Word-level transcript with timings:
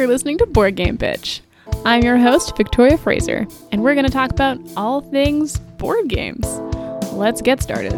you're 0.00 0.08
listening 0.08 0.38
to 0.38 0.46
Board 0.46 0.76
Game 0.76 0.96
Bitch. 0.96 1.42
I'm 1.84 2.02
your 2.02 2.16
host, 2.16 2.56
Victoria 2.56 2.96
Fraser, 2.96 3.46
and 3.70 3.82
we're 3.82 3.92
going 3.92 4.06
to 4.06 4.10
talk 4.10 4.30
about 4.30 4.58
all 4.74 5.02
things 5.02 5.58
board 5.58 6.08
games. 6.08 6.46
Let's 7.12 7.42
get 7.42 7.62
started. 7.62 7.92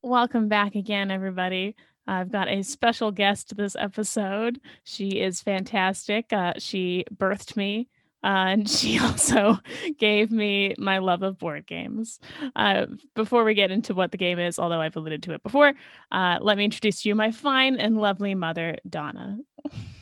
Welcome 0.00 0.48
back 0.48 0.74
again, 0.74 1.10
everybody. 1.10 1.76
I've 2.06 2.32
got 2.32 2.48
a 2.48 2.62
special 2.62 3.12
guest 3.12 3.54
this 3.54 3.76
episode. 3.78 4.62
She 4.84 5.20
is 5.20 5.42
fantastic. 5.42 6.32
Uh, 6.32 6.54
she 6.56 7.04
birthed 7.14 7.54
me 7.54 7.90
uh, 8.24 8.26
and 8.26 8.68
she 8.78 8.98
also 8.98 9.58
gave 9.98 10.30
me 10.30 10.74
my 10.78 10.98
love 10.98 11.22
of 11.22 11.38
board 11.38 11.66
games. 11.66 12.18
Uh, 12.56 12.86
before 13.14 13.44
we 13.44 13.54
get 13.54 13.70
into 13.70 13.94
what 13.94 14.10
the 14.10 14.18
game 14.18 14.38
is, 14.38 14.58
although 14.58 14.80
I've 14.80 14.96
alluded 14.96 15.22
to 15.24 15.34
it 15.34 15.42
before, 15.42 15.72
uh, 16.12 16.38
let 16.40 16.58
me 16.58 16.64
introduce 16.64 17.02
to 17.02 17.08
you 17.08 17.14
my 17.14 17.30
fine 17.30 17.76
and 17.76 17.98
lovely 17.98 18.34
mother, 18.34 18.76
Donna. 18.88 19.38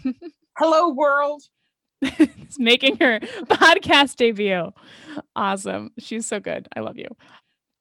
Hello, 0.58 0.90
world. 0.90 1.42
It's 2.02 2.58
making 2.58 2.98
her 2.98 3.20
podcast 3.20 4.16
debut. 4.16 4.72
Awesome. 5.34 5.90
She's 5.98 6.26
so 6.26 6.40
good. 6.40 6.68
I 6.76 6.80
love 6.80 6.96
you. 6.96 7.08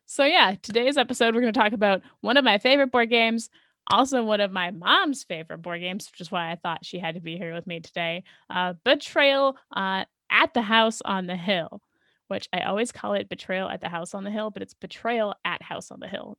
So, 0.05 0.23
yeah, 0.23 0.55
today's 0.61 0.97
episode, 0.97 1.33
we're 1.33 1.41
going 1.41 1.53
to 1.53 1.59
talk 1.59 1.73
about 1.73 2.01
one 2.21 2.37
of 2.37 2.45
my 2.45 2.57
favorite 2.57 2.91
board 2.91 3.09
games, 3.09 3.49
also 3.89 4.23
one 4.23 4.39
of 4.39 4.51
my 4.51 4.71
mom's 4.71 5.23
favorite 5.23 5.61
board 5.61 5.81
games, 5.81 6.09
which 6.11 6.21
is 6.21 6.31
why 6.31 6.51
I 6.51 6.55
thought 6.55 6.85
she 6.85 6.99
had 6.99 7.15
to 7.15 7.21
be 7.21 7.37
here 7.37 7.53
with 7.53 7.65
me 7.67 7.79
today. 7.79 8.23
Uh, 8.49 8.73
Betrayal 8.83 9.57
uh, 9.75 10.05
at 10.31 10.53
the 10.53 10.61
House 10.61 11.01
on 11.03 11.27
the 11.27 11.35
Hill, 11.35 11.81
which 12.27 12.47
I 12.53 12.61
always 12.61 12.91
call 12.91 13.13
it 13.13 13.29
Betrayal 13.29 13.69
at 13.69 13.81
the 13.81 13.89
House 13.89 14.13
on 14.13 14.23
the 14.23 14.31
Hill, 14.31 14.51
but 14.51 14.61
it's 14.61 14.73
Betrayal 14.73 15.35
at 15.43 15.61
House 15.61 15.91
on 15.91 15.99
the 15.99 16.07
Hill. 16.07 16.37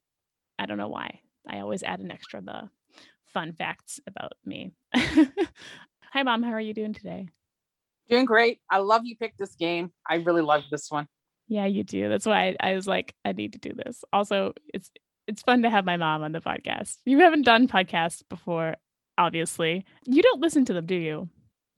I 0.59 0.67
don't 0.67 0.79
know 0.79 0.89
why. 0.89 1.21
I 1.49 1.61
always 1.61 1.83
add 1.83 2.01
an 2.01 2.11
extra 2.11 2.41
the 2.41 2.69
fun 3.33 3.53
facts 3.53 4.01
about 4.07 4.33
me. 4.45 4.73
Hi, 4.95 6.23
mom. 6.23 6.43
How 6.43 6.53
are 6.53 6.61
you 6.61 6.75
doing 6.75 6.95
today? 6.95 7.29
Doing 8.09 8.25
great. 8.25 8.61
I 8.71 8.79
love 8.79 9.03
you 9.05 9.17
picked 9.17 9.39
this 9.39 9.55
game. 9.55 9.93
I 10.09 10.17
really 10.17 10.43
love 10.43 10.65
this 10.71 10.91
one. 10.91 11.07
Yeah, 11.49 11.67
you 11.67 11.85
do. 11.85 12.09
That's 12.09 12.27
why 12.27 12.57
I, 12.61 12.71
I 12.71 12.75
was 12.75 12.87
like, 12.87 13.15
I 13.25 13.33
need 13.33 13.53
to 13.53 13.59
do 13.59 13.73
this. 13.73 14.05
Also, 14.13 14.55
it's 14.73 14.91
it's 15.27 15.43
fun 15.43 15.63
to 15.63 15.71
have 15.71 15.85
my 15.85 15.97
mom 15.97 16.23
on 16.23 16.33
the 16.33 16.41
podcast. 16.41 16.99
You 17.05 17.19
haven't 17.19 17.43
done 17.43 17.67
podcasts 17.67 18.23
before, 18.29 18.77
obviously. 19.19 19.85
You 20.05 20.23
don't 20.23 20.41
listen 20.41 20.65
to 20.67 20.73
them, 20.73 20.87
do 20.87 20.95
you? 20.95 21.29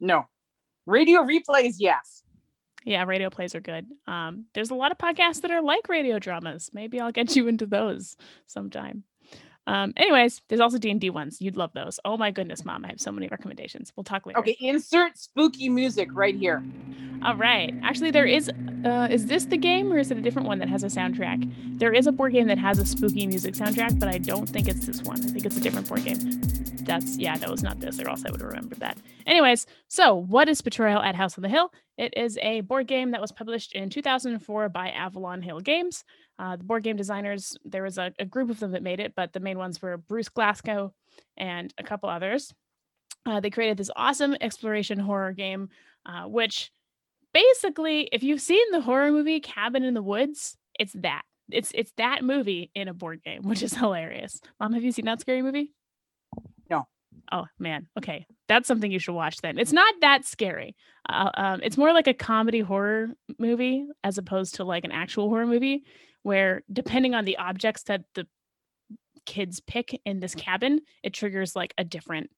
No. 0.01 0.27
Radio 0.89 1.21
replays, 1.21 1.75
yes. 1.79 2.23
Yeah, 2.83 3.05
radio 3.05 3.29
plays 3.29 3.55
are 3.55 3.61
good. 3.61 3.87
Um, 4.07 4.47
there's 4.55 4.71
a 4.71 4.75
lot 4.75 4.91
of 4.91 4.97
podcasts 4.97 5.43
that 5.43 5.51
are 5.51 5.61
like 5.61 5.87
radio 5.89 6.19
dramas. 6.19 6.71
Maybe 6.73 6.99
I'll 6.99 7.13
get 7.13 7.37
you 7.37 7.47
into 7.47 7.67
those 7.67 8.17
sometime. 8.47 9.05
Um, 9.69 9.93
anyways, 9.99 10.41
there's 10.49 10.63
also 10.63 10.79
D 10.79 10.91
and 10.91 10.99
D 10.99 11.11
ones. 11.11 11.43
You'd 11.43 11.59
love 11.59 11.75
those. 11.75 12.01
Oh 12.03 12.17
my 12.17 12.31
goodness, 12.31 12.65
mom! 12.65 12.87
I 12.87 12.89
have 12.89 13.01
so 13.01 13.13
many 13.13 13.29
recommendations. 13.29 13.93
We'll 13.95 14.05
talk 14.05 14.25
later. 14.25 14.39
Okay, 14.39 14.57
insert 14.61 15.19
spooky 15.19 15.69
music 15.69 16.09
right 16.15 16.35
here. 16.35 16.65
All 17.23 17.37
right. 17.37 17.75
Actually, 17.83 18.11
there 18.11 18.25
is. 18.25 18.51
Uh, 18.85 19.09
is 19.11 19.27
this 19.27 19.45
the 19.45 19.57
game 19.59 19.93
or 19.93 19.99
is 19.99 20.11
it 20.11 20.17
a 20.17 20.23
different 20.23 20.49
one 20.49 20.59
that 20.61 20.69
has 20.69 20.85
a 20.85 20.87
soundtrack? 20.87 21.79
There 21.79 21.93
is 21.93 22.07
a 22.07 22.13
board 22.13 22.33
game 22.33 22.47
that 22.47 22.59
has 22.59 22.79
a 22.79 22.87
spooky 22.87 23.27
music 23.27 23.55
soundtrack, 23.55 23.99
but 23.99 24.09
I 24.09 24.19
don't 24.19 24.49
think 24.49 24.69
it's 24.69 24.87
this 24.87 25.03
one. 25.03 25.21
I 25.21 25.27
think 25.27 25.45
it's 25.45 25.57
a 25.57 25.61
different 25.61 25.87
board 25.89 26.05
game. 26.05 26.41
That's 26.85 27.19
yeah, 27.19 27.35
no, 27.35 27.53
it's 27.53 27.63
not 27.63 27.81
this, 27.81 28.01
or 28.01 28.09
else 28.09 28.25
I 28.25 28.31
would 28.31 28.41
have 28.41 28.49
remembered 28.49 28.81
that. 28.81 28.97
Anyways, 29.27 29.67
so 29.89 30.15
what 30.15 30.49
is 30.49 30.63
Betrayal 30.63 31.03
at 31.03 31.15
House 31.15 31.37
on 31.37 31.43
the 31.43 31.49
Hill? 31.51 31.71
It 31.99 32.15
is 32.17 32.39
a 32.41 32.63
board 32.63 32.87
game 32.87 33.11
that 33.11 33.21
was 33.21 33.33
published 33.33 33.75
in 33.75 33.91
2004 33.91 34.69
by 34.71 34.89
Avalon 34.91 35.43
Hill 35.43 35.61
Games. 35.61 36.05
Uh, 36.39 36.57
the 36.57 36.65
board 36.65 36.85
game 36.85 36.97
designers, 36.97 37.57
there 37.65 37.83
was 37.83 37.99
a, 37.99 38.13
a, 38.19 38.25
group 38.25 38.49
of 38.49 38.61
them 38.61 38.71
that 38.71 38.83
made 38.83 39.01
it, 39.01 39.15
but 39.17 39.33
the 39.33 39.41
main 39.41 39.59
ones 39.59 39.83
were 39.83 39.97
Bruce 39.97 40.29
Glassco 40.29 40.93
and 41.37 41.75
a 41.79 41.83
couple 41.83 42.09
others. 42.09 42.55
Uh, 43.27 43.41
they 43.41 43.51
created 43.51 43.77
this 43.77 43.91
awesome 43.97 44.37
exploration 44.41 45.01
horror 45.01 45.33
game, 45.33 45.69
uh, 46.07 46.25
which 46.25 46.71
basically, 47.35 48.09
if 48.13 48.23
you've 48.23 48.41
seen 48.41 48.71
the 48.71 48.81
horror 48.81 49.11
movie 49.11 49.41
Cabin 49.41 49.83
in 49.83 49.95
the 49.95 50.03
Woods, 50.03 50.57
it's 50.79 50.93
that. 50.95 51.23
It's 51.51 51.73
it's 51.75 51.93
that 51.97 52.23
movie 52.23 52.71
in 52.75 52.89
a 52.89 52.95
board 52.95 53.23
game, 53.25 53.43
which 53.49 53.63
is 53.63 53.75
hilarious. 53.75 54.41
Mom, 54.61 54.73
have 54.73 54.85
you 54.85 54.93
seen 54.93 55.07
that 55.07 55.21
scary 55.21 55.43
movie? 55.43 55.73
No. 56.71 56.87
Oh 57.33 57.47
man. 57.59 57.89
Okay, 57.99 58.27
that's 58.47 58.69
something 58.69 58.93
you 58.93 58.99
should 58.99 59.15
watch. 59.15 59.39
Then 59.39 59.59
it's 59.59 59.73
not 59.73 59.93
that 60.03 60.25
scary. 60.25 60.77
Uh, 61.09 61.31
um, 61.35 61.61
it's 61.63 61.77
more 61.77 61.93
like 61.93 62.07
a 62.07 62.15
comedy 62.15 62.61
horror 62.61 63.09
movie 63.39 63.87
as 64.05 64.19
opposed 64.19 64.57
to 64.57 64.65
like 64.65 64.85
an 64.85 64.93
actual 64.93 65.29
horror 65.29 65.47
movie 65.47 65.85
where 66.29 66.63
depending 66.71 67.15
on 67.15 67.25
the 67.25 67.39
objects 67.39 67.85
that 67.85 68.03
the 68.15 68.27
kids 69.25 69.61
pick 69.61 69.99
in 70.05 70.21
this 70.21 70.35
cabin, 70.35 70.83
it 71.03 71.15
triggers 71.15 71.57
like 71.57 71.73
a 71.79 71.85
different 71.85 72.29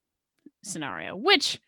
scenario, 0.63 1.17
which 1.17 1.61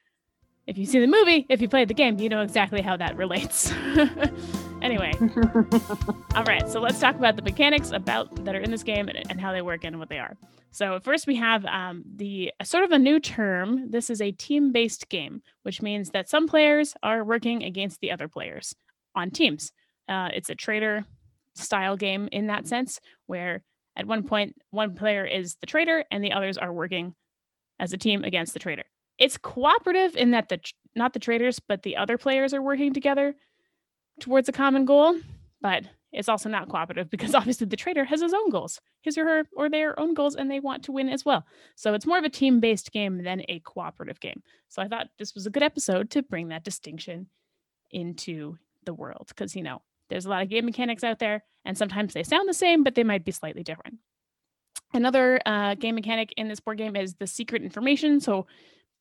if 0.69 0.79
you 0.79 0.87
see 0.87 1.01
the 1.01 1.09
movie, 1.09 1.45
if 1.49 1.61
you 1.61 1.69
played 1.69 1.89
the 1.89 1.95
game, 1.95 2.21
you 2.21 2.29
know 2.29 2.43
exactly 2.43 2.81
how 2.81 2.97
that 2.97 3.17
relates. 3.17 3.73
anyway, 4.83 5.13
all 6.37 6.45
right. 6.45 6.69
So 6.69 6.79
let's 6.79 7.01
talk 7.01 7.17
about 7.17 7.35
the 7.35 7.43
mechanics 7.43 7.91
about 7.91 8.45
that 8.45 8.55
are 8.55 8.61
in 8.61 8.71
this 8.71 8.85
game 8.85 9.09
and, 9.09 9.19
and 9.29 9.41
how 9.41 9.51
they 9.51 9.63
work 9.63 9.83
and 9.83 9.99
what 9.99 10.09
they 10.09 10.21
are. 10.21 10.37
So 10.71 11.01
first, 11.01 11.27
we 11.27 11.35
have 11.35 11.65
um, 11.65 12.05
the 12.07 12.53
sort 12.63 12.85
of 12.85 12.93
a 12.93 13.01
new 13.01 13.19
term. 13.19 13.91
This 13.91 14.11
is 14.11 14.21
a 14.21 14.31
team-based 14.31 15.09
game, 15.09 15.43
which 15.65 15.83
means 15.83 16.11
that 16.11 16.29
some 16.29 16.47
players 16.47 16.95
are 17.03 17.25
working 17.25 17.65
against 17.65 18.01
the 18.01 18.13
other 18.13 18.29
players 18.29 18.77
on 19.17 19.33
teams. 19.33 19.73
Uh, 20.09 20.29
it's 20.33 20.51
a 20.51 20.55
traitor 20.55 21.05
style 21.55 21.97
game 21.97 22.29
in 22.33 22.47
that 22.49 22.67
sense, 22.67 23.01
where 23.27 23.63
at 23.97 24.07
one 24.07 24.23
point 24.23 24.57
one 24.71 24.95
player 24.95 25.25
is 25.25 25.57
the 25.57 25.67
traitor 25.67 26.05
and 26.11 26.23
the 26.23 26.33
others 26.33 26.59
are 26.59 26.73
working 26.73 27.15
as 27.79 27.93
a 27.93 27.99
team 27.99 28.25
against 28.25 28.53
the 28.53 28.59
traitor. 28.59 28.85
It's 29.19 29.37
cooperative 29.37 30.17
in 30.17 30.31
that 30.33 30.49
the 30.49 30.61
not 30.95 31.13
the 31.13 31.19
traitors 31.19 31.61
but 31.61 31.83
the 31.83 31.97
other 31.97 32.19
players 32.19 32.55
are 32.55 32.63
working 32.63 32.93
together 32.93 33.35
towards 34.21 34.49
a 34.49 34.53
common 34.53 34.85
goal, 34.85 35.17
but 35.61 35.85
it's 36.13 36.29
also 36.29 36.49
not 36.49 36.69
cooperative 36.69 37.11
because 37.11 37.35
obviously 37.35 37.67
the 37.67 37.77
traitor 37.77 38.05
has 38.05 38.21
his 38.21 38.35
own 38.35 38.51
goals, 38.51 38.81
his 39.03 39.19
or 39.19 39.25
her 39.25 39.45
or 39.57 39.69
their 39.69 39.99
own 39.99 40.15
goals, 40.15 40.35
and 40.35 40.51
they 40.51 40.61
want 40.61 40.85
to 40.85 40.93
win 40.93 41.09
as 41.09 41.25
well. 41.25 41.45
So 41.77 41.95
it's 41.95 42.07
more 42.07 42.19
of 42.19 42.25
a 42.25 42.31
team 42.31 42.61
based 42.61 42.93
game 42.93 43.23
than 43.23 43.43
a 43.49 43.61
cooperative 43.61 44.21
game. 44.21 44.43
So 44.69 44.83
I 44.83 44.89
thought 44.89 45.09
this 45.19 45.35
was 45.35 45.47
a 45.47 45.51
good 45.51 45.63
episode 45.63 46.11
to 46.11 46.23
bring 46.23 46.49
that 46.49 46.65
distinction 46.65 47.27
into 47.91 48.57
the 48.85 48.95
world 48.95 49.27
because, 49.29 49.55
you 49.55 49.63
know, 49.63 49.83
there's 50.09 50.27
a 50.27 50.29
lot 50.29 50.43
of 50.43 50.49
game 50.49 50.65
mechanics 50.65 51.05
out 51.05 51.19
there, 51.19 51.45
and 51.65 51.77
sometimes 51.77 52.13
they 52.13 52.23
sound 52.23 52.49
the 52.49 52.55
same, 52.55 52.85
but 52.85 52.95
they 52.95 53.05
might 53.05 53.25
be 53.25 53.33
slightly 53.33 53.63
different. 53.63 53.99
Another 54.95 55.41
uh, 55.47 55.75
game 55.75 55.95
mechanic 55.95 56.33
in 56.37 56.49
this 56.49 56.61
board 56.61 56.79
game 56.79 56.97
is 56.97 57.15
the 57.15 57.27
secret 57.27 57.63
information. 57.63 58.21
So 58.21 58.47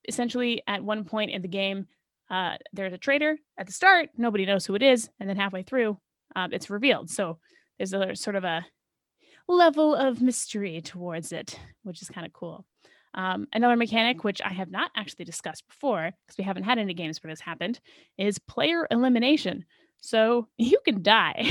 essentially, 0.08 0.64
at 0.68 0.84
one 0.84 1.04
point 1.04 1.32
in 1.32 1.42
the 1.42 1.48
game, 1.48 1.88
uh, 2.30 2.56
there's 2.72 2.94
a 2.94 2.98
traitor 2.98 3.38
at 3.58 3.68
the 3.68 3.74
start. 3.74 4.10
Nobody 4.18 4.46
knows 4.46 4.66
who 4.66 4.76
it 4.76 4.82
is, 4.82 5.10
and 5.20 5.30
then 5.30 5.36
halfway 5.36 5.64
through, 5.64 5.98
um, 6.36 6.54
it's 6.54 6.70
revealed. 6.70 7.10
So 7.10 7.40
there's 7.78 7.94
a 7.94 8.16
sort 8.16 8.38
of 8.38 8.46
a 8.46 8.66
level 9.48 9.96
of 9.96 10.22
mystery 10.22 10.82
towards 10.82 11.34
it, 11.34 11.60
which 11.84 12.02
is 12.02 12.10
kind 12.10 12.26
of 12.26 12.32
cool. 12.32 12.66
Um, 13.14 13.48
another 13.52 13.76
mechanic, 13.76 14.24
which 14.24 14.42
I 14.42 14.54
have 14.54 14.72
not 14.72 14.92
actually 14.96 15.26
discussed 15.26 15.68
before, 15.68 16.12
because 16.26 16.38
we 16.38 16.46
haven't 16.46 16.64
had 16.64 16.80
any 16.80 16.94
games 16.94 17.22
where 17.22 17.32
this 17.32 17.42
happened, 17.42 17.82
is 18.18 18.40
player 18.40 18.88
elimination. 18.90 19.66
So 20.02 20.48
you 20.58 20.80
can 20.84 21.02
die. 21.02 21.50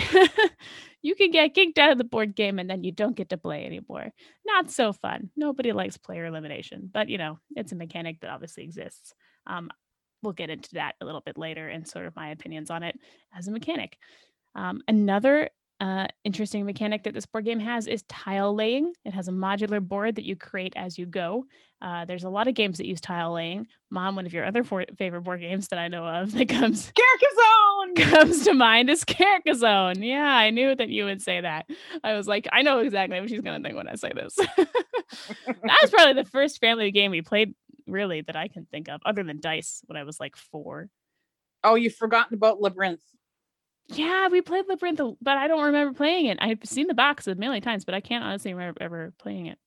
you 1.02 1.14
can 1.14 1.30
get 1.30 1.54
kicked 1.54 1.78
out 1.78 1.92
of 1.92 1.98
the 1.98 2.04
board 2.04 2.36
game 2.36 2.58
and 2.58 2.68
then 2.68 2.84
you 2.84 2.92
don't 2.92 3.16
get 3.16 3.30
to 3.30 3.38
play 3.38 3.64
anymore. 3.64 4.12
Not 4.44 4.70
so 4.70 4.92
fun. 4.92 5.30
Nobody 5.36 5.72
likes 5.72 5.96
player 5.96 6.26
elimination, 6.26 6.90
but 6.92 7.08
you 7.08 7.16
know, 7.16 7.38
it's 7.56 7.72
a 7.72 7.76
mechanic 7.76 8.20
that 8.20 8.30
obviously 8.30 8.64
exists. 8.64 9.14
Um, 9.46 9.70
we'll 10.22 10.34
get 10.34 10.50
into 10.50 10.74
that 10.74 10.96
a 11.00 11.06
little 11.06 11.22
bit 11.22 11.38
later 11.38 11.68
and 11.68 11.88
sort 11.88 12.04
of 12.04 12.14
my 12.14 12.28
opinions 12.30 12.70
on 12.70 12.82
it 12.82 12.98
as 13.34 13.48
a 13.48 13.52
mechanic. 13.52 13.96
Um, 14.54 14.82
another 14.88 15.48
uh, 15.80 16.06
interesting 16.24 16.66
mechanic 16.66 17.04
that 17.04 17.14
this 17.14 17.26
board 17.26 17.46
game 17.46 17.58
has 17.58 17.86
is 17.86 18.02
tile 18.02 18.54
laying. 18.54 18.92
It 19.04 19.14
has 19.14 19.28
a 19.28 19.32
modular 19.32 19.80
board 19.80 20.16
that 20.16 20.24
you 20.24 20.36
create 20.36 20.74
as 20.76 20.98
you 20.98 21.06
go. 21.06 21.46
Uh, 21.80 22.04
there's 22.04 22.24
a 22.24 22.28
lot 22.28 22.46
of 22.46 22.54
games 22.54 22.76
that 22.76 22.86
use 22.86 23.00
tile 23.00 23.32
laying. 23.32 23.66
Mom, 23.90 24.14
one 24.14 24.26
of 24.26 24.34
your 24.34 24.44
other 24.44 24.62
favorite 24.62 25.22
board 25.22 25.40
games 25.40 25.68
that 25.68 25.78
I 25.78 25.88
know 25.88 26.06
of 26.06 26.32
that 26.34 26.48
comes 26.50 26.92
Carcassonne 26.94 28.10
comes 28.10 28.44
to 28.44 28.52
mind 28.52 28.90
is 28.90 29.04
Carcassonne. 29.04 30.02
Yeah, 30.02 30.26
I 30.26 30.50
knew 30.50 30.74
that 30.74 30.90
you 30.90 31.06
would 31.06 31.22
say 31.22 31.40
that. 31.40 31.66
I 32.04 32.14
was 32.14 32.28
like, 32.28 32.46
I 32.52 32.60
know 32.60 32.80
exactly 32.80 33.18
what 33.18 33.30
she's 33.30 33.40
gonna 33.40 33.60
think 33.60 33.76
when 33.76 33.88
I 33.88 33.94
say 33.94 34.12
this. 34.14 34.34
that 34.56 35.78
was 35.82 35.90
probably 35.90 36.22
the 36.22 36.28
first 36.28 36.60
family 36.60 36.90
game 36.90 37.10
we 37.10 37.22
played, 37.22 37.54
really, 37.86 38.20
that 38.22 38.36
I 38.36 38.48
can 38.48 38.66
think 38.66 38.88
of, 38.88 39.00
other 39.06 39.22
than 39.22 39.40
dice 39.40 39.80
when 39.86 39.96
I 39.96 40.04
was 40.04 40.20
like 40.20 40.36
four. 40.36 40.90
Oh, 41.64 41.74
you've 41.74 41.94
forgotten 41.94 42.34
about 42.34 42.60
Labyrinth. 42.60 43.02
Yeah, 43.88 44.28
we 44.28 44.40
played 44.40 44.66
Labyrinth, 44.68 45.00
but 45.20 45.36
I 45.36 45.48
don't 45.48 45.64
remember 45.64 45.94
playing 45.96 46.26
it. 46.26 46.38
I've 46.40 46.60
seen 46.64 46.86
the 46.86 46.94
box 46.94 47.26
a 47.26 47.34
million 47.34 47.62
times, 47.62 47.84
but 47.84 47.94
I 47.94 48.00
can't 48.00 48.24
honestly 48.24 48.54
remember 48.54 48.80
ever 48.82 49.12
playing 49.18 49.46
it. 49.46 49.58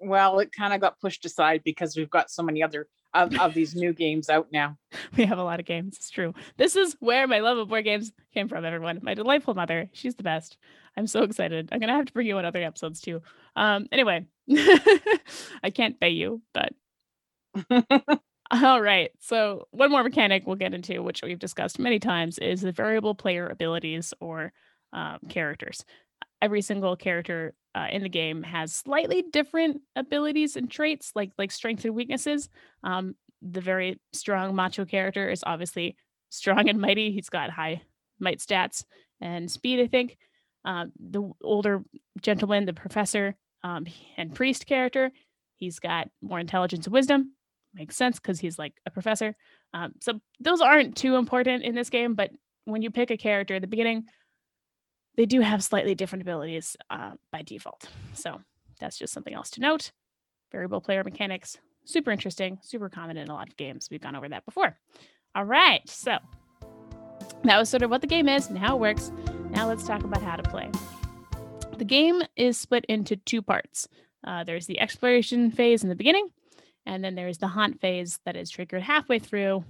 Well, 0.00 0.38
it 0.38 0.52
kind 0.52 0.72
of 0.74 0.80
got 0.80 1.00
pushed 1.00 1.24
aside 1.24 1.62
because 1.64 1.96
we've 1.96 2.10
got 2.10 2.30
so 2.30 2.42
many 2.42 2.62
other 2.62 2.88
of, 3.14 3.38
of 3.38 3.54
these 3.54 3.74
new 3.74 3.92
games 3.92 4.28
out 4.28 4.48
now. 4.52 4.76
We 5.16 5.24
have 5.24 5.38
a 5.38 5.42
lot 5.42 5.60
of 5.60 5.66
games. 5.66 5.96
It's 5.96 6.10
true. 6.10 6.34
This 6.56 6.76
is 6.76 6.96
where 7.00 7.26
my 7.26 7.40
love 7.40 7.58
of 7.58 7.68
board 7.68 7.84
games 7.84 8.12
came 8.32 8.48
from, 8.48 8.64
everyone. 8.64 9.00
My 9.02 9.14
delightful 9.14 9.54
mother. 9.54 9.88
She's 9.92 10.14
the 10.14 10.22
best. 10.22 10.56
I'm 10.96 11.06
so 11.06 11.22
excited. 11.22 11.68
I'm 11.72 11.80
gonna 11.80 11.94
have 11.96 12.06
to 12.06 12.12
bring 12.12 12.26
you 12.26 12.38
on 12.38 12.44
other 12.44 12.62
episodes 12.62 13.00
too. 13.00 13.22
Um, 13.56 13.86
anyway, 13.92 14.26
I 14.50 15.70
can't 15.72 15.98
pay 16.00 16.10
you, 16.10 16.42
but 16.52 16.72
all 18.50 18.80
right. 18.80 19.10
So 19.20 19.66
one 19.70 19.90
more 19.90 20.02
mechanic 20.02 20.46
we'll 20.46 20.56
get 20.56 20.74
into, 20.74 21.02
which 21.02 21.22
we've 21.22 21.38
discussed 21.38 21.78
many 21.78 21.98
times, 21.98 22.38
is 22.38 22.60
the 22.62 22.72
variable 22.72 23.14
player 23.14 23.48
abilities 23.48 24.12
or 24.20 24.52
um, 24.92 25.18
characters. 25.28 25.84
Every 26.42 26.62
single 26.62 26.96
character 26.96 27.54
uh, 27.74 27.86
in 27.90 28.02
the 28.02 28.08
game 28.08 28.42
has 28.42 28.72
slightly 28.72 29.22
different 29.22 29.82
abilities 29.94 30.56
and 30.56 30.70
traits, 30.70 31.12
like 31.14 31.30
like 31.38 31.52
strengths 31.52 31.84
and 31.84 31.94
weaknesses. 31.94 32.48
Um, 32.82 33.14
the 33.42 33.60
very 33.60 34.00
strong 34.12 34.54
macho 34.54 34.84
character 34.84 35.28
is 35.28 35.44
obviously 35.46 35.96
strong 36.30 36.68
and 36.68 36.80
mighty. 36.80 37.12
He's 37.12 37.28
got 37.28 37.50
high 37.50 37.82
might 38.18 38.38
stats 38.38 38.84
and 39.20 39.50
speed, 39.50 39.80
I 39.80 39.86
think. 39.86 40.16
Um, 40.64 40.92
the 40.98 41.30
older 41.42 41.82
gentleman, 42.20 42.66
the 42.66 42.74
professor 42.74 43.36
um, 43.62 43.86
and 44.16 44.34
priest 44.34 44.66
character, 44.66 45.10
he's 45.56 45.78
got 45.78 46.08
more 46.20 46.38
intelligence 46.38 46.86
and 46.86 46.92
wisdom. 46.92 47.32
Makes 47.72 47.96
sense 47.96 48.18
because 48.18 48.40
he's 48.40 48.58
like 48.58 48.74
a 48.86 48.90
professor. 48.90 49.36
Um, 49.72 49.92
so 50.00 50.20
those 50.40 50.60
aren't 50.60 50.96
too 50.96 51.16
important 51.16 51.62
in 51.62 51.74
this 51.74 51.90
game, 51.90 52.14
but 52.14 52.30
when 52.64 52.82
you 52.82 52.90
pick 52.90 53.10
a 53.10 53.16
character 53.16 53.54
at 53.54 53.62
the 53.62 53.68
beginning, 53.68 54.04
they 55.16 55.26
do 55.26 55.40
have 55.40 55.62
slightly 55.62 55.94
different 55.94 56.22
abilities 56.22 56.76
uh, 56.90 57.12
by 57.30 57.42
default. 57.42 57.88
So 58.14 58.40
that's 58.80 58.98
just 58.98 59.12
something 59.12 59.34
else 59.34 59.50
to 59.50 59.60
note. 59.60 59.92
Variable 60.50 60.80
player 60.80 61.04
mechanics, 61.04 61.58
super 61.84 62.10
interesting, 62.10 62.58
super 62.62 62.88
common 62.88 63.16
in 63.16 63.28
a 63.28 63.34
lot 63.34 63.48
of 63.48 63.56
games. 63.56 63.88
We've 63.90 64.00
gone 64.00 64.16
over 64.16 64.28
that 64.28 64.44
before. 64.44 64.76
All 65.34 65.44
right, 65.44 65.88
so 65.88 66.18
that 67.44 67.58
was 67.58 67.68
sort 67.68 67.82
of 67.82 67.90
what 67.90 68.00
the 68.00 68.06
game 68.06 68.28
is 68.28 68.48
and 68.48 68.58
how 68.58 68.76
it 68.76 68.80
works. 68.80 69.12
Now 69.50 69.68
let's 69.68 69.86
talk 69.86 70.02
about 70.02 70.22
how 70.22 70.36
to 70.36 70.42
play. 70.42 70.70
The 71.78 71.84
game 71.84 72.22
is 72.36 72.58
split 72.58 72.84
into 72.88 73.16
two 73.16 73.42
parts. 73.42 73.88
Uh, 74.26 74.44
there's 74.44 74.66
the 74.66 74.80
exploration 74.80 75.50
phase 75.50 75.82
in 75.82 75.88
the 75.88 75.94
beginning, 75.94 76.28
and 76.90 77.04
then 77.04 77.14
there's 77.14 77.38
the 77.38 77.46
haunt 77.46 77.80
phase 77.80 78.18
that 78.24 78.34
is 78.34 78.50
triggered 78.50 78.82
halfway 78.82 79.20
through, 79.20 79.64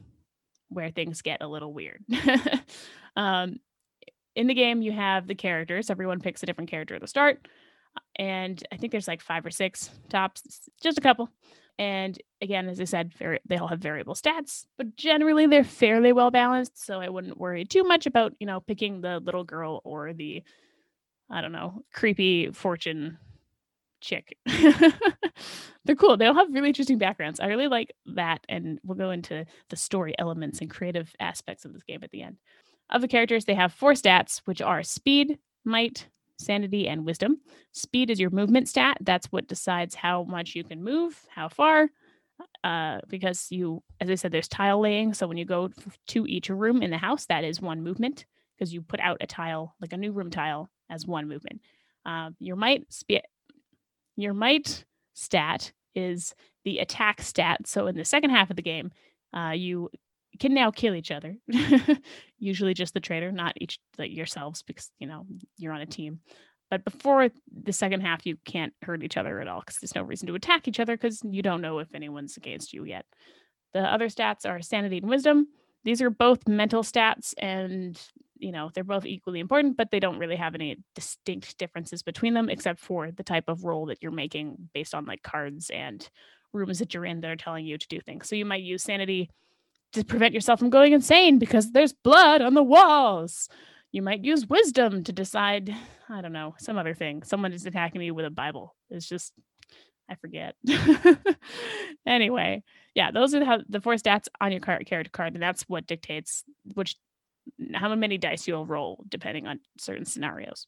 where 0.71 0.91
things 0.91 1.21
get 1.21 1.43
a 1.43 1.47
little 1.47 1.71
weird. 1.71 2.03
um, 3.17 3.61
in 4.35 4.47
the 4.47 4.55
game, 4.55 4.81
you 4.81 4.91
have 4.93 5.27
the 5.27 5.35
characters. 5.35 5.91
Everyone 5.91 6.21
picks 6.21 6.43
a 6.43 6.47
different 6.47 6.71
character 6.71 6.95
at 6.95 7.03
the 7.03 7.07
start. 7.07 7.47
And 8.17 8.63
I 8.73 8.79
think 8.79 8.91
there's 8.91 9.07
like 9.07 9.21
five 9.21 9.45
or 9.45 9.51
six 9.51 9.91
tops, 10.09 10.71
just 10.83 10.97
a 10.97 11.03
couple. 11.03 11.29
And 11.79 12.19
again, 12.41 12.71
as 12.71 12.81
I 12.81 12.85
said, 12.85 13.13
very, 13.13 13.39
they 13.47 13.59
all 13.59 13.69
have 13.69 13.81
variable 13.81 14.15
stats, 14.15 14.65
but 14.79 14.97
generally 14.97 15.47
they're 15.47 15.63
fairly 15.63 16.15
well 16.15 16.31
balanced. 16.31 16.83
So 16.83 17.03
I 17.03 17.11
wouldn't 17.11 17.37
worry 17.37 17.67
too 17.67 17.85
much 17.85 18.07
about, 18.07 18.33
you 18.41 18.47
know, 18.47 18.61
picking 18.61 19.03
the 19.03 19.21
little 19.21 19.45
girl 19.45 19.83
or 19.85 20.15
the, 20.15 20.43
I 21.31 21.43
don't 21.43 21.53
know, 21.53 21.83
creepy 21.93 22.51
fortune 22.51 23.19
chick. 24.01 24.37
they're 25.85 25.97
cool. 25.97 26.17
They 26.17 26.27
all 26.27 26.35
have 26.35 26.53
really 26.53 26.69
interesting 26.69 26.99
backgrounds. 26.99 27.41
I 27.41 27.47
really 27.47 27.69
like 27.69 27.93
that. 28.15 28.45
And 28.49 28.79
we'll 28.85 28.99
go 28.99 29.11
into 29.11 29.45
the 29.69 29.77
story 29.77 30.15
elements 30.19 30.61
and 30.61 30.71
creative 30.71 31.15
aspects 31.21 31.65
of 31.65 31.73
this 31.73 31.83
game 31.83 32.01
at 32.03 32.11
the 32.11 32.23
end. 32.23 32.37
Of 32.91 33.03
the 33.03 33.09
characters, 33.09 33.45
they 33.45 33.55
have 33.55 33.73
four 33.73 33.93
stats, 33.93 34.41
which 34.45 34.61
are 34.61 34.83
speed, 34.83 35.39
might, 35.65 36.09
sanity, 36.39 36.89
and 36.89 37.05
wisdom. 37.05 37.41
Speed 37.73 38.11
is 38.11 38.19
your 38.19 38.31
movement 38.31 38.69
stat. 38.69 38.97
That's 39.01 39.27
what 39.27 39.47
decides 39.47 39.95
how 39.95 40.25
much 40.25 40.55
you 40.55 40.65
can 40.65 40.83
move, 40.83 41.21
how 41.29 41.49
far. 41.49 41.89
Uh, 42.65 42.99
because 43.09 43.47
you, 43.51 43.83
as 44.01 44.11
I 44.11 44.15
said, 44.15 44.33
there's 44.33 44.49
tile 44.49 44.81
laying. 44.81 45.15
So 45.15 45.27
when 45.27 45.37
you 45.37 45.45
go 45.45 45.71
to 46.09 46.27
each 46.27 46.49
room 46.49 46.83
in 46.83 46.91
the 46.91 46.99
house, 46.99 47.27
that 47.27 47.45
is 47.45 47.61
one 47.61 47.83
movement 47.83 48.25
because 48.59 48.73
you 48.73 48.83
put 48.83 49.01
out 49.01 49.19
a 49.21 49.27
tile, 49.27 49.75
like 49.81 49.93
a 49.93 49.97
new 49.97 50.13
room 50.13 50.31
tile, 50.31 50.69
as 50.91 51.07
one 51.07 51.29
movement. 51.29 51.61
Uh, 52.05 52.31
your 52.39 52.57
might 52.57 52.93
spe- 52.93 53.25
your 54.17 54.35
might 54.35 54.85
stat 55.15 55.73
is 55.95 56.35
the 56.65 56.79
attack 56.79 57.23
stat. 57.23 57.67
So 57.67 57.87
in 57.87 57.97
the 57.97 58.05
second 58.05 58.31
half 58.31 58.51
of 58.51 58.57
the 58.57 58.63
game, 58.63 58.91
uh, 59.35 59.53
you 59.55 59.91
can 60.39 60.55
now 60.55 60.71
kill 60.71 60.95
each 60.95 61.11
other. 61.11 61.37
Usually 62.39 62.75
just 62.75 62.95
the 62.95 63.01
traitor, 63.01 63.33
not 63.33 63.55
each 63.61 63.79
like 63.99 64.15
yourselves, 64.15 64.63
because 64.63 64.91
you 64.99 65.07
know 65.07 65.27
you're 65.57 65.73
on 65.73 65.81
a 65.81 65.87
team. 65.87 66.21
But 66.71 66.85
before 66.85 67.29
the 67.53 67.73
second 67.73 68.03
half, 68.03 68.25
you 68.25 68.37
can't 68.45 68.73
hurt 68.83 69.03
each 69.03 69.17
other 69.17 69.41
at 69.41 69.49
all 69.49 69.61
because 69.61 69.79
there's 69.81 69.95
no 69.95 70.03
reason 70.03 70.29
to 70.29 70.35
attack 70.37 70.69
each 70.69 70.79
other 70.79 70.97
because 70.97 71.21
you 71.25 71.43
don't 71.43 71.61
know 71.61 71.81
if 71.81 71.95
anyone's 71.95 72.37
against 72.37 72.73
you 72.73 72.85
yet. 72.85 73.05
The 73.75 73.81
other 73.81 74.09
stats 74.09 74.49
are 74.49 74.63
sanity 74.63 74.99
and 74.99 75.09
wisdom. 75.09 75.49
These 75.85 76.01
are 76.03 76.11
both 76.11 76.47
mental 76.47 76.83
stats, 76.83 77.35
and 77.39 78.01
you 78.41 78.53
know 78.53 78.71
they're 78.75 78.85
both 78.85 79.07
equally 79.07 79.41
important, 79.41 79.77
but 79.77 79.91
they 79.91 80.01
don't 80.01 80.19
really 80.19 80.37
have 80.37 80.55
any 80.55 80.79
distinct 80.95 81.57
differences 81.59 82.03
between 82.03 82.35
them, 82.35 82.49
except 82.49 82.81
for 82.81 83.11
the 83.11 83.23
type 83.23 83.45
of 83.49 83.65
role 83.65 83.87
that 83.87 84.03
you're 84.03 84.13
making 84.13 84.71
based 84.75 84.95
on 84.95 85.05
like 85.05 85.23
cards 85.23 85.71
and 85.71 86.09
rooms 86.53 86.79
that 86.81 86.95
you're 86.95 87.05
in 87.05 87.21
that 87.21 87.31
are 87.31 87.37
telling 87.37 87.65
you 87.65 87.79
to 87.79 87.89
do 87.89 88.01
things. 88.01 88.29
So 88.29 88.37
you 88.37 88.45
might 88.45 88.63
use 88.63 88.83
sanity 88.83 89.31
to 89.93 90.05
prevent 90.05 90.35
yourself 90.35 90.59
from 90.59 90.71
going 90.71 90.93
insane 90.93 91.39
because 91.39 91.73
there's 91.73 91.93
blood 91.93 92.43
on 92.43 92.55
the 92.55 92.63
walls. 92.63 93.49
You 93.93 94.03
might 94.03 94.25
use 94.25 94.47
wisdom 94.47 95.03
to 95.05 95.13
decide, 95.13 95.75
I 96.09 96.21
don't 96.21 96.33
know, 96.33 96.55
some 96.59 96.79
other 96.79 96.95
thing. 96.95 97.23
Someone 97.23 97.53
is 97.53 97.67
attacking 97.67 98.03
you 98.03 98.15
with 98.15 98.25
a 98.25 98.31
Bible. 98.31 98.77
It's 98.89 99.09
just, 99.09 99.33
I 100.09 100.15
forget. 100.15 100.55
anyway, 102.07 102.63
yeah, 102.95 103.11
those 103.11 103.35
are 103.35 103.41
the, 103.41 103.65
the 103.69 103.81
four 103.81 103.95
stats 103.95 104.29
on 104.41 104.53
your 104.53 104.61
character 104.61 105.11
card, 105.11 105.35
and 105.35 105.43
that's 105.43 105.63
what 105.63 105.87
dictates 105.87 106.45
which 106.75 106.97
how 107.75 107.95
many 107.95 108.19
dice 108.19 108.47
you'll 108.47 108.67
roll 108.67 109.05
depending 109.09 109.47
on 109.47 109.61
certain 109.79 110.05
scenarios 110.05 110.67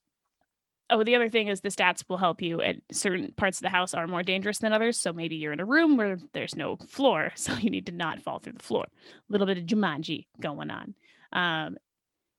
oh, 0.93 1.03
the 1.03 1.17
other 1.17 1.29
thing 1.29 1.49
is 1.49 1.61
the 1.61 1.71
stats 1.71 2.05
will 2.09 2.19
help 2.19 2.43
you 2.43 2.61
at 2.61 2.77
certain 2.93 3.33
parts 3.37 3.59
of 3.59 3.63
the 3.63 3.71
house 3.71 3.95
are 3.95 4.07
more 4.07 4.23
dangerous 4.23 4.59
than 4.59 4.73
others. 4.73 5.01
So 5.01 5.13
maybe 5.13 5.37
you're 5.37 5.53
in 5.53 5.61
a 5.61 5.65
room 5.65 5.97
where 5.97 6.19
there's 6.35 6.55
no 6.55 6.77
floor, 6.77 7.33
so 7.35 7.55
you 7.55 7.71
need 7.71 7.87
to 7.87 7.93
not 7.93 8.21
fall 8.21 8.39
through 8.39 8.55
the 8.55 8.63
floor. 8.63 8.85
A 8.85 9.33
little 9.33 9.47
bit 9.47 9.59
of 9.59 9.65
Jumanji 9.65 10.27
going 10.41 10.71
on, 10.71 10.95
um, 11.33 11.77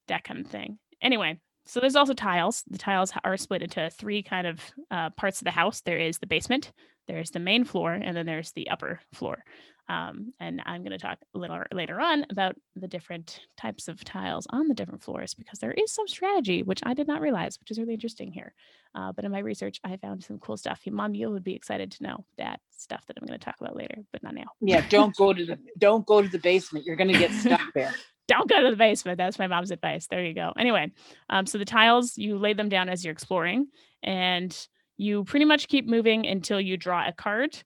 that 0.08 0.24
kind 0.24 0.46
of 0.46 0.52
thing. 0.52 0.78
Anyway, 1.02 1.40
so 1.66 1.80
there's 1.80 1.96
also 1.96 2.14
tiles. 2.14 2.64
The 2.70 2.78
tiles 2.78 3.12
are 3.24 3.38
split 3.38 3.64
into 3.64 3.90
three 3.90 4.24
kind 4.24 4.48
of 4.48 4.60
uh, 4.92 5.10
parts 5.12 5.42
of 5.42 5.46
the 5.46 5.52
house. 5.52 5.82
There 5.82 6.00
is 6.00 6.20
the 6.20 6.28
basement, 6.28 6.72
there's 7.08 7.32
the 7.32 7.40
main 7.40 7.66
floor, 7.66 7.94
and 7.94 8.16
then 8.16 8.26
there's 8.26 8.52
the 8.52 8.70
upper 8.70 9.00
floor. 9.14 9.44
Um, 9.90 10.34
and 10.40 10.62
I'm 10.66 10.82
going 10.82 10.92
to 10.92 10.98
talk 10.98 11.20
a 11.36 11.38
little 11.38 11.62
later 11.74 12.00
on 12.00 12.26
about 12.30 12.56
the 12.76 12.88
different 12.88 13.42
types 13.58 13.90
of 13.90 14.04
tiles 14.04 14.48
on 14.50 14.68
the 14.68 14.74
different 14.74 15.04
floors 15.04 15.34
because 15.34 15.60
there 15.60 15.74
is 15.74 15.92
some 15.92 16.08
strategy, 16.08 16.64
which 16.64 16.80
I 16.84 16.94
did 16.94 17.08
not 17.08 17.22
realize, 17.22 17.60
which 17.60 17.70
is 17.70 17.78
really 17.78 17.94
interesting 17.94 18.32
here. 18.32 18.54
Uh, 18.96 19.12
but 19.12 19.26
in 19.26 19.32
my 19.32 19.40
research, 19.40 19.82
I 19.84 19.98
found 19.98 20.24
some 20.24 20.40
cool 20.40 20.56
stuff. 20.56 20.82
Mom, 20.90 21.14
you 21.14 21.30
would 21.30 21.44
be 21.44 21.56
excited 21.56 21.92
to 21.92 22.04
know 22.04 22.26
that 22.38 22.62
stuff 22.72 23.04
that 23.08 23.18
I'm 23.20 23.28
going 23.28 23.38
to 23.38 23.44
talk 23.44 23.56
about 23.60 23.76
later, 23.76 23.98
but 24.14 24.24
not 24.24 24.36
now. 24.36 24.46
Yeah, 24.62 24.86
don't 24.88 25.16
go 25.18 25.34
to 25.34 25.46
the 25.46 25.58
don't 25.78 26.06
go 26.06 26.22
to 26.22 26.30
the 26.30 26.40
basement. 26.40 26.86
You're 26.86 26.96
going 26.96 27.12
to 27.12 27.20
get 27.20 27.32
stuck 27.32 27.62
there. 27.76 27.94
don't 28.30 28.50
go 28.50 28.62
to 28.62 28.70
the 28.70 28.78
basement. 28.78 29.18
That's 29.18 29.40
my 29.40 29.48
mom's 29.48 29.72
advice. 29.72 30.08
There 30.08 30.24
you 30.24 30.34
go. 30.34 30.54
Anyway, 30.58 30.92
um, 31.30 31.46
so 31.46 31.58
the 31.58 31.66
tiles 31.66 32.18
you 32.18 32.38
lay 32.38 32.54
them 32.54 32.70
down 32.70 32.88
as 32.88 33.04
you're 33.04 33.14
exploring, 33.14 33.68
and 34.02 34.56
you 34.96 35.26
pretty 35.26 35.46
much 35.46 35.68
keep 35.68 35.88
moving 35.88 36.26
until 36.26 36.62
you 36.62 36.78
draw 36.78 37.06
a 37.06 37.12
card, 37.12 37.58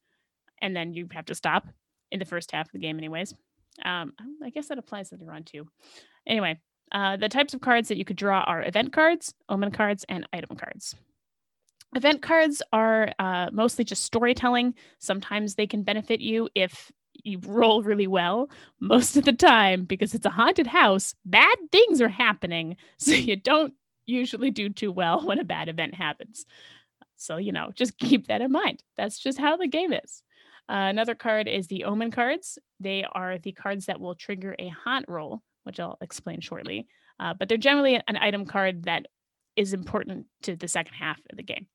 and 0.62 0.76
then 0.76 0.94
you 0.96 1.08
have 1.14 1.26
to 1.26 1.36
stop 1.36 1.68
in 2.12 2.20
the 2.20 2.26
first 2.26 2.52
half 2.52 2.68
of 2.68 2.72
the 2.72 2.80
game, 2.80 2.98
anyways. 2.98 3.34
Um, 3.84 4.14
I 4.44 4.50
guess 4.50 4.68
that 4.68 4.78
applies 4.80 5.12
later 5.12 5.32
on 5.32 5.44
too. 5.44 5.68
Anyway, 6.26 6.60
uh, 6.92 7.18
the 7.18 7.30
types 7.30 7.54
of 7.54 7.62
cards 7.62 7.90
that 7.90 7.98
you 7.98 8.06
could 8.06 8.16
draw 8.16 8.42
are 8.42 8.64
event 8.64 8.94
cards, 8.94 9.34
omen 9.50 9.72
cards, 9.72 10.06
and 10.10 10.28
item 10.34 10.58
cards. 10.58 10.96
Event 11.96 12.22
cards 12.22 12.62
are 12.74 13.12
uh, 13.20 13.50
mostly 13.52 13.84
just 13.86 14.04
storytelling. 14.04 14.74
Sometimes 15.00 15.56
they 15.56 15.68
can 15.68 15.84
benefit 15.84 16.20
you 16.20 16.50
if 16.54 16.92
you 17.24 17.40
roll 17.46 17.82
really 17.82 18.08
well. 18.08 18.50
Most 18.80 19.16
of 19.18 19.26
the 19.26 19.34
time, 19.34 19.86
because 19.86 20.14
it's 20.14 20.26
a 20.26 20.32
haunted 20.32 20.68
house, 20.68 21.16
bad 21.26 21.56
things 21.72 22.02
are 22.02 22.10
happening. 22.10 22.78
So 23.00 23.12
you 23.12 23.36
don't 23.36 23.74
usually 24.06 24.52
do 24.52 24.70
too 24.70 24.92
well 24.92 25.26
when 25.26 25.40
a 25.40 25.44
bad 25.44 25.70
event 25.70 25.94
happens. 25.94 26.46
So, 27.16 27.38
you 27.38 27.52
know, 27.52 27.72
just 27.74 27.98
keep 27.98 28.28
that 28.28 28.42
in 28.42 28.52
mind. 28.52 28.84
That's 28.96 29.20
just 29.20 29.38
how 29.38 29.58
the 29.58 29.68
game 29.68 29.94
is. 29.94 30.24
Uh, 30.70 30.88
another 30.90 31.16
card 31.16 31.48
is 31.48 31.68
the 31.68 31.86
Omen 31.86 32.12
cards. 32.12 32.60
They 32.80 33.06
are 33.10 33.38
the 33.38 33.54
cards 33.54 33.86
that 33.86 34.00
will 34.00 34.16
trigger 34.16 34.56
a 34.60 34.70
haunt 34.70 35.06
roll, 35.08 35.42
which 35.64 35.80
I'll 35.80 35.98
explain 36.02 36.42
shortly. 36.42 36.88
Uh, 37.20 37.34
but 37.34 37.48
they're 37.48 37.58
generally 37.58 37.96
an 38.08 38.18
item 38.18 38.46
card 38.46 38.84
that 38.84 39.06
is 39.56 39.74
important 39.74 40.28
to 40.44 40.56
the 40.56 40.68
second 40.68 40.94
half 40.94 41.20
of 41.30 41.38
the 41.38 41.44
game. 41.44 41.68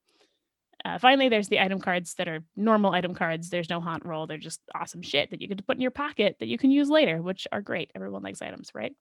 Uh, 0.84 0.98
finally, 0.98 1.28
there's 1.28 1.48
the 1.48 1.60
item 1.60 1.80
cards 1.80 2.14
that 2.14 2.28
are 2.28 2.44
normal 2.56 2.92
item 2.92 3.14
cards. 3.14 3.50
There's 3.50 3.70
no 3.70 3.80
haunt 3.80 4.04
roll. 4.04 4.26
They're 4.26 4.38
just 4.38 4.60
awesome 4.74 5.02
shit 5.02 5.30
that 5.30 5.40
you 5.40 5.48
can 5.48 5.58
put 5.58 5.76
in 5.76 5.82
your 5.82 5.90
pocket 5.92 6.36
that 6.40 6.48
you 6.48 6.58
can 6.58 6.70
use 6.70 6.90
later, 6.90 7.22
which 7.22 7.46
are 7.52 7.60
great. 7.60 7.90
Everyone 7.94 8.22
likes 8.22 8.42
items, 8.42 8.70
right? 8.74 8.92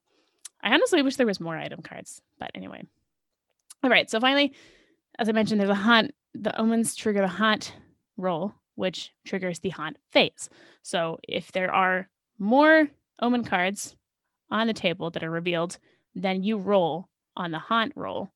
I 0.62 0.72
honestly 0.72 1.02
wish 1.02 1.16
there 1.16 1.26
was 1.26 1.40
more 1.40 1.56
item 1.56 1.82
cards, 1.82 2.22
but 2.38 2.52
anyway. 2.54 2.82
All 3.82 3.90
right. 3.90 4.08
So 4.08 4.20
finally, 4.20 4.54
as 5.18 5.28
I 5.28 5.32
mentioned, 5.32 5.60
there's 5.60 5.70
a 5.70 5.74
haunt. 5.74 6.12
The 6.34 6.58
omens 6.58 6.94
trigger 6.94 7.20
the 7.20 7.28
haunt 7.28 7.74
roll 8.16 8.54
which 8.74 9.12
triggers 9.24 9.60
the 9.60 9.70
haunt 9.70 9.96
phase. 10.10 10.48
So 10.82 11.18
if 11.28 11.52
there 11.52 11.72
are 11.72 12.08
more 12.38 12.88
omen 13.20 13.44
cards 13.44 13.96
on 14.50 14.66
the 14.66 14.72
table 14.72 15.10
that 15.10 15.22
are 15.22 15.30
revealed, 15.30 15.78
then 16.14 16.42
you 16.42 16.58
roll 16.58 17.08
on 17.36 17.50
the 17.50 17.58
haunt 17.58 17.92
roll. 17.96 18.32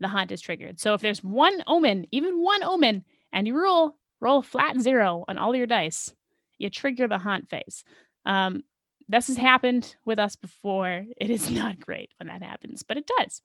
The 0.00 0.08
haunt 0.08 0.32
is 0.32 0.40
triggered. 0.40 0.80
So 0.80 0.94
if 0.94 1.00
there's 1.00 1.22
one 1.22 1.62
omen, 1.66 2.06
even 2.10 2.42
one 2.42 2.62
omen, 2.62 3.04
and 3.32 3.46
you 3.46 3.60
roll 3.60 3.96
roll 4.20 4.42
flat 4.42 4.80
zero 4.80 5.24
on 5.26 5.36
all 5.36 5.54
your 5.54 5.66
dice, 5.66 6.14
you 6.58 6.70
trigger 6.70 7.08
the 7.08 7.18
haunt 7.18 7.48
phase. 7.48 7.84
Um, 8.24 8.62
this 9.08 9.26
has 9.26 9.36
happened 9.36 9.96
with 10.04 10.18
us 10.18 10.36
before. 10.36 11.04
It 11.20 11.30
is 11.30 11.50
not 11.50 11.80
great 11.80 12.10
when 12.18 12.28
that 12.28 12.42
happens, 12.42 12.82
but 12.82 12.96
it 12.96 13.10
does. 13.18 13.42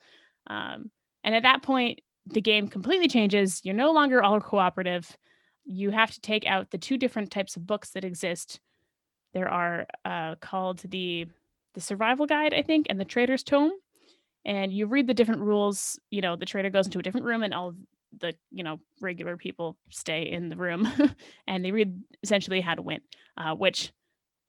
Um, 0.48 0.92
and 1.24 1.36
at 1.36 1.44
that 1.44 1.62
point, 1.64 2.02
the 2.26 2.42
game 2.42 2.68
completely 2.68 3.08
changes. 3.08 3.62
You're 3.64 3.76
no 3.76 3.92
longer 3.92 4.24
all 4.24 4.40
cooperative. 4.40 5.18
You 5.68 5.92
have 5.92 6.12
to 6.12 6.22
take 6.22 6.46
out 6.46 6.72
the 6.72 6.78
two 6.78 6.98
different 6.98 7.30
types 7.30 7.56
of 7.56 7.68
books 7.68 7.92
that 7.92 8.06
exist. 8.06 8.60
There 9.34 9.50
are 9.50 9.86
uh, 10.06 10.36
called 10.36 10.80
the 10.80 11.28
the 11.74 11.82
survival 11.82 12.26
guide, 12.26 12.54
I 12.54 12.64
think, 12.64 12.88
and 12.90 13.00
the 13.00 13.06
traitor's 13.06 13.44
tome. 13.44 13.72
And 14.46 14.72
you 14.72 14.88
read 14.88 15.08
the 15.08 15.14
different 15.14 15.42
rules. 15.42 16.00
You 16.10 16.22
know, 16.22 16.36
the 16.36 16.46
trader 16.46 16.70
goes 16.70 16.88
into 16.88 17.00
a 17.00 17.04
different 17.04 17.26
room, 17.26 17.44
and 17.44 17.54
all 17.54 17.74
the 18.18 18.34
you 18.52 18.64
know 18.64 18.80
regular 19.02 19.38
people 19.38 19.78
stay 19.90 20.24
in 20.24 20.50
the 20.50 20.56
room, 20.56 20.88
and 21.48 21.64
they 21.64 21.72
read 21.72 22.02
essentially 22.24 22.62
how 22.62 22.76
to 22.76 22.82
win, 22.82 23.02
uh, 23.38 23.54
which 23.54 23.92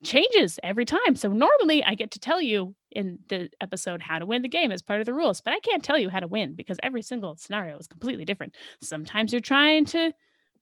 changes 0.03 0.59
every 0.63 0.85
time. 0.85 1.15
So 1.15 1.29
normally 1.29 1.83
I 1.83 1.95
get 1.95 2.11
to 2.11 2.19
tell 2.19 2.41
you 2.41 2.75
in 2.91 3.19
the 3.27 3.49
episode 3.61 4.01
how 4.01 4.19
to 4.19 4.25
win 4.25 4.41
the 4.41 4.47
game 4.47 4.71
as 4.71 4.81
part 4.81 5.01
of 5.01 5.05
the 5.05 5.13
rules, 5.13 5.41
but 5.41 5.53
I 5.53 5.59
can't 5.59 5.83
tell 5.83 5.97
you 5.97 6.09
how 6.09 6.19
to 6.19 6.27
win 6.27 6.55
because 6.55 6.77
every 6.81 7.01
single 7.01 7.35
scenario 7.35 7.77
is 7.77 7.87
completely 7.87 8.25
different. 8.25 8.55
Sometimes 8.81 9.33
you're 9.33 9.41
trying 9.41 9.85
to 9.85 10.13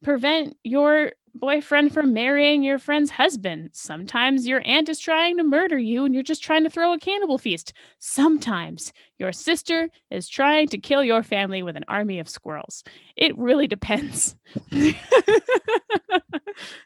prevent 0.04 0.58
your 0.64 1.12
boyfriend 1.36 1.94
from 1.94 2.14
marrying 2.14 2.64
your 2.64 2.80
friend's 2.80 3.12
husband. 3.12 3.70
Sometimes 3.74 4.48
your 4.48 4.62
aunt 4.66 4.90
is 4.90 5.00
trying 5.00 5.38
to 5.38 5.44
murder 5.44 5.78
you 5.78 6.04
and 6.06 6.14
you're 6.14 6.24
just 6.24 6.42
trying 6.44 6.64
to 6.64 6.70
throw 6.70 6.94
a 6.94 7.00
cannibal 7.00 7.38
feast. 7.38 7.74
Sometimes 8.00 8.92
your 9.20 9.32
sister 9.32 9.90
is 10.10 10.28
trying 10.28 10.68
to 10.70 10.78
kill 10.80 11.04
your 11.04 11.22
family 11.22 11.62
with 11.62 11.76
an 11.78 11.86
army 11.88 12.20
of 12.20 12.28
squirrels. 12.28 12.84
It 13.16 13.38
really 13.38 13.68
depends. 13.68 14.36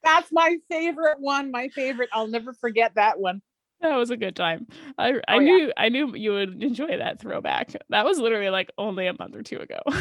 That's 0.04 0.32
my 0.32 0.58
favorite 0.70 1.20
one. 1.20 1.52
My 1.52 1.70
favorite. 1.70 2.10
I'll 2.12 2.28
never 2.28 2.54
forget 2.54 2.96
that 2.96 3.20
one. 3.20 3.42
That 3.82 3.96
was 3.96 4.12
a 4.12 4.18
good 4.18 4.36
time. 4.36 4.68
I 4.98 5.14
I 5.28 5.38
Oh, 5.38 5.40
yeah. 5.40 5.56
knew 5.56 5.74
I 5.78 5.90
knew 5.90 6.16
you 6.16 6.34
would 6.34 6.62
enjoy 6.62 6.98
that 6.98 7.20
throwback. 7.20 7.74
That 7.90 8.06
was 8.06 8.20
literally 8.20 8.50
like 8.50 8.72
only 8.78 9.08
a 9.08 9.14
month 9.18 9.36
or 9.36 9.44
two 9.44 9.60
ago. 9.60 9.80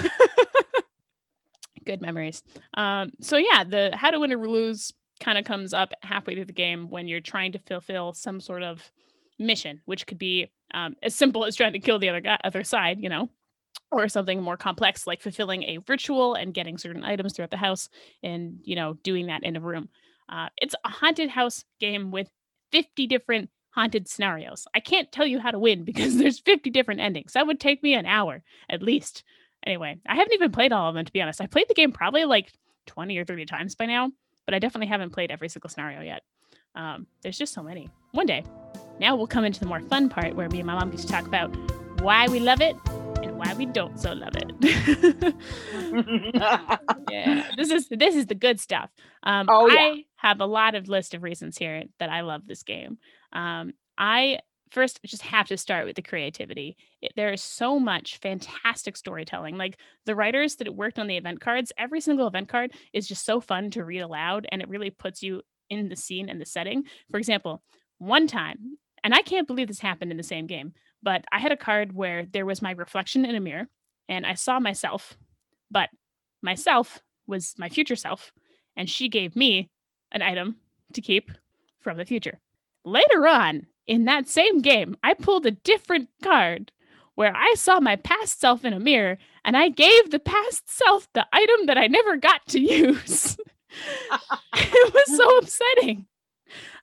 good 1.85 2.01
memories. 2.01 2.43
Um, 2.75 3.13
so 3.21 3.37
yeah, 3.37 3.65
the 3.65 3.91
how 3.95 4.11
to 4.11 4.21
win 4.21 4.33
or 4.33 4.49
lose 4.49 4.93
kind 5.21 5.39
of 5.39 5.45
comes 5.45 5.75
up 5.75 5.93
halfway 6.03 6.35
through 6.35 6.47
the 6.47 6.53
game 6.53 6.89
when 6.89 7.07
you're 7.07 7.21
trying 7.21 7.53
to 7.53 7.59
fulfill 7.59 8.13
some 8.15 8.41
sort 8.41 8.63
of 8.63 8.91
mission, 9.39 9.81
which 9.85 10.07
could 10.07 10.19
be 10.19 10.51
um, 10.73 10.97
as 11.03 11.15
simple 11.15 11.45
as 11.45 11.57
trying 11.57 11.73
to 11.73 11.79
kill 11.79 11.99
the 11.99 12.09
other 12.09 12.21
guy, 12.21 12.39
other 12.45 12.65
side, 12.65 12.99
you 13.01 13.09
know, 13.09 13.29
or 13.91 14.09
something 14.09 14.43
more 14.43 14.57
complex 14.57 15.07
like 15.07 15.21
fulfilling 15.21 15.63
a 15.65 15.79
ritual 15.89 16.35
and 16.35 16.55
getting 16.55 16.79
certain 16.79 17.05
items 17.05 17.35
throughout 17.35 17.51
the 17.51 17.57
house, 17.57 17.89
and 18.23 18.59
you 18.63 18.77
know, 18.77 18.95
doing 19.03 19.27
that 19.27 19.43
in 19.43 19.57
a 19.57 19.61
room. 19.61 19.89
Uh, 20.29 20.49
it's 20.59 20.75
a 20.85 20.89
haunted 20.89 21.29
house 21.29 21.65
game 21.81 22.11
with 22.11 22.29
50 22.73 23.07
different 23.07 23.51
haunted 23.71 24.09
scenarios. 24.09 24.67
I 24.75 24.81
can't 24.81 25.11
tell 25.11 25.27
you 25.27 25.39
how 25.41 25.51
to 25.51 25.59
win 25.59 25.85
because 25.91 26.17
there's 26.17 26.41
50 26.41 26.71
different 26.71 27.01
endings. 27.01 27.33
That 27.33 27.47
would 27.47 27.61
take 27.61 27.83
me 27.83 27.95
an 27.95 28.07
hour 28.07 28.43
at 28.69 28.83
least. 28.83 29.25
Anyway, 29.67 29.99
I 30.07 30.17
haven't 30.17 30.33
even 30.33 30.53
played 30.53 30.73
all 30.73 30.89
of 30.89 30.95
them 30.95 31.05
to 31.05 31.13
be 31.13 31.21
honest. 31.21 31.41
I 31.41 31.47
played 31.47 31.69
the 31.69 31.75
game 31.75 31.93
probably 31.93 32.25
like 32.25 32.53
20 32.87 33.17
or 33.19 33.25
30 33.25 33.45
times 33.47 33.75
by 33.75 33.87
now, 33.87 34.11
but 34.47 34.55
I 34.55 34.59
definitely 34.59 34.89
haven't 34.89 35.11
played 35.11 35.31
every 35.31 35.49
single 35.49 35.69
scenario 35.71 36.01
yet. 36.01 36.23
Um, 36.75 37.07
there's 37.23 37.37
just 37.39 37.53
so 37.53 37.63
many. 37.63 37.91
One 38.13 38.27
day. 38.27 38.45
Now 38.99 39.17
we'll 39.17 39.27
come 39.27 39.45
into 39.45 39.61
the 39.61 39.67
more 39.67 39.81
fun 39.81 40.09
part 40.09 40.35
where 40.35 40.49
me 40.49 40.59
and 40.61 40.67
my 40.67 40.75
mom 40.75 40.91
get 40.91 41.01
to 41.01 41.07
talk 41.07 41.27
about 41.27 41.55
why 42.01 42.29
we 42.29 42.41
love 42.41 42.61
it 42.61 42.77
and 43.23 43.37
why 43.37 43.53
we 43.55 43.67
don't 43.67 43.99
so 44.01 44.13
love 44.13 44.35
it. 44.37 45.35
yeah, 47.11 47.51
this 47.57 47.71
is 47.71 47.89
this 47.89 48.15
is 48.15 48.27
the 48.27 48.35
good 48.35 48.61
stuff. 48.61 48.91
Um, 49.23 49.47
Oh, 49.49 49.69
yeah. 49.69 49.81
I 49.81 50.05
have 50.17 50.41
a 50.41 50.47
lot 50.47 50.75
of 50.75 50.89
list 50.89 51.15
of 51.15 51.23
reasons 51.23 51.59
here 51.59 51.85
that 51.99 52.11
I 52.11 52.21
love 52.23 52.47
this 52.47 52.63
game. 52.63 52.99
Um, 53.33 53.73
I 53.99 54.39
first 54.71 55.01
just 55.05 55.23
have 55.23 55.49
to 55.49 55.57
start 55.57 55.87
with 55.87 55.97
the 55.97 56.03
creativity. 56.03 56.77
It, 57.03 57.13
there 57.17 57.33
is 57.33 57.43
so 57.43 57.79
much 57.79 58.19
fantastic 58.19 58.97
storytelling. 58.97 59.57
Like 59.57 59.79
the 60.07 60.15
writers 60.15 60.57
that 60.57 60.75
worked 60.75 60.99
on 60.99 61.07
the 61.07 61.17
event 61.17 61.41
cards, 61.41 61.73
every 61.77 62.01
single 62.01 62.27
event 62.27 62.49
card 62.49 62.73
is 62.93 63.09
just 63.09 63.25
so 63.25 63.41
fun 63.41 63.71
to 63.73 63.85
read 63.85 64.01
aloud, 64.01 64.47
and 64.51 64.63
it 64.63 64.69
really 64.69 64.91
puts 64.91 65.23
you 65.23 65.43
in 65.69 65.89
the 65.89 65.97
scene 65.97 66.29
and 66.29 66.41
the 66.41 66.47
setting. 66.47 66.85
For 67.11 67.19
example, 67.19 67.63
one 67.99 68.27
time, 68.27 68.79
and 69.05 69.15
I 69.15 69.23
can't 69.23 69.47
believe 69.47 69.69
this 69.69 69.81
happened 69.81 70.11
in 70.11 70.17
the 70.17 70.23
same 70.23 70.47
game, 70.47 70.73
but 71.03 71.25
I 71.33 71.39
had 71.39 71.53
a 71.53 71.57
card 71.57 71.95
where 71.95 72.27
there 72.27 72.47
was 72.47 72.63
my 72.63 72.73
reflection 72.73 73.25
in 73.25 73.35
a 73.35 73.41
mirror, 73.41 73.69
and 74.09 74.27
I 74.27 74.35
saw 74.35 74.61
myself, 74.61 75.17
but 75.71 75.89
myself 76.43 77.01
was 77.27 77.55
my 77.59 77.69
future 77.69 77.97
self, 77.97 78.33
and 78.77 78.89
she 78.89 79.09
gave 79.09 79.37
me 79.37 79.71
an 80.13 80.23
item 80.23 80.57
to 80.95 81.01
keep 81.01 81.31
from 81.81 81.97
the 81.97 82.05
future. 82.05 82.41
Later 82.85 83.27
on 83.27 83.67
in 83.91 84.05
that 84.05 84.29
same 84.29 84.61
game, 84.61 84.97
I 85.03 85.15
pulled 85.15 85.47
a 85.47 85.51
different 85.51 86.11
card 86.23 86.71
where 87.17 87.35
I 87.37 87.55
saw 87.57 87.81
my 87.81 87.97
past 87.97 88.41
self 88.41 88.65
in 88.65 88.73
a 88.73 88.79
mirror 88.79 89.19
and 89.45 89.57
I 89.57 89.69
gave 89.69 90.11
the 90.11 90.21
past 90.21 90.71
self 90.71 91.09
the 91.13 91.27
item 91.33 91.67
that 91.67 91.77
I 91.77 91.89
never 91.89 92.17
got 92.17 92.47
to 92.51 92.61
use. 92.61 93.37
it 94.55 94.95
was 94.95 95.17
so 95.17 95.39
upsetting. 95.39 96.07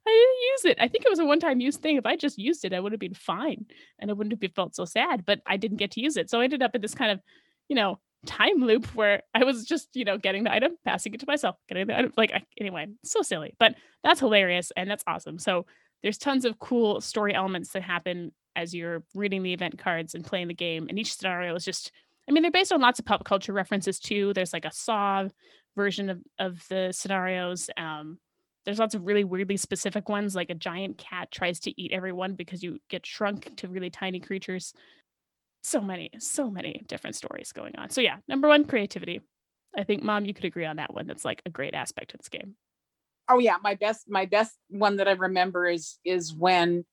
I 0.06 0.10
didn't 0.10 0.42
use 0.52 0.66
it. 0.66 0.78
I 0.82 0.90
think 0.90 1.06
it 1.06 1.10
was 1.10 1.20
a 1.20 1.26
one 1.26 1.40
time 1.40 1.62
use 1.62 1.78
thing. 1.78 1.96
If 1.96 2.06
I 2.06 2.18
just 2.18 2.38
used 2.38 2.66
it, 2.66 2.74
I 2.74 2.80
would 2.82 2.92
have 2.92 3.00
been 3.00 3.14
fine 3.14 3.68
and 4.00 4.12
I 4.12 4.14
wouldn't 4.14 4.42
have 4.42 4.54
felt 4.54 4.76
so 4.76 4.84
sad, 4.84 5.26
but 5.26 5.40
I 5.46 5.56
didn't 5.56 5.78
get 5.78 5.92
to 5.92 6.02
use 6.02 6.18
it. 6.18 6.30
So 6.30 6.42
I 6.42 6.44
ended 6.44 6.62
up 6.62 6.76
in 6.76 6.82
this 6.82 6.94
kind 6.94 7.12
of, 7.12 7.22
you 7.70 7.78
know, 7.78 8.00
time 8.26 8.60
loop 8.60 8.86
where 8.96 9.24
I 9.34 9.46
was 9.46 9.64
just, 9.64 9.96
you 9.96 10.04
know, 10.04 10.18
getting 10.18 10.44
the 10.44 10.52
item, 10.52 10.78
passing 10.84 11.14
it 11.14 11.22
to 11.22 11.26
myself, 11.26 11.56
getting 11.70 11.88
the 11.88 11.98
item. 11.98 12.12
Like, 12.18 12.34
I, 12.34 12.44
anyway, 12.60 12.88
so 13.06 13.22
silly, 13.22 13.56
but 13.60 13.76
that's 14.04 14.20
hilarious 14.20 14.74
and 14.76 14.92
that's 14.92 15.06
awesome. 15.08 15.40
So 15.40 15.66
there's 16.04 16.18
tons 16.18 16.46
of 16.46 16.60
cool 16.60 17.02
story 17.02 17.34
elements 17.34 17.72
that 17.72 17.84
happen 17.84 18.32
as 18.56 18.74
you're 18.74 19.04
reading 19.14 19.44
the 19.44 19.54
event 19.54 19.78
cards 19.78 20.16
and 20.16 20.26
playing 20.26 20.48
the 20.48 20.54
game. 20.54 20.88
And 20.90 20.98
each 20.98 21.14
scenario 21.14 21.56
is 21.56 21.66
just, 21.66 21.92
I 22.28 22.32
mean, 22.32 22.42
they're 22.42 22.52
based 22.52 22.72
on 22.72 22.82
lots 22.82 23.00
of 23.00 23.06
pop 23.06 23.24
culture 23.24 23.54
references 23.54 24.00
too. 24.00 24.34
There's 24.34 24.54
like 24.54 24.66
a 24.66 24.72
Saw 24.72 25.28
version 25.76 26.10
of, 26.10 26.20
of 26.40 26.64
the 26.70 26.92
scenarios. 26.92 27.70
Um, 27.78 28.18
there's 28.66 28.80
lots 28.80 28.96
of 28.96 29.06
really 29.06 29.24
weirdly 29.24 29.58
specific 29.58 30.10
ones, 30.10 30.36
like 30.36 30.50
a 30.50 30.56
giant 30.56 30.98
cat 30.98 31.32
tries 31.32 31.60
to 31.62 31.82
eat 31.82 31.94
everyone 31.94 32.34
because 32.34 32.64
you 32.64 32.80
get 32.90 33.06
shrunk 33.06 33.56
to 33.58 33.68
really 33.68 33.90
tiny 33.90 34.20
creatures. 34.20 34.74
So 35.64 35.80
many, 35.80 36.10
so 36.20 36.50
many 36.50 36.84
different 36.88 37.16
stories 37.16 37.52
going 37.52 37.76
on. 37.78 37.92
So 37.92 38.02
yeah, 38.02 38.18
number 38.28 38.48
one, 38.48 38.66
creativity. 38.66 39.22
I 39.78 39.84
think 39.84 40.04
mom, 40.04 40.26
you 40.26 40.34
could 40.34 40.46
agree 40.46 40.66
on 40.66 40.78
that 40.78 40.94
one. 40.94 41.08
That's 41.08 41.26
like 41.26 41.42
a 41.46 41.50
great 41.50 41.76
aspect 41.76 42.14
of 42.14 42.20
this 42.20 42.30
game. 42.30 42.56
Oh 43.30 43.40
yeah, 43.40 43.58
my 43.62 43.76
best 43.76 44.10
my 44.10 44.26
best 44.26 44.58
one 44.70 44.98
that 44.98 45.08
I 45.08 45.12
remember 45.12 45.68
is 45.68 46.00
is 46.04 46.34
when 46.34 46.86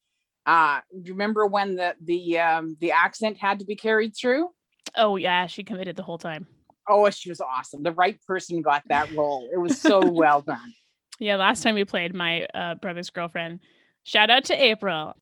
uh 0.47 0.81
do 0.93 1.09
you 1.09 1.15
remember 1.15 1.47
when 1.47 1.77
the 1.77 1.95
the 2.03 2.39
um 2.39 2.77
the 2.81 2.93
accent 2.93 3.39
had 3.39 3.59
to 3.61 3.65
be 3.65 3.77
carried 3.77 4.15
through? 4.17 4.49
Oh 4.97 5.17
yeah, 5.17 5.47
she 5.47 5.65
committed 5.65 5.97
the 5.97 6.03
whole 6.03 6.19
time. 6.19 6.47
Oh, 6.89 7.09
she 7.11 7.31
was 7.31 7.41
awesome. 7.41 7.83
The 7.83 7.93
right 7.93 8.19
person 8.27 8.61
got 8.61 8.83
that 8.89 9.11
role. 9.13 9.49
It 9.53 9.59
was 9.59 9.81
so 9.81 10.07
well 10.07 10.41
done. 10.47 10.75
Yeah, 11.19 11.37
last 11.37 11.63
time 11.63 11.77
we 11.77 11.85
played, 11.85 12.15
my 12.15 12.47
uh, 12.55 12.75
brother's 12.75 13.09
girlfriend. 13.11 13.61
Shout 14.03 14.29
out 14.29 14.45
to 14.47 14.63
April. 14.63 15.15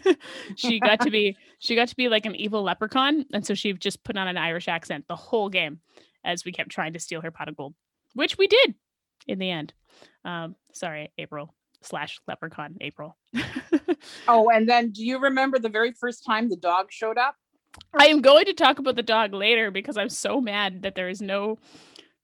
she 0.56 0.78
got 0.78 1.00
to 1.00 1.10
be 1.10 1.36
she 1.58 1.74
got 1.74 1.88
to 1.88 1.96
be 1.96 2.08
like 2.08 2.26
an 2.26 2.34
evil 2.34 2.62
leprechaun, 2.62 3.24
and 3.32 3.46
so 3.46 3.54
she 3.54 3.72
just 3.72 4.04
put 4.04 4.16
on 4.16 4.28
an 4.28 4.36
Irish 4.36 4.68
accent 4.68 5.06
the 5.08 5.16
whole 5.16 5.48
game 5.48 5.80
as 6.24 6.44
we 6.44 6.52
kept 6.52 6.70
trying 6.70 6.92
to 6.92 6.98
steal 6.98 7.22
her 7.22 7.30
pot 7.30 7.48
of 7.48 7.56
gold, 7.56 7.74
which 8.14 8.36
we 8.36 8.46
did 8.46 8.74
in 9.26 9.38
the 9.38 9.50
end. 9.50 9.72
Um, 10.24 10.56
sorry, 10.72 11.12
April 11.18 11.54
slash 11.82 12.18
leprechaun 12.26 12.76
April. 12.80 13.16
Oh, 14.28 14.50
and 14.50 14.68
then 14.68 14.90
do 14.90 15.04
you 15.04 15.18
remember 15.18 15.58
the 15.58 15.68
very 15.68 15.92
first 15.92 16.24
time 16.24 16.48
the 16.48 16.56
dog 16.56 16.90
showed 16.90 17.18
up? 17.18 17.36
I 17.98 18.06
am 18.06 18.20
going 18.20 18.46
to 18.46 18.52
talk 18.52 18.78
about 18.78 18.96
the 18.96 19.02
dog 19.02 19.32
later 19.32 19.70
because 19.70 19.96
I'm 19.96 20.08
so 20.08 20.40
mad 20.40 20.82
that 20.82 20.94
there 20.94 21.08
is 21.08 21.20
no 21.20 21.58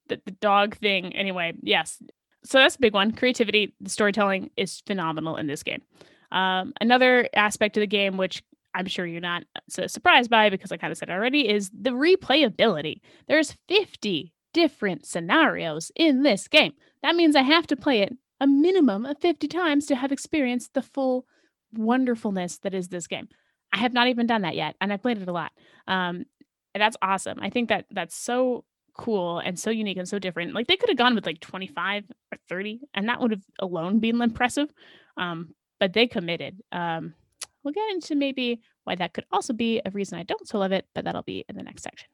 that 0.09 0.25
the 0.25 0.33
dog 0.33 0.77
thing. 0.77 1.15
Anyway, 1.15 1.53
yes. 1.63 2.03
So 2.45 2.59
that's 2.59 2.77
a 2.77 2.81
big 2.81 2.95
one. 2.95 3.13
Creativity, 3.13 3.75
the 3.81 3.91
storytelling 3.91 4.51
is 4.57 4.83
phenomenal 4.87 5.37
in 5.37 5.47
this 5.47 5.63
game. 5.63 5.83
Um, 6.31 6.73
another 6.81 7.29
aspect 7.35 7.77
of 7.77 7.83
the 7.83 7.87
game, 7.87 8.17
which 8.17 8.43
I'm 8.75 8.87
sure 8.87 9.07
you're 9.07 9.21
not 9.21 9.45
so 9.69 9.87
surprised 9.87 10.31
by 10.31 10.51
because 10.51 10.73
I 10.73 10.77
kind 10.77 10.91
of 10.91 10.99
said 10.99 11.11
already, 11.11 11.49
is 11.49 11.71
the 11.71 11.91
replayability. 11.91 13.01
There's 13.29 13.57
50 13.69 14.32
different 14.53 15.07
scenarios 15.07 15.91
in 15.97 16.23
this 16.23 16.49
game. 16.49 16.73
That 17.03 17.17
means 17.17 17.37
I 17.37 17.43
have 17.43 17.67
to 17.69 17.77
play 17.77 18.01
it 18.01 18.17
a 18.41 18.47
minimum 18.47 19.07
of 19.07 19.19
50 19.19 19.49
times 19.49 19.87
to 19.87 19.95
have 19.95 20.13
experienced 20.13 20.75
the 20.75 20.83
full 20.83 21.27
wonderfulness 21.73 22.59
that 22.59 22.75
is 22.75 22.89
this 22.89 23.07
game. 23.07 23.29
I 23.73 23.79
have 23.79 23.93
not 23.93 24.09
even 24.09 24.27
done 24.27 24.43
that 24.43 24.57
yet, 24.57 24.77
and 24.81 24.93
I've 24.93 25.03
played 25.03 25.19
it 25.19 25.29
a 25.29 25.33
lot. 25.33 25.53
Um, 25.87 26.27
that's 26.75 26.97
awesome. 27.01 27.39
I 27.41 27.51
think 27.51 27.69
that 27.69 27.87
that's 27.91 28.15
so 28.15 28.65
cool 28.95 29.39
and 29.39 29.59
so 29.59 29.71
unique 29.71 29.97
and 29.97 30.09
so 30.09 30.19
different. 30.19 30.55
Like 30.55 30.67
they 30.67 30.77
could 30.77 30.91
have 30.91 30.99
gone 30.99 31.15
with 31.15 31.25
like 31.25 31.41
25 31.41 32.05
or 32.33 32.39
30, 32.49 32.81
and 32.95 33.09
that 33.09 33.21
would 33.21 33.31
have 33.31 33.45
alone 33.59 34.01
been 34.01 34.21
impressive. 34.21 34.73
Um, 35.17 35.55
but 35.81 35.93
they 35.93 36.07
committed. 36.07 36.63
Um, 36.71 37.15
we'll 37.63 37.75
get 37.75 37.91
into 37.91 38.15
maybe 38.15 38.61
why 38.85 38.95
that 38.97 39.15
could 39.15 39.25
also 39.31 39.53
be 39.53 39.81
a 39.85 39.91
reason 39.91 40.19
I 40.19 40.25
don't 40.25 40.47
so 40.47 40.59
love 40.59 40.73
it, 40.73 40.87
but 40.95 41.05
that'll 41.05 41.23
be 41.23 41.45
in 41.49 41.57
the 41.57 41.63
next 41.63 41.83
section. 41.83 42.09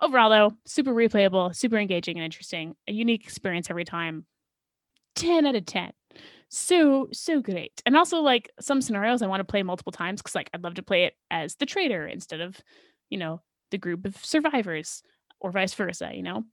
Overall, 0.00 0.30
though, 0.30 0.52
super 0.66 0.94
replayable, 0.94 1.54
super 1.54 1.78
engaging 1.78 2.16
and 2.16 2.24
interesting, 2.24 2.74
a 2.86 2.92
unique 2.92 3.24
experience 3.24 3.70
every 3.70 3.84
time. 3.84 4.26
10 5.14 5.46
out 5.46 5.54
of 5.54 5.64
10. 5.64 5.92
So, 6.48 7.08
so 7.12 7.40
great. 7.40 7.82
And 7.86 7.96
also, 7.96 8.20
like 8.20 8.50
some 8.60 8.82
scenarios 8.82 9.22
I 9.22 9.26
want 9.26 9.40
to 9.40 9.44
play 9.44 9.62
multiple 9.62 9.92
times 9.92 10.20
because, 10.20 10.34
like, 10.34 10.50
I'd 10.52 10.62
love 10.62 10.74
to 10.74 10.82
play 10.82 11.04
it 11.04 11.14
as 11.30 11.56
the 11.56 11.66
traitor 11.66 12.06
instead 12.06 12.40
of, 12.40 12.60
you 13.10 13.18
know, 13.18 13.40
the 13.70 13.78
group 13.78 14.04
of 14.04 14.16
survivors 14.24 15.02
or 15.40 15.50
vice 15.50 15.74
versa, 15.74 16.10
you 16.14 16.22
know? 16.22 16.44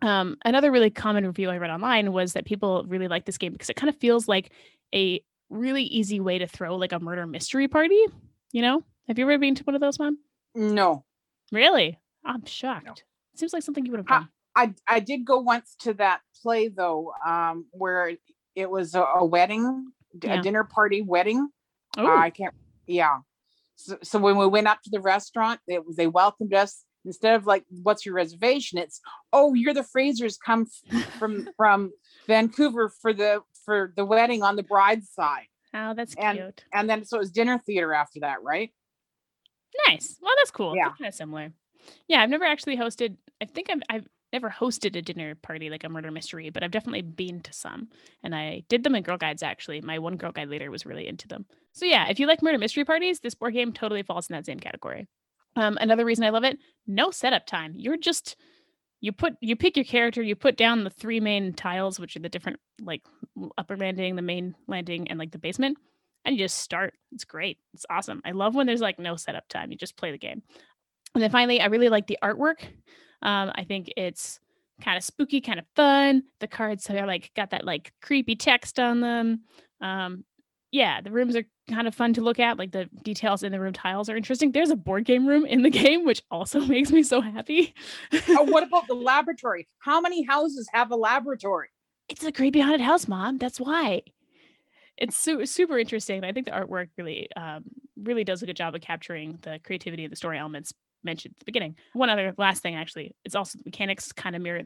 Um, 0.00 0.36
another 0.44 0.72
really 0.72 0.90
common 0.90 1.24
review 1.24 1.48
I 1.50 1.58
read 1.58 1.70
online 1.70 2.12
was 2.12 2.32
that 2.32 2.44
people 2.44 2.84
really 2.88 3.06
like 3.06 3.24
this 3.24 3.38
game 3.38 3.52
because 3.52 3.70
it 3.70 3.76
kind 3.76 3.88
of 3.88 3.96
feels 3.96 4.26
like 4.26 4.50
a 4.94 5.22
really 5.48 5.84
easy 5.84 6.18
way 6.18 6.38
to 6.38 6.46
throw 6.46 6.76
like 6.76 6.92
a 6.92 6.98
murder 6.98 7.26
mystery 7.26 7.68
party. 7.68 8.02
You 8.50 8.62
know, 8.62 8.82
have 9.06 9.18
you 9.18 9.24
ever 9.24 9.38
been 9.38 9.54
to 9.54 9.64
one 9.64 9.74
of 9.74 9.80
those, 9.80 9.98
Mom? 9.98 10.18
No. 10.54 11.04
Really? 11.52 11.98
I'm 12.24 12.44
shocked. 12.44 12.86
No. 12.86 12.94
Seems 13.36 13.52
like 13.52 13.62
something 13.62 13.84
you 13.84 13.92
would 13.92 14.00
have 14.00 14.06
done. 14.06 14.28
I, 14.54 14.74
I 14.86 15.00
did 15.00 15.24
go 15.24 15.38
once 15.40 15.74
to 15.80 15.94
that 15.94 16.20
play 16.42 16.68
though, 16.68 17.12
um, 17.26 17.66
where 17.70 18.12
it 18.54 18.70
was 18.70 18.94
a, 18.94 19.00
a 19.02 19.24
wedding, 19.24 19.92
yeah. 20.22 20.38
a 20.38 20.42
dinner 20.42 20.64
party 20.64 21.02
wedding. 21.02 21.48
Uh, 21.96 22.06
I 22.06 22.30
can't. 22.30 22.54
Yeah. 22.86 23.18
So, 23.76 23.98
so 24.02 24.18
when 24.18 24.36
we 24.36 24.46
went 24.46 24.66
up 24.66 24.82
to 24.82 24.90
the 24.90 25.00
restaurant, 25.00 25.60
they 25.66 25.78
they 25.96 26.06
welcomed 26.06 26.54
us 26.54 26.84
instead 27.04 27.34
of 27.34 27.46
like, 27.46 27.64
"What's 27.82 28.04
your 28.04 28.14
reservation?" 28.14 28.78
It's, 28.78 29.00
"Oh, 29.32 29.54
you're 29.54 29.74
the 29.74 29.86
Frasers 29.96 30.36
come 30.44 30.66
from 31.18 31.48
from 31.56 31.92
Vancouver 32.26 32.92
for 33.00 33.12
the 33.12 33.40
for 33.64 33.92
the 33.96 34.04
wedding 34.04 34.42
on 34.42 34.56
the 34.56 34.62
bride's 34.62 35.10
side." 35.10 35.46
Oh, 35.74 35.94
that's 35.94 36.14
and, 36.16 36.38
cute. 36.38 36.64
And 36.72 36.88
then 36.88 37.04
so 37.04 37.16
it 37.16 37.20
was 37.20 37.30
dinner 37.30 37.58
theater 37.58 37.94
after 37.94 38.20
that, 38.20 38.42
right? 38.42 38.70
Nice. 39.88 40.18
Well, 40.20 40.34
that's 40.38 40.50
cool. 40.50 40.76
Yeah, 40.76 40.90
kind 40.90 41.08
of 41.08 41.14
similar. 41.14 41.52
Yeah, 42.08 42.22
I've 42.22 42.30
never 42.30 42.44
actually 42.44 42.76
hosted. 42.76 43.16
I 43.40 43.46
think 43.46 43.70
I've 43.70 43.82
I've 43.88 44.08
never 44.32 44.48
hosted 44.50 44.96
a 44.96 45.02
dinner 45.02 45.34
party 45.34 45.68
like 45.68 45.84
a 45.84 45.88
murder 45.88 46.10
mystery, 46.10 46.50
but 46.50 46.62
I've 46.62 46.70
definitely 46.70 47.02
been 47.02 47.40
to 47.40 47.52
some. 47.52 47.88
And 48.22 48.34
I 48.34 48.64
did 48.68 48.82
them 48.82 48.94
in 48.94 49.02
Girl 49.02 49.18
Guides 49.18 49.42
actually. 49.42 49.80
My 49.80 49.98
one 49.98 50.16
Girl 50.16 50.32
Guide 50.32 50.48
leader 50.48 50.70
was 50.70 50.86
really 50.86 51.06
into 51.06 51.28
them. 51.28 51.44
So 51.72 51.84
yeah, 51.84 52.08
if 52.08 52.18
you 52.18 52.26
like 52.26 52.42
murder 52.42 52.58
mystery 52.58 52.84
parties, 52.84 53.20
this 53.20 53.34
board 53.34 53.54
game 53.54 53.72
totally 53.72 54.02
falls 54.02 54.30
in 54.30 54.34
that 54.34 54.46
same 54.46 54.58
category. 54.58 55.06
Um, 55.54 55.76
another 55.80 56.04
reason 56.04 56.24
I 56.24 56.30
love 56.30 56.44
it, 56.44 56.58
no 56.86 57.10
setup 57.10 57.46
time. 57.46 57.74
You're 57.76 57.98
just 57.98 58.36
you 59.00 59.12
put 59.12 59.34
you 59.40 59.56
pick 59.56 59.76
your 59.76 59.84
character, 59.84 60.22
you 60.22 60.36
put 60.36 60.56
down 60.56 60.84
the 60.84 60.90
three 60.90 61.20
main 61.20 61.52
tiles, 61.52 61.98
which 62.00 62.16
are 62.16 62.20
the 62.20 62.28
different 62.28 62.60
like 62.80 63.02
upper 63.58 63.76
landing, 63.76 64.16
the 64.16 64.22
main 64.22 64.54
landing, 64.68 65.08
and 65.08 65.18
like 65.18 65.32
the 65.32 65.38
basement, 65.38 65.76
and 66.24 66.36
you 66.36 66.44
just 66.44 66.58
start. 66.58 66.94
It's 67.10 67.24
great. 67.24 67.58
It's 67.74 67.84
awesome. 67.90 68.22
I 68.24 68.30
love 68.30 68.54
when 68.54 68.66
there's 68.66 68.80
like 68.80 68.98
no 68.98 69.16
setup 69.16 69.48
time. 69.48 69.72
You 69.72 69.76
just 69.76 69.96
play 69.96 70.12
the 70.12 70.18
game. 70.18 70.42
And 71.14 71.22
then 71.22 71.30
finally, 71.30 71.60
I 71.60 71.66
really 71.66 71.88
like 71.88 72.06
the 72.06 72.18
artwork. 72.22 72.62
Um, 73.22 73.52
I 73.54 73.64
think 73.64 73.92
it's 73.96 74.40
kind 74.82 74.96
of 74.96 75.04
spooky, 75.04 75.40
kind 75.40 75.58
of 75.58 75.66
fun. 75.76 76.24
The 76.40 76.48
cards 76.48 76.88
are 76.90 77.06
like 77.06 77.30
got 77.34 77.50
that 77.50 77.64
like 77.64 77.92
creepy 78.02 78.36
text 78.36 78.78
on 78.78 79.00
them. 79.00 79.42
Um, 79.80 80.24
yeah, 80.70 81.02
the 81.02 81.10
rooms 81.10 81.36
are 81.36 81.44
kind 81.68 81.86
of 81.86 81.94
fun 81.94 82.14
to 82.14 82.22
look 82.22 82.40
at. 82.40 82.58
Like 82.58 82.72
the 82.72 82.88
details 83.02 83.42
in 83.42 83.52
the 83.52 83.60
room 83.60 83.74
tiles 83.74 84.08
are 84.08 84.16
interesting. 84.16 84.52
There's 84.52 84.70
a 84.70 84.76
board 84.76 85.04
game 85.04 85.26
room 85.26 85.44
in 85.44 85.62
the 85.62 85.70
game, 85.82 86.04
which 86.04 86.22
also 86.30 86.60
makes 86.66 86.90
me 86.90 87.02
so 87.02 87.20
happy. 87.20 87.74
oh, 88.28 88.44
what 88.44 88.62
about 88.66 88.86
the 88.88 88.94
laboratory? 88.94 89.68
How 89.78 90.00
many 90.00 90.22
houses 90.22 90.68
have 90.72 90.90
a 90.90 90.96
laboratory? 90.96 91.68
It's 92.08 92.24
a 92.24 92.32
creepy 92.32 92.60
haunted 92.60 92.80
house, 92.80 93.06
mom. 93.06 93.38
That's 93.38 93.60
why. 93.60 94.02
It's 94.98 95.16
su- 95.16 95.46
super 95.46 95.78
interesting. 95.78 96.24
I 96.24 96.32
think 96.32 96.46
the 96.46 96.52
artwork 96.52 96.88
really, 96.98 97.28
um, 97.36 97.64
really 97.96 98.24
does 98.24 98.42
a 98.42 98.46
good 98.46 98.56
job 98.56 98.74
of 98.74 98.80
capturing 98.80 99.38
the 99.42 99.60
creativity 99.64 100.04
of 100.04 100.10
the 100.10 100.16
story 100.16 100.38
elements 100.38 100.74
mentioned 101.04 101.34
at 101.34 101.38
the 101.40 101.44
beginning. 101.44 101.76
One 101.92 102.10
other 102.10 102.34
last 102.38 102.62
thing, 102.62 102.74
actually, 102.74 103.14
it's 103.24 103.34
also 103.34 103.58
the 103.58 103.64
mechanics 103.66 104.12
kind 104.12 104.36
of 104.36 104.42
mirror 104.42 104.62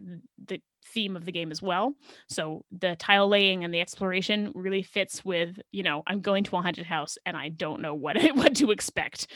the 0.47 0.61
theme 0.87 1.17
of 1.17 1.25
the 1.25 1.33
game 1.33 1.51
as 1.51 1.61
well. 1.61 1.95
So 2.29 2.65
the 2.71 2.97
tile 2.97 3.29
laying 3.29 3.65
and 3.65 3.73
the 3.73 3.81
exploration 3.81 4.53
really 4.55 4.83
fits 4.83 5.25
with, 5.25 5.59
you 5.73 5.83
know, 5.83 6.03
I'm 6.07 6.21
going 6.21 6.45
to 6.45 6.57
a 6.57 6.63
haunted 6.63 6.87
house 6.87 7.19
and 7.27 7.37
I 7.37 7.49
don't 7.49 7.83
know 7.83 7.95
what 7.95 8.17
what 8.35 8.57
to 8.57 8.71
expect. 8.71 9.29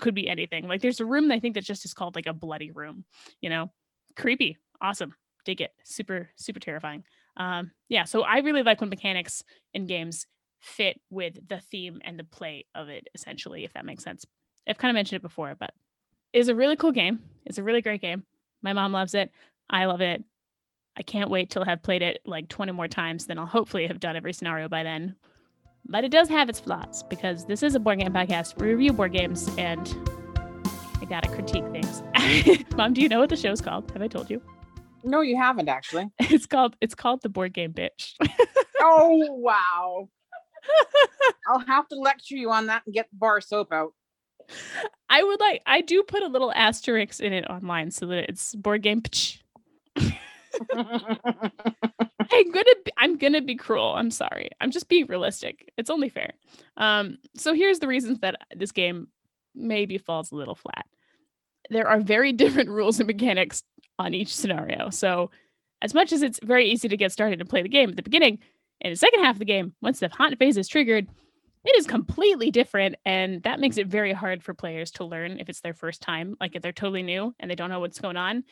Could 0.00 0.14
be 0.14 0.28
anything. 0.28 0.68
Like 0.68 0.80
there's 0.80 1.00
a 1.00 1.04
room 1.04 1.30
I 1.30 1.38
think 1.38 1.54
that 1.54 1.64
just 1.64 1.84
is 1.84 1.94
called 1.94 2.16
like 2.16 2.26
a 2.26 2.32
bloody 2.32 2.70
room. 2.70 3.04
You 3.40 3.50
know, 3.50 3.70
creepy, 4.16 4.56
awesome, 4.80 5.14
dig 5.44 5.60
it, 5.60 5.70
super 5.84 6.30
super 6.36 6.60
terrifying. 6.60 7.04
Um, 7.36 7.70
yeah, 7.88 8.04
so 8.04 8.22
I 8.22 8.38
really 8.38 8.62
like 8.62 8.80
when 8.80 8.90
mechanics 8.90 9.42
in 9.72 9.86
games 9.86 10.26
fit 10.62 11.00
with 11.10 11.36
the 11.48 11.58
theme 11.58 12.00
and 12.04 12.18
the 12.18 12.24
play 12.24 12.64
of 12.74 12.88
it 12.88 13.08
essentially 13.14 13.64
if 13.64 13.72
that 13.72 13.84
makes 13.84 14.04
sense 14.04 14.24
i've 14.68 14.78
kind 14.78 14.90
of 14.90 14.94
mentioned 14.94 15.16
it 15.16 15.22
before 15.22 15.56
but 15.58 15.72
is 16.32 16.48
a 16.48 16.54
really 16.54 16.76
cool 16.76 16.92
game. 16.92 17.20
It's 17.44 17.58
a 17.58 17.62
really 17.62 17.82
great 17.82 18.00
game. 18.00 18.24
My 18.62 18.72
mom 18.72 18.92
loves 18.92 19.14
it. 19.14 19.30
I 19.68 19.86
love 19.86 20.00
it. 20.00 20.22
I 20.96 21.02
can't 21.02 21.30
wait 21.30 21.50
till 21.50 21.62
I 21.62 21.70
have 21.70 21.82
played 21.82 22.02
it 22.02 22.20
like 22.26 22.48
20 22.48 22.72
more 22.72 22.88
times. 22.88 23.26
Then 23.26 23.38
I'll 23.38 23.46
hopefully 23.46 23.86
have 23.86 24.00
done 24.00 24.16
every 24.16 24.32
scenario 24.32 24.68
by 24.68 24.82
then. 24.82 25.16
But 25.86 26.04
it 26.04 26.10
does 26.10 26.28
have 26.28 26.48
its 26.48 26.60
flaws 26.60 27.02
because 27.04 27.46
this 27.46 27.62
is 27.62 27.74
a 27.74 27.80
board 27.80 27.98
game 27.98 28.12
podcast. 28.12 28.60
We 28.60 28.68
review 28.68 28.92
board 28.92 29.12
games 29.12 29.50
and 29.58 29.94
I 31.00 31.06
gotta 31.06 31.28
critique 31.28 31.64
things. 31.72 32.02
mom, 32.76 32.92
do 32.92 33.00
you 33.00 33.08
know 33.08 33.18
what 33.18 33.30
the 33.30 33.36
show's 33.36 33.60
called? 33.60 33.90
Have 33.90 34.02
I 34.02 34.08
told 34.08 34.30
you? 34.30 34.40
No, 35.02 35.22
you 35.22 35.36
haven't 35.36 35.68
actually. 35.68 36.08
It's 36.20 36.46
called 36.46 36.76
it's 36.80 36.94
called 36.94 37.22
the 37.22 37.28
board 37.28 37.52
game 37.52 37.72
bitch. 37.72 38.14
oh 38.80 39.26
wow. 39.30 40.08
I'll 41.48 41.66
have 41.66 41.88
to 41.88 41.96
lecture 41.96 42.36
you 42.36 42.52
on 42.52 42.66
that 42.66 42.82
and 42.86 42.94
get 42.94 43.10
the 43.10 43.16
bar 43.16 43.40
soap 43.40 43.72
out. 43.72 43.92
I 45.08 45.22
would 45.22 45.40
like 45.40 45.62
I 45.66 45.80
do 45.80 46.02
put 46.02 46.22
a 46.22 46.28
little 46.28 46.52
asterisk 46.52 47.20
in 47.20 47.32
it 47.32 47.48
online 47.48 47.90
so 47.90 48.06
that 48.06 48.28
it's 48.28 48.54
board 48.54 48.82
game. 48.82 49.02
I'm 52.32 52.50
gonna 52.50 52.74
be, 52.84 52.92
I'm 52.96 53.18
gonna 53.18 53.42
be 53.42 53.56
cruel. 53.56 53.94
I'm 53.94 54.10
sorry. 54.10 54.50
I'm 54.60 54.70
just 54.70 54.88
being 54.88 55.06
realistic. 55.06 55.70
It's 55.76 55.90
only 55.90 56.08
fair. 56.08 56.32
Um, 56.76 57.18
so 57.36 57.52
here's 57.54 57.78
the 57.78 57.88
reasons 57.88 58.20
that 58.20 58.36
this 58.54 58.72
game 58.72 59.08
maybe 59.54 59.98
falls 59.98 60.32
a 60.32 60.36
little 60.36 60.54
flat. 60.54 60.86
There 61.70 61.88
are 61.88 62.00
very 62.00 62.32
different 62.32 62.70
rules 62.70 63.00
and 63.00 63.06
mechanics 63.06 63.62
on 63.98 64.14
each 64.14 64.34
scenario. 64.34 64.90
So 64.90 65.30
as 65.82 65.94
much 65.94 66.12
as 66.12 66.22
it's 66.22 66.40
very 66.42 66.70
easy 66.70 66.88
to 66.88 66.96
get 66.96 67.12
started 67.12 67.40
and 67.40 67.48
play 67.48 67.62
the 67.62 67.68
game 67.68 67.90
at 67.90 67.96
the 67.96 68.02
beginning, 68.02 68.38
in 68.80 68.90
the 68.90 68.96
second 68.96 69.22
half 69.22 69.36
of 69.36 69.40
the 69.40 69.44
game, 69.44 69.74
once 69.80 70.00
the 70.00 70.08
haunt 70.08 70.38
phase 70.38 70.56
is 70.56 70.68
triggered, 70.68 71.08
it 71.64 71.76
is 71.78 71.86
completely 71.86 72.50
different 72.50 72.96
and 73.04 73.42
that 73.44 73.60
makes 73.60 73.78
it 73.78 73.86
very 73.86 74.12
hard 74.12 74.42
for 74.42 74.52
players 74.52 74.90
to 74.90 75.04
learn 75.04 75.38
if 75.38 75.48
it's 75.48 75.60
their 75.60 75.74
first 75.74 76.02
time 76.02 76.36
like 76.40 76.56
if 76.56 76.62
they're 76.62 76.72
totally 76.72 77.02
new 77.02 77.34
and 77.38 77.50
they 77.50 77.54
don't 77.54 77.70
know 77.70 77.80
what's 77.80 78.00
going 78.00 78.16
on 78.16 78.42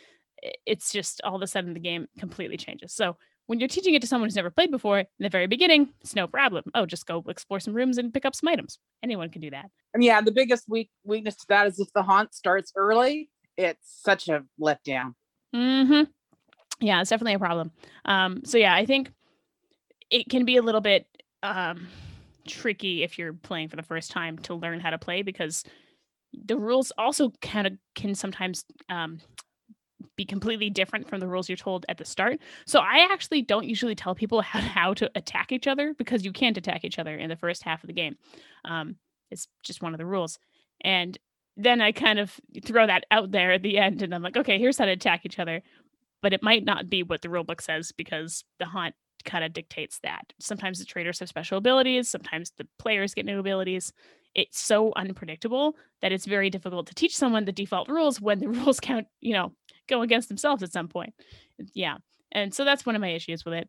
it's 0.66 0.92
just 0.92 1.20
all 1.24 1.36
of 1.36 1.42
a 1.42 1.46
sudden 1.46 1.74
the 1.74 1.80
game 1.80 2.06
completely 2.18 2.56
changes. 2.56 2.92
So 2.92 3.16
when 3.46 3.58
you're 3.58 3.68
teaching 3.68 3.94
it 3.94 4.02
to 4.02 4.08
someone 4.08 4.28
who's 4.28 4.36
never 4.36 4.50
played 4.50 4.70
before 4.70 5.00
in 5.00 5.06
the 5.18 5.28
very 5.28 5.46
beginning 5.46 5.90
it's 6.00 6.14
no 6.14 6.26
problem. 6.26 6.64
Oh 6.74 6.86
just 6.86 7.06
go 7.06 7.24
explore 7.28 7.60
some 7.60 7.74
rooms 7.74 7.98
and 7.98 8.12
pick 8.12 8.24
up 8.24 8.34
some 8.34 8.48
items. 8.48 8.78
Anyone 9.02 9.30
can 9.30 9.40
do 9.40 9.50
that. 9.50 9.66
And 9.94 10.04
yeah 10.04 10.20
the 10.20 10.32
biggest 10.32 10.68
weak 10.68 10.90
weakness 11.04 11.36
to 11.36 11.46
that 11.48 11.66
is 11.66 11.78
if 11.78 11.92
the 11.92 12.02
haunt 12.02 12.34
starts 12.34 12.72
early 12.76 13.30
it's 13.56 14.00
such 14.02 14.28
a 14.28 14.44
letdown. 14.60 15.14
Mm-hmm. 15.54 16.04
Yeah 16.80 17.00
it's 17.00 17.10
definitely 17.10 17.34
a 17.34 17.38
problem. 17.38 17.72
Um 18.04 18.42
so 18.44 18.58
yeah 18.58 18.74
i 18.74 18.86
think 18.86 19.12
it 20.10 20.28
can 20.28 20.44
be 20.44 20.56
a 20.56 20.62
little 20.62 20.80
bit 20.80 21.06
um 21.42 21.88
tricky 22.46 23.02
if 23.02 23.18
you're 23.18 23.32
playing 23.32 23.68
for 23.68 23.76
the 23.76 23.82
first 23.82 24.10
time 24.10 24.38
to 24.38 24.54
learn 24.54 24.80
how 24.80 24.90
to 24.90 24.98
play 24.98 25.22
because 25.22 25.64
the 26.32 26.56
rules 26.56 26.92
also 26.96 27.32
kind 27.40 27.66
of 27.66 27.72
can 27.94 28.14
sometimes 28.14 28.64
um, 28.88 29.18
be 30.16 30.24
completely 30.24 30.70
different 30.70 31.08
from 31.08 31.20
the 31.20 31.26
rules 31.26 31.48
you're 31.48 31.56
told 31.56 31.86
at 31.88 31.98
the 31.98 32.04
start. 32.04 32.38
So 32.66 32.80
I 32.80 33.08
actually 33.10 33.42
don't 33.42 33.66
usually 33.66 33.94
tell 33.94 34.14
people 34.14 34.40
how, 34.42 34.60
how 34.60 34.94
to 34.94 35.10
attack 35.14 35.52
each 35.52 35.66
other 35.66 35.94
because 35.94 36.24
you 36.24 36.32
can't 36.32 36.58
attack 36.58 36.84
each 36.84 36.98
other 36.98 37.14
in 37.16 37.28
the 37.28 37.36
first 37.36 37.62
half 37.62 37.82
of 37.82 37.88
the 37.88 37.94
game. 37.94 38.16
Um, 38.64 38.96
it's 39.30 39.48
just 39.62 39.82
one 39.82 39.94
of 39.94 39.98
the 39.98 40.06
rules. 40.06 40.38
And 40.82 41.18
then 41.56 41.80
I 41.80 41.92
kind 41.92 42.18
of 42.18 42.38
throw 42.64 42.86
that 42.86 43.04
out 43.10 43.30
there 43.32 43.52
at 43.52 43.62
the 43.62 43.78
end 43.78 44.02
and 44.02 44.14
I'm 44.14 44.22
like, 44.22 44.36
okay, 44.36 44.58
here's 44.58 44.78
how 44.78 44.86
to 44.86 44.92
attack 44.92 45.22
each 45.24 45.38
other. 45.38 45.62
But 46.22 46.32
it 46.32 46.42
might 46.42 46.64
not 46.64 46.90
be 46.90 47.02
what 47.02 47.22
the 47.22 47.28
rulebook 47.28 47.60
says 47.60 47.92
because 47.92 48.44
the 48.58 48.66
haunt 48.66 48.94
kind 49.24 49.44
of 49.44 49.52
dictates 49.52 49.98
that. 50.02 50.32
Sometimes 50.38 50.78
the 50.78 50.84
traders 50.84 51.18
have 51.20 51.28
special 51.28 51.58
abilities, 51.58 52.08
sometimes 52.08 52.52
the 52.56 52.66
players 52.78 53.14
get 53.14 53.26
new 53.26 53.38
abilities. 53.38 53.92
It's 54.34 54.60
so 54.60 54.92
unpredictable 54.94 55.76
that 56.02 56.12
it's 56.12 56.26
very 56.26 56.50
difficult 56.50 56.86
to 56.86 56.94
teach 56.94 57.16
someone 57.16 57.44
the 57.44 57.52
default 57.52 57.88
rules 57.88 58.20
when 58.20 58.38
the 58.38 58.48
rules 58.48 58.80
count, 58.80 59.06
you 59.20 59.32
know, 59.32 59.52
go 59.88 60.02
against 60.02 60.28
themselves 60.28 60.62
at 60.62 60.72
some 60.72 60.88
point. 60.88 61.14
Yeah. 61.74 61.96
And 62.32 62.54
so 62.54 62.64
that's 62.64 62.86
one 62.86 62.94
of 62.94 63.00
my 63.00 63.10
issues 63.10 63.44
with 63.44 63.54
it. 63.54 63.68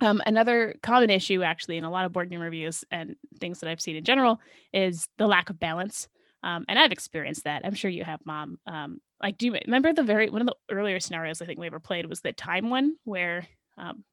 Um, 0.00 0.22
another 0.26 0.74
common 0.82 1.10
issue, 1.10 1.42
actually, 1.42 1.76
in 1.76 1.84
a 1.84 1.90
lot 1.90 2.04
of 2.04 2.12
board 2.12 2.30
game 2.30 2.40
reviews 2.40 2.84
and 2.90 3.14
things 3.40 3.60
that 3.60 3.70
I've 3.70 3.80
seen 3.80 3.96
in 3.96 4.04
general, 4.04 4.40
is 4.72 5.06
the 5.18 5.26
lack 5.26 5.50
of 5.50 5.60
balance. 5.60 6.08
Um, 6.42 6.64
and 6.68 6.78
I've 6.78 6.92
experienced 6.92 7.44
that. 7.44 7.62
I'm 7.64 7.74
sure 7.74 7.90
you 7.90 8.04
have, 8.04 8.20
mom. 8.26 8.58
Um, 8.66 9.00
like, 9.22 9.38
do 9.38 9.46
you 9.46 9.56
remember 9.64 9.92
the 9.92 10.02
very 10.02 10.28
one 10.28 10.42
of 10.42 10.46
the 10.46 10.74
earlier 10.74 11.00
scenarios 11.00 11.40
I 11.40 11.46
think 11.46 11.58
we 11.58 11.66
ever 11.66 11.80
played 11.80 12.06
was 12.06 12.20
the 12.20 12.32
time 12.32 12.68
one 12.68 12.96
where 13.04 13.46
um, 13.78 14.04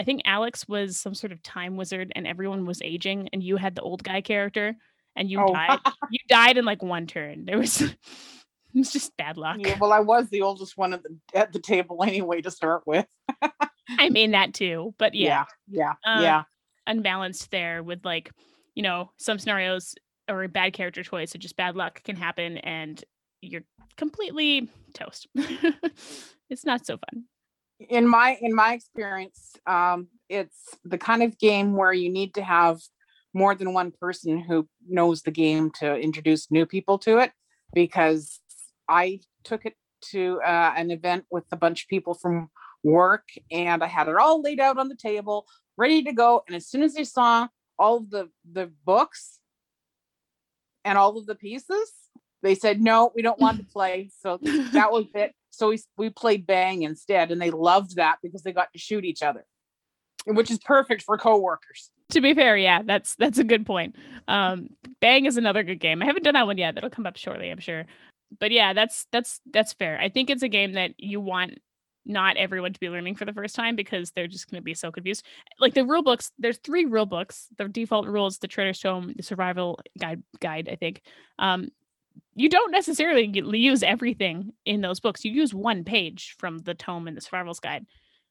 I 0.00 0.04
think 0.04 0.22
Alex 0.24 0.66
was 0.66 0.96
some 0.96 1.14
sort 1.14 1.32
of 1.32 1.42
time 1.42 1.76
wizard 1.76 2.12
and 2.14 2.26
everyone 2.26 2.66
was 2.66 2.80
aging, 2.82 3.28
and 3.32 3.42
you 3.42 3.56
had 3.56 3.74
the 3.74 3.82
old 3.82 4.02
guy 4.02 4.20
character, 4.20 4.74
and 5.16 5.30
you 5.30 5.40
oh. 5.40 5.52
died. 5.52 5.78
you 6.10 6.18
died 6.28 6.58
in 6.58 6.64
like 6.64 6.82
one 6.82 7.06
turn. 7.06 7.44
There 7.44 7.58
was. 7.58 7.80
it 8.74 8.78
was 8.78 8.92
just 8.92 9.16
bad 9.16 9.36
luck. 9.36 9.58
Yeah, 9.60 9.76
well, 9.78 9.92
I 9.92 10.00
was 10.00 10.28
the 10.30 10.42
oldest 10.42 10.76
one 10.76 10.92
at 10.92 11.02
the 11.02 11.16
at 11.34 11.52
the 11.52 11.58
table 11.58 12.02
anyway 12.02 12.40
to 12.40 12.50
start 12.50 12.82
with. 12.86 13.06
I 13.98 14.08
mean 14.08 14.30
that 14.32 14.54
too, 14.54 14.94
but 14.98 15.14
yeah, 15.14 15.44
yeah, 15.68 15.92
yeah, 16.04 16.14
um, 16.14 16.22
yeah. 16.22 16.42
Unbalanced 16.86 17.50
there 17.50 17.82
with 17.82 18.04
like, 18.04 18.30
you 18.74 18.82
know, 18.82 19.10
some 19.18 19.38
scenarios 19.38 19.94
or 20.28 20.44
a 20.44 20.48
bad 20.48 20.72
character 20.72 21.02
choice 21.02 21.30
so 21.30 21.38
just 21.38 21.56
bad 21.56 21.76
luck 21.76 22.02
can 22.04 22.16
happen, 22.16 22.58
and 22.58 23.04
you're 23.40 23.64
completely 23.96 24.70
toast. 24.94 25.26
it's 26.48 26.64
not 26.64 26.86
so 26.86 26.96
fun. 26.96 27.24
In 27.78 28.06
my 28.06 28.38
in 28.40 28.54
my 28.54 28.74
experience, 28.74 29.56
um, 29.66 30.08
it's 30.28 30.76
the 30.84 30.98
kind 30.98 31.22
of 31.22 31.38
game 31.38 31.74
where 31.74 31.92
you 31.92 32.10
need 32.10 32.34
to 32.34 32.42
have 32.42 32.80
more 33.34 33.54
than 33.54 33.72
one 33.72 33.92
person 33.92 34.38
who 34.38 34.68
knows 34.88 35.22
the 35.22 35.30
game 35.30 35.70
to 35.70 35.96
introduce 35.96 36.50
new 36.50 36.66
people 36.66 36.98
to 36.98 37.18
it 37.18 37.32
because 37.74 38.40
I 38.88 39.20
took 39.44 39.64
it 39.64 39.74
to 40.10 40.40
uh, 40.44 40.74
an 40.76 40.90
event 40.90 41.24
with 41.30 41.44
a 41.52 41.56
bunch 41.56 41.84
of 41.84 41.88
people 41.88 42.14
from 42.14 42.50
work 42.82 43.28
and 43.50 43.82
I 43.82 43.86
had 43.86 44.08
it 44.08 44.16
all 44.16 44.42
laid 44.42 44.60
out 44.60 44.78
on 44.78 44.88
the 44.88 44.96
table, 44.96 45.46
ready 45.76 46.02
to 46.02 46.12
go. 46.12 46.42
And 46.46 46.56
as 46.56 46.66
soon 46.66 46.82
as 46.82 46.94
they 46.94 47.04
saw 47.04 47.48
all 47.78 47.98
of 47.98 48.10
the, 48.10 48.28
the 48.50 48.70
books 48.84 49.38
and 50.84 50.98
all 50.98 51.16
of 51.16 51.26
the 51.26 51.34
pieces, 51.34 51.90
they 52.42 52.54
said, 52.54 52.80
no, 52.80 53.12
we 53.14 53.22
don't 53.22 53.38
want 53.38 53.58
to 53.58 53.64
play. 53.72 54.10
So 54.20 54.38
that 54.72 54.90
was 54.90 55.06
it. 55.14 55.34
So 55.52 55.68
we, 55.68 55.80
we 55.96 56.10
played 56.10 56.46
Bang 56.46 56.82
instead. 56.82 57.30
And 57.30 57.40
they 57.40 57.50
loved 57.50 57.96
that 57.96 58.18
because 58.22 58.42
they 58.42 58.52
got 58.52 58.72
to 58.72 58.78
shoot 58.78 59.04
each 59.04 59.22
other, 59.22 59.44
which 60.26 60.50
is 60.50 60.58
perfect 60.58 61.02
for 61.02 61.16
coworkers. 61.16 61.90
To 62.10 62.20
be 62.20 62.34
fair, 62.34 62.56
yeah, 62.56 62.82
that's 62.82 63.14
that's 63.14 63.38
a 63.38 63.44
good 63.44 63.64
point. 63.64 63.96
Um, 64.28 64.68
Bang 65.00 65.24
is 65.26 65.36
another 65.36 65.62
good 65.62 65.80
game. 65.80 66.02
I 66.02 66.06
haven't 66.06 66.24
done 66.24 66.34
that 66.34 66.46
one 66.46 66.58
yet. 66.58 66.74
That'll 66.74 66.90
come 66.90 67.06
up 67.06 67.16
shortly, 67.16 67.50
I'm 67.50 67.60
sure. 67.60 67.86
But 68.38 68.50
yeah, 68.50 68.72
that's 68.72 69.06
that's 69.12 69.40
that's 69.50 69.72
fair. 69.72 69.98
I 69.98 70.08
think 70.08 70.28
it's 70.28 70.42
a 70.42 70.48
game 70.48 70.72
that 70.72 70.92
you 70.98 71.20
want 71.20 71.58
not 72.04 72.36
everyone 72.36 72.72
to 72.72 72.80
be 72.80 72.88
learning 72.88 73.14
for 73.14 73.24
the 73.24 73.32
first 73.32 73.54
time 73.54 73.76
because 73.76 74.10
they're 74.10 74.26
just 74.26 74.50
going 74.50 74.60
to 74.60 74.64
be 74.64 74.74
so 74.74 74.90
confused. 74.90 75.24
Like 75.60 75.74
the 75.74 75.86
rule 75.86 76.02
books, 76.02 76.32
there's 76.38 76.58
three 76.58 76.84
rule 76.84 77.06
books. 77.06 77.46
The 77.56 77.68
default 77.68 78.06
rules, 78.06 78.38
the 78.38 78.48
Traitor's 78.48 78.80
Tome, 78.80 79.14
the 79.16 79.22
Survival 79.22 79.78
Guide, 79.98 80.22
guide 80.40 80.68
I 80.70 80.76
think. 80.76 81.02
Um, 81.38 81.68
you 82.34 82.48
don't 82.48 82.70
necessarily 82.70 83.26
use 83.26 83.82
everything 83.82 84.52
in 84.64 84.80
those 84.80 85.00
books. 85.00 85.24
You 85.24 85.32
use 85.32 85.52
one 85.52 85.84
page 85.84 86.34
from 86.38 86.58
the 86.58 86.74
tome 86.74 87.08
in 87.08 87.14
the 87.14 87.20
Survival's 87.20 87.60
Guide, 87.60 87.86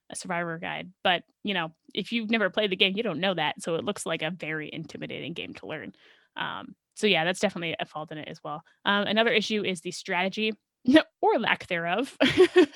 a 0.10 0.16
Survivor 0.16 0.58
Guide. 0.58 0.92
But 1.04 1.24
you 1.44 1.54
know, 1.54 1.72
if 1.94 2.12
you've 2.12 2.30
never 2.30 2.50
played 2.50 2.72
the 2.72 2.76
game, 2.76 2.96
you 2.96 3.04
don't 3.04 3.20
know 3.20 3.34
that, 3.34 3.62
so 3.62 3.76
it 3.76 3.86
looks 3.86 4.06
like 4.06 4.22
a 4.22 4.32
very 4.32 4.70
intimidating 4.72 5.34
game 5.34 5.54
to 5.56 5.68
learn. 5.68 5.94
Um, 6.36 6.76
so 6.96 7.08
yeah, 7.08 7.24
that's 7.24 7.40
definitely 7.40 7.76
a 7.80 7.86
fault 7.86 8.12
in 8.12 8.18
it 8.18 8.28
as 8.28 8.44
well. 8.44 8.64
Um, 8.86 9.08
another 9.08 9.32
issue 9.32 9.64
is 9.64 9.82
the 9.82 9.92
strategy 9.92 10.54
or 11.22 11.40
lack 11.40 11.68
thereof. 11.68 12.18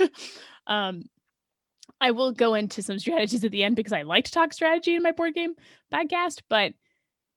um, 0.68 1.04
I 2.02 2.12
will 2.12 2.32
go 2.32 2.56
into 2.56 2.82
some 2.82 3.00
strategies 3.00 3.44
at 3.44 3.52
the 3.52 3.63
end 3.63 3.76
because 3.76 3.94
I 3.94 4.02
like 4.02 4.26
to 4.26 4.32
talk 4.32 4.54
strategy 4.54 4.96
in 4.96 5.04
my 5.04 5.12
board 5.12 5.34
game 5.34 5.54
podcast, 5.94 6.41
but 6.50 6.74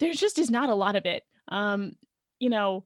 there 0.01 0.13
just 0.13 0.39
is 0.39 0.51
not 0.51 0.71
a 0.71 0.75
lot 0.75 0.97
of 0.97 1.07
it. 1.07 1.23
Um, 1.49 1.93
you 2.39 2.51
know, 2.51 2.85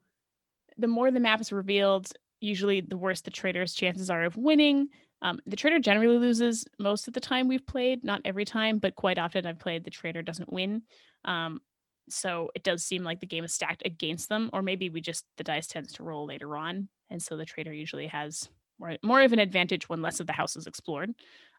the 0.79 0.89
more 0.89 1.11
the 1.11 1.21
map 1.21 1.41
is 1.41 1.53
revealed, 1.53 2.13
usually 2.41 2.81
the 2.81 2.97
worse 2.97 3.21
the 3.21 3.31
trader's 3.31 3.75
chances 3.75 4.11
are 4.11 4.25
of 4.25 4.37
winning. 4.37 4.89
Um, 5.21 5.41
the 5.47 5.57
trader 5.57 5.79
generally 5.79 6.19
loses 6.19 6.65
most 6.79 7.07
of 7.07 7.15
the 7.15 7.21
time 7.21 7.47
we've 7.47 7.67
played, 7.67 8.03
not 8.03 8.23
every 8.25 8.45
time, 8.45 8.79
but 8.79 8.97
quite 8.97 9.19
often 9.19 9.47
I've 9.47 9.61
played 9.61 9.85
the 9.85 9.91
trader 9.91 10.23
doesn't 10.23 10.53
win. 10.53 10.83
Um, 11.25 11.61
so 12.09 12.51
it 12.57 12.65
does 12.65 12.83
seem 12.83 13.05
like 13.05 13.21
the 13.21 13.27
game 13.27 13.45
is 13.45 13.55
stacked 13.55 13.83
against 13.85 14.29
them, 14.29 14.51
or 14.53 14.63
maybe 14.63 14.91
we 14.91 15.01
just 15.01 15.25
the 15.37 15.45
dice 15.45 15.69
tends 15.69 15.93
to 15.95 16.03
roll 16.03 16.27
later 16.27 16.57
on 16.57 16.89
and 17.13 17.23
so 17.23 17.37
the 17.37 17.45
trader 17.45 17.73
usually 17.73 18.07
has 18.07 18.49
more 18.81 18.97
more 19.03 19.21
of 19.21 19.33
an 19.33 19.39
advantage 19.39 19.89
when 19.89 20.03
less 20.03 20.19
of 20.19 20.27
the 20.27 20.33
house 20.33 20.57
is 20.57 20.67
explored. 20.67 21.13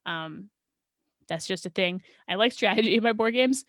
Um, 0.05 0.49
that's 1.29 1.47
just 1.47 1.65
a 1.65 1.69
thing. 1.69 2.01
I 2.27 2.35
like 2.35 2.51
strategy 2.51 2.95
in 2.95 3.03
my 3.03 3.13
board 3.13 3.35
games. 3.35 3.63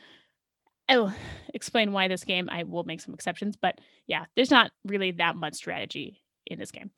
I'll 0.88 1.14
explain 1.52 1.92
why 1.92 2.08
this 2.08 2.24
game. 2.24 2.48
I 2.50 2.64
will 2.64 2.84
make 2.84 3.00
some 3.00 3.14
exceptions, 3.14 3.56
but 3.56 3.80
yeah, 4.06 4.24
there's 4.36 4.50
not 4.50 4.70
really 4.84 5.12
that 5.12 5.36
much 5.36 5.54
strategy 5.54 6.22
in 6.46 6.58
this 6.58 6.70
game. 6.70 6.90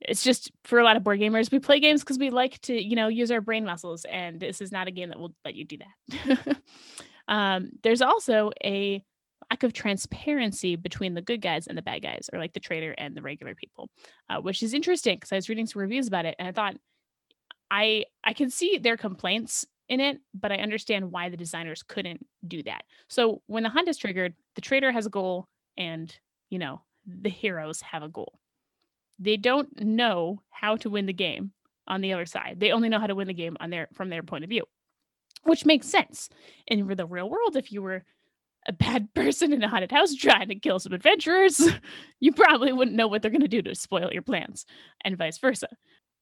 It's 0.00 0.22
just 0.22 0.52
for 0.64 0.78
a 0.78 0.84
lot 0.84 0.96
of 0.96 1.02
board 1.02 1.18
gamers, 1.18 1.50
we 1.50 1.58
play 1.58 1.80
games 1.80 2.02
because 2.02 2.18
we 2.18 2.30
like 2.30 2.60
to, 2.62 2.80
you 2.80 2.94
know, 2.94 3.08
use 3.08 3.30
our 3.30 3.40
brain 3.40 3.64
muscles, 3.64 4.04
and 4.04 4.38
this 4.38 4.60
is 4.60 4.70
not 4.70 4.86
a 4.86 4.92
game 4.92 5.08
that 5.08 5.18
will 5.18 5.34
let 5.44 5.54
you 5.54 5.64
do 5.64 5.78
that. 5.78 6.56
um, 7.28 7.70
there's 7.82 8.00
also 8.00 8.52
a 8.64 9.02
lack 9.50 9.62
of 9.62 9.72
transparency 9.72 10.76
between 10.76 11.14
the 11.14 11.22
good 11.22 11.40
guys 11.40 11.66
and 11.66 11.76
the 11.76 11.82
bad 11.82 12.02
guys, 12.02 12.30
or 12.32 12.38
like 12.38 12.52
the 12.52 12.60
trader 12.60 12.94
and 12.96 13.16
the 13.16 13.22
regular 13.22 13.54
people, 13.54 13.90
uh, 14.30 14.40
which 14.40 14.62
is 14.62 14.72
interesting 14.72 15.16
because 15.16 15.32
I 15.32 15.36
was 15.36 15.48
reading 15.48 15.66
some 15.66 15.82
reviews 15.82 16.06
about 16.06 16.26
it 16.26 16.36
and 16.38 16.46
I 16.46 16.52
thought 16.52 16.76
I 17.70 18.04
I 18.24 18.32
can 18.32 18.50
see 18.50 18.78
their 18.78 18.96
complaints 18.96 19.66
in 19.88 20.00
it, 20.00 20.20
but 20.34 20.52
I 20.52 20.56
understand 20.56 21.10
why 21.10 21.28
the 21.28 21.36
designers 21.36 21.82
couldn't 21.82 22.24
do 22.46 22.62
that. 22.64 22.82
So 23.08 23.42
when 23.46 23.62
the 23.62 23.68
hunt 23.68 23.88
is 23.88 23.96
triggered, 23.96 24.34
the 24.54 24.60
trader 24.60 24.92
has 24.92 25.06
a 25.06 25.10
goal, 25.10 25.48
and 25.76 26.14
you 26.50 26.58
know 26.58 26.82
the 27.06 27.30
heroes 27.30 27.80
have 27.80 28.02
a 28.02 28.08
goal. 28.08 28.38
They 29.18 29.36
don't 29.36 29.68
know 29.80 30.42
how 30.50 30.76
to 30.76 30.90
win 30.90 31.06
the 31.06 31.12
game 31.12 31.52
on 31.86 32.00
the 32.00 32.12
other 32.12 32.26
side. 32.26 32.56
They 32.58 32.70
only 32.70 32.88
know 32.88 33.00
how 33.00 33.06
to 33.06 33.14
win 33.14 33.26
the 33.26 33.34
game 33.34 33.56
on 33.60 33.70
their 33.70 33.88
from 33.94 34.10
their 34.10 34.22
point 34.22 34.44
of 34.44 34.50
view, 34.50 34.64
which 35.44 35.64
makes 35.64 35.88
sense. 35.88 36.28
In 36.66 36.86
the 36.86 37.06
real 37.06 37.28
world, 37.28 37.56
if 37.56 37.72
you 37.72 37.82
were 37.82 38.04
a 38.66 38.72
bad 38.72 39.12
person 39.14 39.52
in 39.52 39.62
a 39.62 39.68
haunted 39.68 39.90
house 39.90 40.14
trying 40.14 40.48
to 40.48 40.54
kill 40.54 40.78
some 40.78 40.92
adventurers, 40.92 41.66
you 42.20 42.32
probably 42.32 42.72
wouldn't 42.72 42.96
know 42.96 43.08
what 43.08 43.22
they're 43.22 43.30
going 43.30 43.40
to 43.40 43.48
do 43.48 43.62
to 43.62 43.74
spoil 43.74 44.10
your 44.12 44.22
plans, 44.22 44.66
and 45.04 45.16
vice 45.16 45.38
versa. 45.38 45.68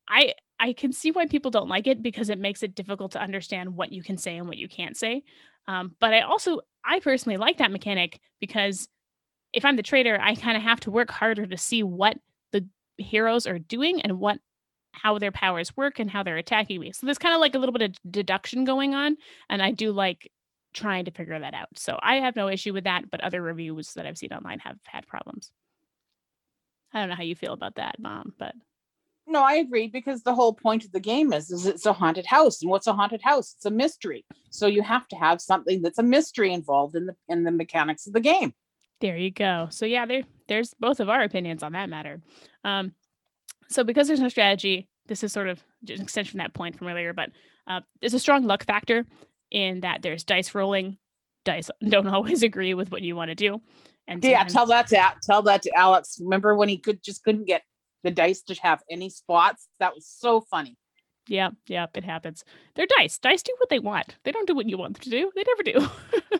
I 0.08 0.34
I 0.58 0.72
can 0.72 0.92
see 0.92 1.10
why 1.10 1.26
people 1.26 1.50
don't 1.50 1.68
like 1.68 1.86
it 1.86 2.02
because 2.02 2.30
it 2.30 2.38
makes 2.38 2.62
it 2.62 2.74
difficult 2.74 3.12
to 3.12 3.20
understand 3.20 3.76
what 3.76 3.92
you 3.92 4.02
can 4.02 4.16
say 4.16 4.36
and 4.36 4.48
what 4.48 4.56
you 4.56 4.68
can't 4.68 4.96
say. 4.96 5.22
Um, 5.68 5.94
but 6.00 6.14
I 6.14 6.20
also 6.20 6.60
I 6.84 7.00
personally 7.00 7.36
like 7.36 7.58
that 7.58 7.72
mechanic 7.72 8.20
because 8.40 8.88
if 9.52 9.64
I'm 9.64 9.76
the 9.76 9.82
trader, 9.82 10.18
I 10.20 10.34
kind 10.34 10.56
of 10.56 10.62
have 10.62 10.80
to 10.80 10.90
work 10.90 11.10
harder 11.10 11.46
to 11.46 11.56
see 11.56 11.82
what 11.82 12.16
the 12.52 12.66
heroes 12.98 13.46
are 13.46 13.58
doing 13.58 14.00
and 14.02 14.18
what 14.18 14.38
how 14.92 15.18
their 15.18 15.32
powers 15.32 15.76
work 15.76 15.98
and 15.98 16.10
how 16.10 16.22
they're 16.22 16.38
attacking 16.38 16.80
me. 16.80 16.92
So 16.92 17.06
there's 17.06 17.18
kind 17.18 17.34
of 17.34 17.40
like 17.40 17.54
a 17.54 17.58
little 17.58 17.72
bit 17.72 17.82
of 17.82 17.94
deduction 18.10 18.64
going 18.64 18.94
on, 18.94 19.16
and 19.50 19.62
I 19.62 19.72
do 19.72 19.92
like 19.92 20.30
trying 20.72 21.04
to 21.06 21.10
figure 21.10 21.38
that 21.38 21.54
out. 21.54 21.68
So 21.74 21.98
I 22.02 22.16
have 22.16 22.36
no 22.36 22.48
issue 22.48 22.72
with 22.72 22.84
that, 22.84 23.10
but 23.10 23.20
other 23.20 23.42
reviews 23.42 23.92
that 23.94 24.06
I've 24.06 24.18
seen 24.18 24.32
online 24.32 24.58
have 24.60 24.76
had 24.84 25.06
problems. 25.06 25.50
I 26.92 27.00
don't 27.00 27.08
know 27.08 27.14
how 27.14 27.22
you 27.22 27.34
feel 27.34 27.52
about 27.52 27.74
that, 27.76 27.98
mom, 27.98 28.32
but 28.38 28.54
no, 29.26 29.42
I 29.42 29.54
agree 29.54 29.88
because 29.88 30.22
the 30.22 30.34
whole 30.34 30.54
point 30.54 30.84
of 30.84 30.92
the 30.92 31.00
game 31.00 31.32
is 31.32 31.50
is 31.50 31.66
it's 31.66 31.86
a 31.86 31.92
haunted 31.92 32.26
house, 32.26 32.62
and 32.62 32.70
what's 32.70 32.86
a 32.86 32.92
haunted 32.92 33.22
house? 33.22 33.54
It's 33.56 33.66
a 33.66 33.70
mystery. 33.70 34.24
So 34.50 34.66
you 34.66 34.82
have 34.82 35.08
to 35.08 35.16
have 35.16 35.40
something 35.40 35.82
that's 35.82 35.98
a 35.98 36.02
mystery 36.02 36.52
involved 36.52 36.94
in 36.94 37.06
the 37.06 37.16
in 37.28 37.44
the 37.44 37.50
mechanics 37.50 38.06
of 38.06 38.12
the 38.12 38.20
game. 38.20 38.54
There 39.00 39.16
you 39.16 39.30
go. 39.30 39.68
So 39.70 39.84
yeah, 39.84 40.06
there 40.06 40.22
there's 40.48 40.74
both 40.74 41.00
of 41.00 41.08
our 41.08 41.22
opinions 41.22 41.62
on 41.62 41.72
that 41.72 41.88
matter. 41.88 42.20
Um, 42.64 42.92
so 43.68 43.82
because 43.82 44.06
there's 44.06 44.20
no 44.20 44.28
strategy, 44.28 44.88
this 45.06 45.24
is 45.24 45.32
sort 45.32 45.48
of 45.48 45.62
an 45.88 46.00
extension 46.00 46.32
from 46.32 46.38
that 46.38 46.54
point 46.54 46.78
from 46.78 46.88
earlier, 46.88 47.12
but 47.12 47.30
uh, 47.66 47.80
there's 48.00 48.14
a 48.14 48.20
strong 48.20 48.44
luck 48.44 48.64
factor 48.64 49.04
in 49.50 49.80
that 49.80 50.02
there's 50.02 50.24
dice 50.24 50.54
rolling. 50.54 50.98
Dice 51.44 51.70
don't 51.88 52.06
always 52.06 52.42
agree 52.42 52.74
with 52.74 52.90
what 52.90 53.02
you 53.02 53.16
want 53.16 53.30
to 53.30 53.34
do. 53.34 53.60
And 54.08 54.24
yeah, 54.24 54.44
tell 54.44 54.66
that 54.66 54.86
to 54.88 55.14
tell 55.22 55.42
that 55.42 55.62
to 55.62 55.72
Alex. 55.76 56.18
Remember 56.22 56.54
when 56.54 56.68
he 56.68 56.78
could 56.78 57.02
just 57.02 57.24
couldn't 57.24 57.46
get 57.46 57.62
the 58.06 58.10
dice 58.10 58.42
to 58.42 58.54
have 58.62 58.82
any 58.90 59.10
spots? 59.10 59.68
That 59.80 59.94
was 59.94 60.06
so 60.06 60.40
funny. 60.40 60.78
Yeah, 61.28 61.50
yeah, 61.66 61.86
it 61.94 62.04
happens. 62.04 62.44
They're 62.74 62.86
dice. 62.98 63.18
Dice 63.18 63.42
do 63.42 63.54
what 63.58 63.68
they 63.68 63.80
want. 63.80 64.16
They 64.24 64.32
don't 64.32 64.46
do 64.46 64.54
what 64.54 64.68
you 64.68 64.78
want 64.78 64.94
them 64.94 65.02
to 65.02 65.10
do. 65.10 65.32
They 65.34 65.44
never 65.44 65.62
do. 65.62 66.38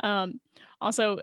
um, 0.06 0.40
also, 0.80 1.20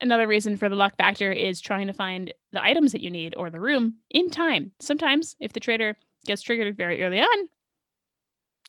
another 0.00 0.26
reason 0.26 0.56
for 0.56 0.68
the 0.68 0.76
luck 0.76 0.96
factor 0.96 1.30
is 1.30 1.60
trying 1.60 1.86
to 1.88 1.92
find 1.92 2.32
the 2.52 2.64
items 2.64 2.92
that 2.92 3.02
you 3.02 3.10
need 3.10 3.34
or 3.36 3.50
the 3.50 3.60
room 3.60 3.96
in 4.10 4.30
time. 4.30 4.72
Sometimes, 4.80 5.36
if 5.38 5.52
the 5.52 5.60
trader 5.60 5.96
gets 6.24 6.42
triggered 6.42 6.76
very 6.76 7.02
early 7.02 7.20
on, 7.20 7.48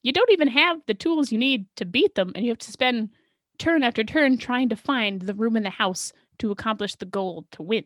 you 0.04 0.12
don't 0.12 0.32
even 0.32 0.50
have 0.50 0.82
the 0.88 0.94
tools 0.94 1.32
you 1.32 1.38
need 1.38 1.66
to 1.78 1.86
beat 1.86 2.16
them, 2.16 2.32
and 2.36 2.44
you 2.44 2.52
have 2.52 2.58
to 2.60 2.72
spend 2.72 3.10
turn 3.58 3.84
after 3.84 4.04
turn 4.04 4.38
trying 4.38 4.70
to 4.70 4.76
find 4.76 5.22
the 5.22 5.36
room 5.36 5.56
in 5.56 5.64
the 5.64 5.70
house 5.70 6.12
to 6.40 6.52
accomplish 6.52 6.96
the 6.96 7.06
goal 7.06 7.46
to 7.52 7.62
win. 7.62 7.86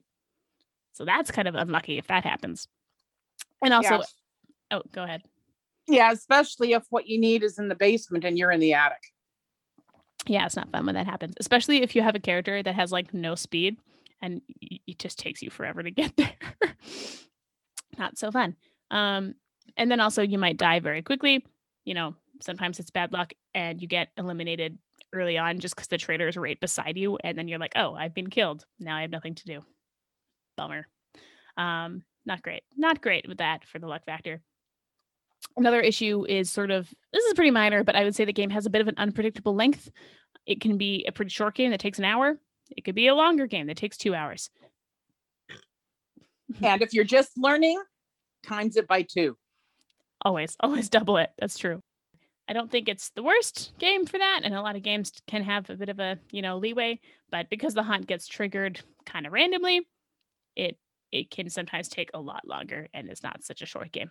So 0.96 1.04
that's 1.04 1.30
kind 1.30 1.48
of 1.48 1.56
unlucky 1.56 1.98
if 1.98 2.08
that 2.08 2.24
happens. 2.24 2.70
And 3.62 3.74
also, 3.74 4.02
oh, 4.72 4.82
go 4.94 5.04
ahead. 5.04 5.24
Yeah, 5.88 6.12
especially 6.12 6.72
if 6.72 6.86
what 6.90 7.08
you 7.08 7.20
need 7.20 7.44
is 7.44 7.60
in 7.60 7.68
the 7.68 7.76
basement 7.76 8.24
and 8.24 8.38
you're 8.38 8.52
in 8.52 8.62
the 8.62 8.74
attic. 8.74 9.04
Yeah, 10.26 10.46
it's 10.46 10.56
not 10.56 10.72
fun 10.72 10.86
when 10.86 10.96
that 10.96 11.06
happens, 11.06 11.36
especially 11.40 11.84
if 11.84 11.96
you 11.96 12.02
have 12.02 12.16
a 12.16 12.20
character 12.20 12.64
that 12.64 12.76
has 12.76 12.94
like 12.94 13.14
no 13.14 13.36
speed 13.36 13.76
and 14.22 14.42
it 14.62 14.98
just 14.98 15.20
takes 15.20 15.42
you 15.42 15.50
forever 15.50 15.84
to 15.84 15.92
get 15.92 16.16
there. 16.16 16.34
Not 17.98 18.18
so 18.18 18.32
fun. 18.32 18.56
Um, 18.90 19.36
and 19.76 19.92
then 19.92 20.00
also 20.00 20.22
you 20.22 20.38
might 20.38 20.58
die 20.58 20.80
very 20.80 21.02
quickly. 21.02 21.46
You 21.84 21.94
know, 21.94 22.16
sometimes 22.42 22.80
it's 22.80 22.90
bad 22.90 23.12
luck 23.12 23.34
and 23.54 23.82
you 23.82 23.88
get 23.90 24.10
eliminated 24.18 24.78
early 25.12 25.38
on 25.38 25.60
just 25.60 25.76
because 25.76 25.90
the 25.90 25.98
traitor 25.98 26.30
is 26.30 26.38
right 26.38 26.60
beside 26.60 26.98
you, 26.98 27.18
and 27.18 27.38
then 27.38 27.48
you're 27.48 27.60
like, 27.60 27.74
oh, 27.76 27.96
I've 27.96 28.14
been 28.14 28.30
killed. 28.30 28.66
Now 28.80 28.96
I 28.96 29.02
have 29.02 29.12
nothing 29.12 29.36
to 29.36 29.46
do. 29.46 29.62
Bummer. 30.56 30.88
Um, 31.58 32.04
not 32.26 32.42
great. 32.42 32.64
Not 32.76 33.02
great 33.02 33.28
with 33.28 33.38
that 33.38 33.66
for 33.66 33.80
the 33.80 33.88
luck 33.88 34.06
factor. 34.06 34.42
Another 35.58 35.80
issue 35.80 36.26
is 36.28 36.52
sort 36.52 36.72
of 36.72 36.92
this 37.14 37.24
is 37.26 37.34
pretty 37.34 37.52
minor, 37.52 37.84
but 37.84 37.96
I 37.96 38.04
would 38.04 38.16
say 38.16 38.26
the 38.26 38.34
game 38.34 38.50
has 38.50 38.66
a 38.66 38.70
bit 38.70 38.82
of 38.82 38.88
an 38.88 38.96
unpredictable 38.98 39.56
length. 39.56 39.90
It 40.46 40.60
can 40.60 40.78
be 40.78 41.06
a 41.08 41.12
pretty 41.12 41.30
short 41.30 41.56
game 41.56 41.72
that 41.72 41.80
takes 41.80 42.00
an 42.00 42.06
hour. 42.06 42.40
It 42.76 42.84
could 42.84 42.96
be 42.96 43.08
a 43.08 43.16
longer 43.16 43.48
game 43.48 43.68
that 43.68 43.78
takes 43.78 43.98
two 43.98 44.16
hours. 44.16 44.50
And 46.62 46.84
if 46.84 46.94
you're 46.94 47.04
just 47.04 47.32
learning, 47.40 47.82
times 48.46 48.78
it 48.78 48.88
by 48.88 49.02
two. 49.02 49.36
Always, 50.22 50.56
always 50.60 50.90
double 50.90 51.18
it. 51.18 51.32
That's 51.40 51.58
true. 51.58 51.82
I 52.48 52.54
don't 52.54 52.70
think 52.70 52.88
it's 52.88 53.10
the 53.10 53.24
worst 53.24 53.74
game 53.80 54.06
for 54.06 54.20
that, 54.20 54.42
and 54.44 54.54
a 54.54 54.62
lot 54.62 54.76
of 54.76 54.84
games 54.84 55.12
can 55.26 55.42
have 55.42 55.70
a 55.72 55.76
bit 55.76 55.90
of 55.90 56.00
a 56.00 56.20
you 56.32 56.44
know 56.44 56.58
leeway. 56.58 57.00
But 57.32 57.50
because 57.50 57.74
the 57.74 57.84
hunt 57.84 58.06
gets 58.06 58.28
triggered 58.28 58.80
kind 59.06 59.26
of 59.26 59.34
randomly, 59.34 59.88
it 60.56 60.78
it 61.12 61.32
can 61.32 61.50
sometimes 61.50 61.88
take 61.88 62.10
a 62.14 62.20
lot 62.20 62.48
longer, 62.48 62.88
and 62.94 63.10
it's 63.10 63.24
not 63.24 63.44
such 63.44 63.62
a 63.62 63.66
short 63.66 63.92
game. 63.92 64.10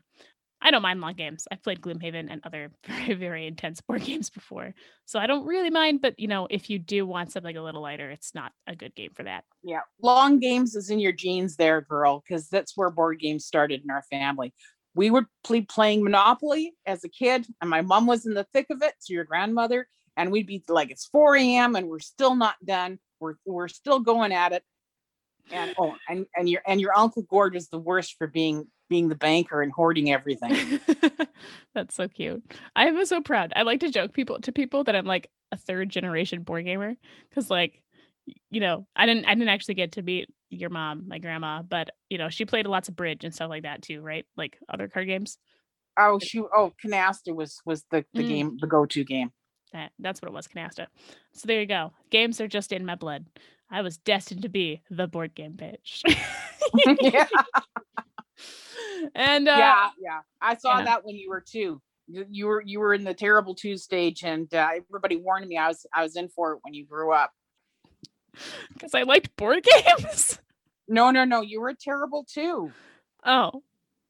I 0.62 0.70
don't 0.70 0.80
mind 0.80 1.02
long 1.02 1.12
games. 1.12 1.46
I've 1.52 1.62
played 1.62 1.82
Gloomhaven 1.82 2.28
and 2.30 2.40
other 2.44 2.70
very 2.86 3.14
very 3.14 3.46
intense 3.46 3.80
board 3.80 4.02
games 4.02 4.30
before, 4.30 4.74
so 5.04 5.18
I 5.18 5.26
don't 5.26 5.46
really 5.46 5.70
mind. 5.70 6.00
But 6.00 6.18
you 6.18 6.28
know, 6.28 6.46
if 6.50 6.70
you 6.70 6.78
do 6.78 7.06
want 7.06 7.32
something 7.32 7.56
a 7.56 7.62
little 7.62 7.82
lighter, 7.82 8.10
it's 8.10 8.34
not 8.34 8.52
a 8.66 8.76
good 8.76 8.94
game 8.94 9.10
for 9.14 9.24
that. 9.24 9.44
Yeah, 9.62 9.80
long 10.02 10.38
games 10.38 10.74
is 10.74 10.90
in 10.90 10.98
your 10.98 11.12
genes, 11.12 11.56
there, 11.56 11.80
girl, 11.80 12.22
because 12.26 12.48
that's 12.48 12.76
where 12.76 12.90
board 12.90 13.18
games 13.20 13.44
started 13.44 13.82
in 13.82 13.90
our 13.90 14.02
family 14.10 14.54
we 14.94 15.10
would 15.10 15.26
be 15.50 15.62
playing 15.62 16.04
Monopoly 16.04 16.74
as 16.86 17.04
a 17.04 17.08
kid, 17.08 17.46
and 17.60 17.68
my 17.68 17.82
mom 17.82 18.06
was 18.06 18.26
in 18.26 18.34
the 18.34 18.46
thick 18.52 18.66
of 18.70 18.82
it. 18.82 18.94
So 19.00 19.12
your 19.12 19.24
grandmother, 19.24 19.88
and 20.16 20.30
we'd 20.30 20.46
be 20.46 20.62
like, 20.68 20.90
it's 20.90 21.06
4 21.06 21.36
a.m. 21.36 21.76
and 21.76 21.88
we're 21.88 21.98
still 21.98 22.34
not 22.34 22.56
done. 22.64 22.98
We're 23.20 23.34
we're 23.44 23.68
still 23.68 24.00
going 24.00 24.32
at 24.32 24.52
it. 24.52 24.62
And 25.50 25.74
oh, 25.78 25.94
and 26.08 26.26
and 26.36 26.48
your 26.48 26.62
and 26.66 26.80
your 26.80 26.96
uncle 26.96 27.22
Gord 27.22 27.54
was 27.54 27.68
the 27.68 27.78
worst 27.78 28.16
for 28.18 28.26
being 28.26 28.66
being 28.88 29.08
the 29.08 29.14
banker 29.14 29.62
and 29.62 29.72
hoarding 29.72 30.10
everything. 30.10 30.80
That's 31.74 31.94
so 31.94 32.08
cute. 32.08 32.42
I 32.74 32.86
am 32.86 33.04
so 33.06 33.20
proud. 33.20 33.52
I 33.56 33.62
like 33.62 33.80
to 33.80 33.90
joke 33.90 34.12
people 34.12 34.40
to 34.40 34.52
people 34.52 34.84
that 34.84 34.96
I'm 34.96 35.06
like 35.06 35.30
a 35.52 35.56
third 35.56 35.90
generation 35.90 36.42
board 36.42 36.64
gamer 36.64 36.96
because 37.28 37.50
like 37.50 37.82
you 38.50 38.60
know 38.60 38.86
I 38.96 39.06
didn't 39.06 39.26
I 39.26 39.34
didn't 39.34 39.48
actually 39.48 39.74
get 39.74 39.92
to 39.92 40.02
meet 40.02 40.28
your 40.50 40.70
mom, 40.70 41.04
my 41.08 41.18
grandma, 41.18 41.62
but 41.62 41.90
you 42.08 42.18
know, 42.18 42.28
she 42.28 42.44
played 42.44 42.66
lots 42.66 42.88
of 42.88 42.96
bridge 42.96 43.24
and 43.24 43.34
stuff 43.34 43.50
like 43.50 43.64
that 43.64 43.82
too, 43.82 44.00
right? 44.00 44.26
Like 44.36 44.58
other 44.68 44.88
card 44.88 45.06
games. 45.06 45.38
Oh, 45.98 46.18
she 46.18 46.40
oh 46.40 46.72
Canasta 46.82 47.34
was 47.34 47.60
was 47.64 47.84
the 47.90 48.04
the 48.14 48.22
mm. 48.22 48.28
game 48.28 48.58
the 48.60 48.66
go 48.66 48.86
to 48.86 49.04
game. 49.04 49.30
That 49.72 49.92
that's 49.98 50.22
what 50.22 50.28
it 50.28 50.34
was, 50.34 50.46
Canasta. 50.46 50.86
So 51.32 51.46
there 51.46 51.60
you 51.60 51.66
go. 51.66 51.92
Games 52.10 52.40
are 52.40 52.48
just 52.48 52.72
in 52.72 52.86
my 52.86 52.94
blood. 52.94 53.26
I 53.70 53.82
was 53.82 53.96
destined 53.98 54.42
to 54.42 54.48
be 54.48 54.82
the 54.90 55.06
board 55.06 55.34
game 55.34 55.54
bitch. 55.54 56.02
yeah. 57.00 57.26
And 59.14 59.48
uh, 59.48 59.56
yeah, 59.56 59.88
yeah, 60.00 60.20
I 60.40 60.56
saw 60.56 60.78
yeah. 60.78 60.84
that 60.84 61.04
when 61.04 61.16
you 61.16 61.28
were 61.28 61.44
two. 61.46 61.80
You 62.06 62.46
were 62.46 62.62
you 62.62 62.80
were 62.80 62.92
in 62.92 63.04
the 63.04 63.14
terrible 63.14 63.54
two 63.54 63.78
stage, 63.78 64.24
and 64.24 64.52
uh, 64.52 64.68
everybody 64.88 65.16
warned 65.16 65.48
me 65.48 65.56
I 65.56 65.68
was 65.68 65.86
I 65.94 66.02
was 66.02 66.16
in 66.16 66.28
for 66.28 66.52
it 66.52 66.58
when 66.62 66.74
you 66.74 66.84
grew 66.84 67.12
up. 67.12 67.32
Because 68.72 68.94
I 68.94 69.02
liked 69.02 69.34
board 69.36 69.66
games. 69.98 70.38
No, 70.88 71.10
no, 71.10 71.24
no. 71.24 71.40
You 71.40 71.60
were 71.60 71.74
terrible 71.74 72.24
too. 72.28 72.72
Oh. 73.24 73.62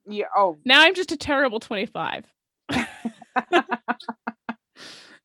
Yeah. 0.07 0.27
Oh. 0.37 0.59
Now 0.65 0.83
I'm 0.83 0.95
just 0.95 1.13
a 1.13 1.17
terrible 1.17 1.61
25. 1.61 2.25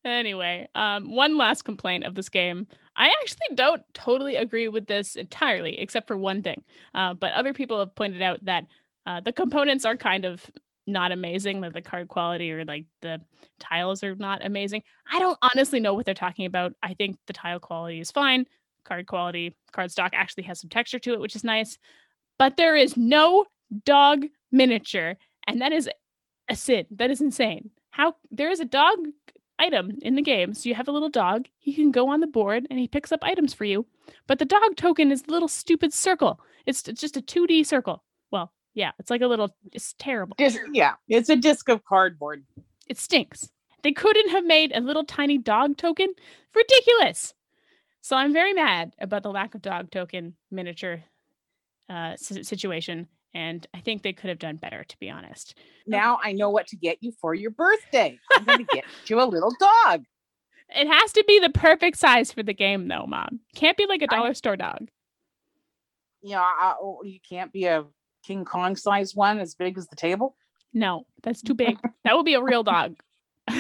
anyway, 0.06 0.68
um, 0.76 1.14
one 1.16 1.38
last 1.38 1.64
complaint 1.64 2.06
of 2.06 2.16
this 2.16 2.30
game. 2.30 2.68
I 2.96 3.08
actually 3.22 3.56
don't 3.56 3.82
totally 3.94 4.36
agree 4.36 4.68
with 4.68 4.88
this 4.88 5.16
entirely, 5.16 5.80
except 5.80 6.08
for 6.08 6.18
one 6.18 6.42
thing. 6.44 6.64
Uh, 6.94 7.14
but 7.14 7.34
other 7.34 7.54
people 7.54 7.80
have 7.80 7.96
pointed 7.96 8.22
out 8.22 8.44
that 8.46 8.66
uh, 9.06 9.22
the 9.22 9.34
components 9.34 9.86
are 9.86 9.96
kind 9.96 10.26
of 10.26 10.46
not 10.86 11.12
amazing, 11.12 11.62
that 11.62 11.74
the 11.74 11.82
card 11.82 12.08
quality 12.08 12.52
or 12.52 12.66
like 12.66 12.86
the 13.02 13.22
tiles 13.60 14.04
are 14.04 14.16
not 14.16 14.46
amazing. 14.46 14.84
I 15.12 15.20
don't 15.20 15.38
honestly 15.42 15.80
know 15.80 15.94
what 15.94 16.06
they're 16.06 16.14
talking 16.14 16.46
about. 16.46 16.74
I 16.84 16.94
think 16.94 17.18
the 17.28 17.34
tile 17.34 17.60
quality 17.60 18.00
is 18.00 18.12
fine 18.12 18.46
card 18.90 19.08
quality. 19.08 19.56
Card 19.72 19.92
stock 19.92 20.12
actually 20.14 20.44
has 20.44 20.60
some 20.60 20.70
texture 20.70 21.00
to 21.00 21.14
it, 21.14 21.20
which 21.20 21.36
is 21.36 21.44
nice. 21.44 21.78
But 22.38 22.58
there 22.58 22.76
is 22.76 22.98
no 22.98 23.46
dog 23.86 24.26
miniature, 24.52 25.16
and 25.48 25.62
that 25.62 25.72
is 25.72 25.90
a 26.50 26.56
sin. 26.56 26.86
That 26.92 27.12
is 27.12 27.22
insane. 27.22 27.70
How 27.92 28.16
there 28.32 28.50
is 28.50 28.60
a 28.60 28.66
dog 28.66 28.98
item 29.60 29.98
in 30.02 30.16
the 30.16 30.22
game. 30.22 30.54
So 30.54 30.70
you 30.70 30.76
have 30.76 30.88
a 30.88 30.92
little 30.92 31.10
dog. 31.10 31.48
He 31.58 31.74
can 31.74 31.92
go 31.92 32.08
on 32.10 32.20
the 32.20 32.28
board 32.28 32.66
and 32.70 32.80
he 32.80 32.88
picks 32.88 33.12
up 33.12 33.24
items 33.24 33.54
for 33.54 33.66
you. 33.66 33.86
But 34.28 34.40
the 34.40 34.46
dog 34.46 34.76
token 34.76 35.12
is 35.12 35.24
a 35.28 35.32
little 35.32 35.48
stupid 35.48 35.94
circle. 35.94 36.40
It's 36.66 36.82
just 36.82 37.18
a 37.18 37.22
2D 37.22 37.66
circle. 37.66 38.04
Well, 38.32 38.52
yeah, 38.74 38.92
it's 39.00 39.10
like 39.10 39.22
a 39.22 39.28
little 39.28 39.56
it's 39.72 39.94
terrible. 40.00 40.36
yeah, 40.72 40.94
it's 41.08 41.30
a 41.30 41.36
disc 41.36 41.70
of 41.70 41.84
cardboard. 41.86 42.44
It 42.88 42.98
stinks. 42.98 43.50
They 43.84 43.92
couldn't 43.92 44.30
have 44.30 44.46
made 44.46 44.72
a 44.74 44.82
little 44.82 45.04
tiny 45.06 45.38
dog 45.38 45.78
token. 45.78 46.14
Ridiculous. 46.56 47.34
So 48.02 48.16
I'm 48.16 48.34
very 48.34 48.54
mad 48.54 48.94
about 49.00 49.24
the 49.24 49.32
lack 49.32 49.56
of 49.56 49.62
dog 49.62 49.92
token 49.92 50.36
miniature 50.52 51.04
uh, 51.90 52.16
situation. 52.18 53.08
And 53.34 53.66
I 53.74 53.80
think 53.80 54.02
they 54.02 54.14
could 54.14 54.30
have 54.30 54.40
done 54.40 54.56
better, 54.56 54.84
to 54.84 55.00
be 55.00 55.10
honest. 55.10 55.56
Now 55.86 56.20
I 56.24 56.32
know 56.32 56.50
what 56.50 56.68
to 56.68 56.76
get 56.76 56.98
you 57.02 57.12
for 57.22 57.34
your 57.34 57.52
birthday. 57.52 58.18
I'm 58.32 58.44
going 58.44 58.66
to 58.66 58.74
get 58.74 58.86
you 59.08 59.22
a 59.22 59.24
little 59.24 59.54
dog. 59.60 60.04
It 60.70 60.88
has 60.88 61.12
to 61.14 61.24
be 61.28 61.40
the 61.40 61.50
perfect 61.50 61.98
size 61.98 62.32
for 62.32 62.44
the 62.44 62.54
game, 62.54 62.88
though, 62.88 63.06
Mom. 63.08 63.40
Can't 63.56 63.78
be 63.78 63.86
like 63.88 64.02
a 64.02 64.08
dollar 64.08 64.30
I, 64.30 64.34
store 64.34 64.56
dog. 64.56 64.90
Yeah, 66.22 66.40
you, 66.40 66.76
oh, 66.82 67.02
you 67.04 67.20
can't 67.28 67.52
be 67.52 67.66
a 67.66 67.86
King 68.24 68.46
Kong 68.46 68.76
size 68.76 69.16
one 69.16 69.40
as 69.40 69.56
big 69.56 69.78
as 69.78 69.88
the 69.88 69.96
table. 69.96 70.36
No, 70.74 71.06
that's 71.24 71.42
too 71.42 71.56
big. 71.56 71.78
that 72.04 72.16
would 72.16 72.26
be 72.26 72.36
a 72.36 72.44
real 72.44 72.64
dog. 72.64 72.96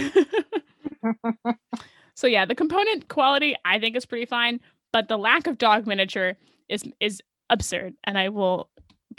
So 2.19 2.27
yeah, 2.27 2.43
the 2.43 2.53
component 2.53 3.07
quality 3.07 3.55
I 3.63 3.79
think 3.79 3.95
is 3.95 4.05
pretty 4.05 4.25
fine, 4.25 4.59
but 4.91 5.07
the 5.07 5.17
lack 5.17 5.47
of 5.47 5.57
dog 5.57 5.87
miniature 5.87 6.35
is 6.67 6.83
is 6.99 7.21
absurd, 7.49 7.93
and 8.03 8.17
I 8.17 8.27
will 8.27 8.69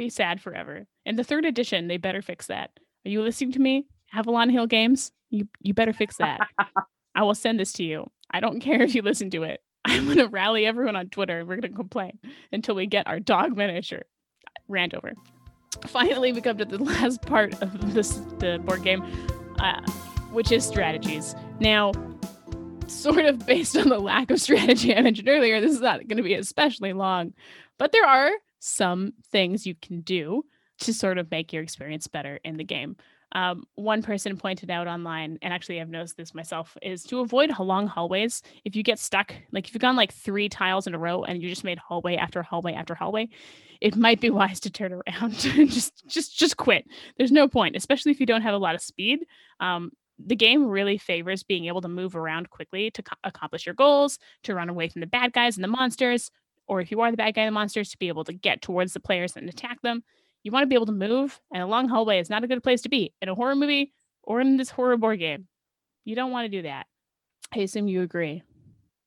be 0.01 0.09
sad 0.09 0.41
forever. 0.41 0.87
In 1.05 1.17
the 1.17 1.25
third 1.25 1.45
edition, 1.45 1.87
they 1.87 1.99
better 1.99 2.23
fix 2.23 2.47
that. 2.47 2.71
Are 3.05 3.11
you 3.11 3.21
listening 3.21 3.53
to 3.53 3.59
me? 3.59 3.85
Avalon 4.15 4.49
Hill 4.49 4.67
Games, 4.67 5.13
you 5.29 5.47
you 5.61 5.75
better 5.75 5.93
fix 5.93 6.17
that. 6.17 6.41
I 7.15 7.23
will 7.23 7.35
send 7.35 7.61
this 7.61 7.75
to 7.75 7.85
you. 7.85 8.11
I 8.31 8.41
don't 8.41 8.61
care 8.69 8.81
if 8.81 8.95
you 8.95 9.03
listen 9.03 9.29
to 9.31 9.43
it. 9.43 9.61
I'm 9.85 10.09
gonna 10.09 10.27
rally 10.27 10.65
everyone 10.65 10.97
on 10.97 11.11
Twitter 11.11 11.41
and 11.41 11.49
we're 11.49 11.57
gonna 11.57 11.75
complain 11.75 12.19
until 12.51 12.75
we 12.75 12.87
get 12.87 13.07
our 13.07 13.21
dog 13.21 13.59
miniature. 13.59 14.05
Rant 14.69 14.95
over. 14.95 15.13
Finally, 15.87 16.33
we 16.33 16.41
come 16.41 16.57
to 16.57 16.65
the 16.65 16.79
last 16.83 17.21
part 17.23 17.61
of 17.61 17.93
this 17.93 18.23
the 18.39 18.59
board 18.65 18.83
game, 18.83 19.05
uh, 19.59 19.83
which 20.31 20.51
is 20.51 20.65
strategies. 20.65 21.35
Now, 21.61 21.93
sort 22.87 23.27
of 23.27 23.45
based 23.45 23.77
on 23.77 23.91
the 23.91 23.99
lack 23.99 24.31
of 24.31 24.41
strategy 24.41 24.97
I 24.97 25.03
mentioned 25.03 25.29
earlier, 25.29 25.61
this 25.61 25.73
is 25.73 25.83
not 25.83 26.09
going 26.09 26.17
to 26.17 26.23
be 26.23 26.35
especially 26.35 26.95
long, 26.95 27.35
but 27.79 27.93
there 27.93 28.07
are 28.07 28.31
some 28.61 29.13
things 29.33 29.67
you 29.67 29.75
can 29.75 30.03
do 30.03 30.45
to 30.81 30.95
sort 30.95 31.19
of 31.19 31.31
make 31.31 31.53
your 31.53 31.63
experience 31.63 32.07
better 32.07 32.39
in 32.45 32.57
the 32.57 32.65
game. 32.65 32.97
Um, 33.33 33.65
one 33.77 34.03
person 34.03 34.37
pointed 34.37 34.71
out 34.71 34.89
online, 34.89 35.39
and 35.43 35.53
actually 35.53 35.81
I've 35.81 35.89
noticed 35.89 36.17
this 36.17 36.35
myself, 36.35 36.77
is 36.83 37.05
to 37.05 37.21
avoid 37.21 37.57
long 37.59 37.87
hallways. 37.87 38.43
If 38.65 38.75
you 38.75 38.83
get 38.83 38.99
stuck, 38.99 39.35
like 39.53 39.69
if 39.69 39.75
you've 39.75 39.81
gone 39.81 39.97
like 39.97 40.13
three 40.13 40.49
tiles 40.49 40.87
in 40.87 40.95
a 40.95 40.99
row 40.99 41.23
and 41.23 41.41
you 41.41 41.49
just 41.49 41.65
made 41.65 41.79
hallway 41.79 42.17
after 42.17 42.43
hallway 42.43 42.75
after 42.75 42.95
hallway, 42.95 43.29
it 43.81 43.97
might 43.97 44.21
be 44.21 44.31
wise 44.41 44.61
to 44.61 44.71
turn 44.71 44.93
around 44.93 45.47
and 45.57 45.71
just 45.71 46.07
just 46.09 46.37
just 46.37 46.57
quit. 46.57 46.87
There's 47.19 47.33
no 47.33 47.47
point, 47.47 47.77
especially 47.77 48.13
if 48.13 48.21
you 48.21 48.27
don't 48.27 48.43
have 48.43 48.55
a 48.55 48.59
lot 48.59 48.75
of 48.75 48.83
speed. 48.83 49.21
Um, 49.61 49.93
the 50.19 50.37
game 50.37 50.67
really 50.67 50.99
favors 50.99 51.43
being 51.43 51.67
able 51.67 51.81
to 51.81 51.89
move 51.89 52.15
around 52.15 52.51
quickly 52.51 52.91
to 52.91 53.03
co- 53.03 53.17
accomplish 53.25 53.65
your 53.65 53.75
goals, 53.75 54.19
to 54.43 54.55
run 54.55 54.69
away 54.69 54.89
from 54.89 55.01
the 55.01 55.07
bad 55.07 55.33
guys 55.33 55.57
and 55.57 55.65
the 55.65 55.69
monsters, 55.69 56.31
or 56.71 56.81
if 56.81 56.93
you 56.93 57.01
are 57.01 57.11
the 57.11 57.17
bad 57.17 57.35
guy 57.35 57.45
the 57.45 57.51
monsters, 57.51 57.91
to 57.91 57.99
be 57.99 58.07
able 58.07 58.23
to 58.23 58.33
get 58.33 58.63
towards 58.63 58.93
the 58.93 59.01
players 59.01 59.37
and 59.37 59.49
attack 59.49 59.83
them. 59.83 60.05
You 60.45 60.53
want 60.53 60.63
to 60.63 60.69
be 60.69 60.77
able 60.77 60.87
to 60.87 60.93
move, 60.93 61.41
and 61.53 61.63
a 61.63 61.67
long 61.67 61.89
hallway 61.89 62.21
is 62.21 62.31
not 62.31 62.45
a 62.45 62.47
good 62.47 62.63
place 62.63 62.81
to 62.83 62.89
be 62.89 63.13
in 63.21 63.29
a 63.29 63.35
horror 63.35 63.57
movie 63.57 63.93
or 64.23 64.41
in 64.41 64.57
this 64.57 64.71
horror 64.71 64.97
board 64.97 65.19
game. 65.19 65.49
You 66.05 66.15
don't 66.15 66.31
want 66.31 66.47
to 66.47 66.49
do 66.49 66.63
that. 66.63 66.87
I 67.53 67.59
assume 67.59 67.89
you 67.89 68.03
agree. 68.03 68.43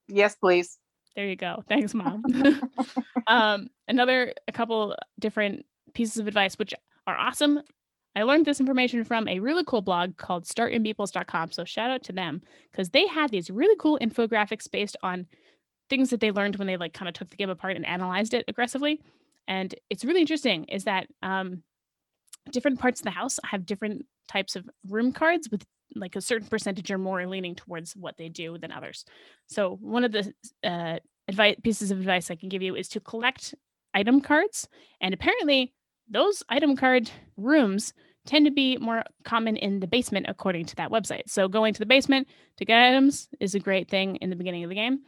Yes, 0.09 0.35
please. 0.35 0.77
There 1.15 1.25
you 1.25 1.37
go. 1.37 1.63
Thanks, 1.69 1.93
mom. 1.93 2.23
um, 3.27 3.69
another, 3.87 4.33
a 4.47 4.51
couple 4.51 4.95
different 5.17 5.65
pieces 5.93 6.17
of 6.17 6.27
advice, 6.27 6.59
which 6.59 6.73
are 7.07 7.17
awesome 7.17 7.61
I 8.15 8.23
learned 8.23 8.45
this 8.45 8.59
information 8.59 9.03
from 9.03 9.27
a 9.27 9.39
really 9.39 9.63
cool 9.65 9.81
blog 9.81 10.17
called 10.17 10.45
startinmeeples.com. 10.45 11.51
So 11.51 11.65
shout 11.65 11.89
out 11.89 12.03
to 12.03 12.13
them 12.13 12.41
because 12.71 12.89
they 12.89 13.07
had 13.07 13.31
these 13.31 13.49
really 13.49 13.75
cool 13.79 13.97
infographics 14.01 14.69
based 14.69 14.95
on 15.01 15.25
things 15.89 16.09
that 16.09 16.19
they 16.19 16.31
learned 16.31 16.55
when 16.55 16.67
they 16.67 16.77
like 16.77 16.93
kind 16.93 17.09
of 17.09 17.13
took 17.13 17.29
the 17.29 17.37
game 17.37 17.49
apart 17.49 17.75
and 17.75 17.85
analyzed 17.85 18.33
it 18.33 18.45
aggressively. 18.47 19.01
And 19.47 19.73
it's 19.89 20.05
really 20.05 20.21
interesting 20.21 20.65
is 20.65 20.85
that 20.85 21.07
um, 21.21 21.63
different 22.51 22.79
parts 22.79 23.01
of 23.01 23.05
the 23.05 23.11
house 23.11 23.39
have 23.45 23.65
different 23.65 24.05
types 24.27 24.55
of 24.55 24.69
room 24.87 25.11
cards 25.11 25.49
with 25.51 25.65
like 25.95 26.15
a 26.15 26.21
certain 26.21 26.47
percentage 26.47 26.89
or 26.91 26.97
more 26.97 27.25
leaning 27.27 27.55
towards 27.55 27.95
what 27.95 28.17
they 28.17 28.29
do 28.29 28.57
than 28.57 28.71
others. 28.71 29.05
So 29.47 29.77
one 29.81 30.03
of 30.03 30.11
the 30.11 30.33
uh, 30.63 30.99
advice 31.27 31.55
pieces 31.63 31.91
of 31.91 31.99
advice 31.99 32.31
I 32.31 32.35
can 32.35 32.49
give 32.49 32.61
you 32.61 32.75
is 32.75 32.87
to 32.89 32.99
collect 32.99 33.53
item 33.93 34.21
cards, 34.21 34.67
and 35.01 35.13
apparently 35.13 35.73
those 36.09 36.41
item 36.49 36.75
card 36.75 37.11
rooms 37.37 37.93
tend 38.25 38.45
to 38.45 38.51
be 38.51 38.77
more 38.77 39.03
common 39.23 39.57
in 39.57 39.79
the 39.79 39.87
basement 39.87 40.25
according 40.29 40.65
to 40.65 40.75
that 40.77 40.89
website. 40.89 41.23
So 41.27 41.47
going 41.47 41.73
to 41.73 41.79
the 41.79 41.85
basement 41.85 42.27
to 42.57 42.65
get 42.65 42.81
items 42.81 43.27
is 43.39 43.53
a 43.53 43.59
great 43.59 43.89
thing 43.89 44.15
in 44.17 44.29
the 44.29 44.35
beginning 44.35 44.63
of 44.63 44.69
the 44.69 44.75
game. 44.75 45.01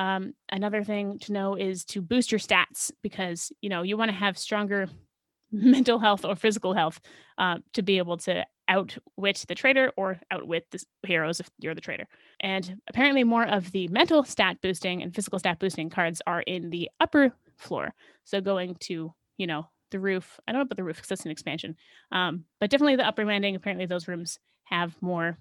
Um, 0.00 0.32
another 0.50 0.82
thing 0.82 1.18
to 1.20 1.32
know 1.34 1.56
is 1.56 1.84
to 1.86 2.00
boost 2.00 2.32
your 2.32 2.38
stats 2.38 2.90
because 3.02 3.52
you 3.60 3.68
know 3.68 3.82
you 3.82 3.98
want 3.98 4.10
to 4.10 4.16
have 4.16 4.38
stronger 4.38 4.88
mental 5.52 5.98
health 5.98 6.24
or 6.24 6.34
physical 6.36 6.72
health 6.72 7.00
uh, 7.36 7.58
to 7.74 7.82
be 7.82 7.98
able 7.98 8.16
to 8.16 8.46
outwit 8.66 9.44
the 9.46 9.54
traitor 9.54 9.92
or 9.98 10.18
outwit 10.30 10.64
the 10.70 10.82
heroes 11.06 11.40
if 11.40 11.50
you're 11.58 11.74
the 11.74 11.82
traitor. 11.82 12.06
And 12.40 12.80
apparently, 12.88 13.24
more 13.24 13.46
of 13.46 13.72
the 13.72 13.88
mental 13.88 14.24
stat 14.24 14.56
boosting 14.62 15.02
and 15.02 15.14
physical 15.14 15.38
stat 15.38 15.58
boosting 15.58 15.90
cards 15.90 16.22
are 16.26 16.40
in 16.40 16.70
the 16.70 16.88
upper 16.98 17.34
floor. 17.58 17.92
So 18.24 18.40
going 18.40 18.76
to, 18.80 19.12
you 19.36 19.46
know, 19.46 19.68
the 19.90 20.00
roof. 20.00 20.40
I 20.48 20.52
don't 20.52 20.60
know 20.60 20.62
about 20.62 20.78
the 20.78 20.84
roof 20.84 20.96
because 20.96 21.08
that's 21.08 21.26
an 21.26 21.30
expansion, 21.30 21.76
um, 22.10 22.44
but 22.58 22.70
definitely 22.70 22.96
the 22.96 23.06
upper 23.06 23.26
landing. 23.26 23.54
Apparently, 23.54 23.84
those 23.84 24.08
rooms 24.08 24.38
have 24.64 24.96
more 25.02 25.36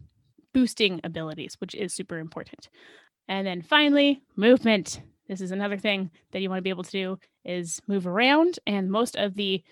boosting 0.54 1.00
abilities, 1.06 1.56
which 1.60 1.76
is 1.76 1.94
super 1.94 2.18
important. 2.18 2.68
And 3.30 3.46
then 3.46 3.62
finally, 3.62 4.24
movement. 4.36 5.02
This 5.28 5.40
is 5.40 5.52
another 5.52 5.78
thing 5.78 6.10
that 6.32 6.42
you 6.42 6.50
want 6.50 6.58
to 6.58 6.64
be 6.64 6.72
able 6.72 6.84
to 6.84 6.92
do 6.92 7.20
is 7.46 7.80
move 7.88 8.08
around, 8.08 8.58
and 8.66 8.92
most 8.92 9.16
of 9.16 9.36
the 9.36 9.64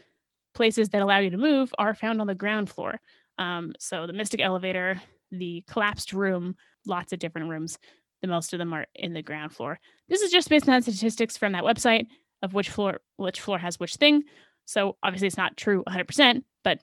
places 0.54 0.90
that 0.90 1.02
allow 1.02 1.18
you 1.18 1.32
to 1.32 1.38
move 1.38 1.74
are 1.80 1.96
found 1.96 2.22
on 2.22 2.28
the 2.28 2.36
ground 2.36 2.70
floor. 2.70 3.00
Um, 3.40 3.74
so 3.80 4.06
the 4.06 4.14
Mystic 4.14 4.40
Elevator, 4.40 5.02
the 5.32 5.64
collapsed 5.68 6.14
room, 6.14 6.56
lots 6.86 7.14
of 7.14 7.20
different 7.20 7.50
rooms. 7.50 7.80
The 8.22 8.28
most 8.28 8.54
of 8.54 8.60
them 8.60 8.74
are 8.74 8.86
in 8.96 9.14
the 9.14 9.24
ground 9.24 9.54
floor. 9.54 9.80
This 10.08 10.22
is 10.22 10.32
just 10.32 10.50
based 10.50 10.70
on 10.70 10.82
statistics 10.84 11.36
from 11.36 11.54
that 11.54 11.64
website 11.64 12.06
of 12.44 12.54
which 12.54 12.70
floor 12.70 13.02
which 13.18 13.42
floor 13.42 13.58
has 13.58 13.80
which 13.80 13.96
thing. 13.96 14.24
So 14.66 14.98
obviously 15.02 15.28
it's 15.28 15.38
not 15.38 15.58
true 15.58 15.84
100%, 15.88 16.44
but 16.64 16.80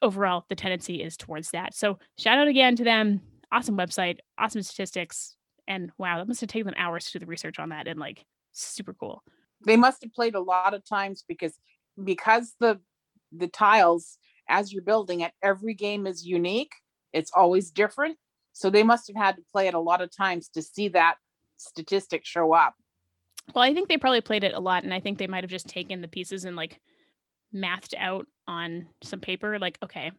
overall 0.00 0.44
the 0.48 0.54
tendency 0.54 1.02
is 1.02 1.16
towards 1.16 1.50
that. 1.50 1.74
So 1.74 1.98
shout 2.18 2.38
out 2.38 2.48
again 2.48 2.76
to 2.76 2.84
them. 2.84 3.20
Awesome 3.52 3.76
website, 3.76 4.18
awesome 4.38 4.62
statistics, 4.62 5.36
and 5.68 5.90
wow, 5.98 6.18
that 6.18 6.28
must 6.28 6.40
have 6.40 6.50
taken 6.50 6.66
them 6.66 6.74
hours 6.78 7.06
to 7.06 7.12
do 7.12 7.18
the 7.20 7.30
research 7.30 7.58
on 7.58 7.70
that 7.70 7.88
and 7.88 7.98
like 7.98 8.24
super 8.52 8.94
cool. 8.94 9.22
They 9.66 9.76
must 9.76 10.02
have 10.02 10.12
played 10.12 10.34
a 10.34 10.40
lot 10.40 10.74
of 10.74 10.84
times 10.84 11.24
because 11.26 11.58
because 12.02 12.54
the 12.60 12.80
the 13.32 13.48
tiles 13.48 14.18
as 14.48 14.72
you're 14.72 14.82
building 14.82 15.20
it, 15.20 15.32
every 15.42 15.74
game 15.74 16.06
is 16.06 16.26
unique. 16.26 16.72
It's 17.12 17.30
always 17.34 17.70
different. 17.70 18.18
So 18.52 18.70
they 18.70 18.82
must 18.82 19.08
have 19.08 19.16
had 19.16 19.36
to 19.36 19.42
play 19.50 19.66
it 19.66 19.74
a 19.74 19.80
lot 19.80 20.00
of 20.00 20.14
times 20.14 20.48
to 20.50 20.62
see 20.62 20.88
that 20.88 21.16
statistic 21.56 22.24
show 22.24 22.52
up. 22.52 22.74
Well, 23.54 23.64
I 23.64 23.74
think 23.74 23.88
they 23.88 23.98
probably 23.98 24.20
played 24.20 24.44
it 24.44 24.54
a 24.54 24.60
lot, 24.60 24.84
and 24.84 24.94
I 24.94 25.00
think 25.00 25.18
they 25.18 25.26
might 25.26 25.44
have 25.44 25.50
just 25.50 25.68
taken 25.68 26.00
the 26.00 26.08
pieces 26.08 26.44
and 26.44 26.56
like 26.56 26.80
mathed 27.52 27.94
out 27.98 28.26
on 28.46 28.86
some 29.02 29.20
paper, 29.20 29.58
like, 29.58 29.78
okay, 29.82 30.12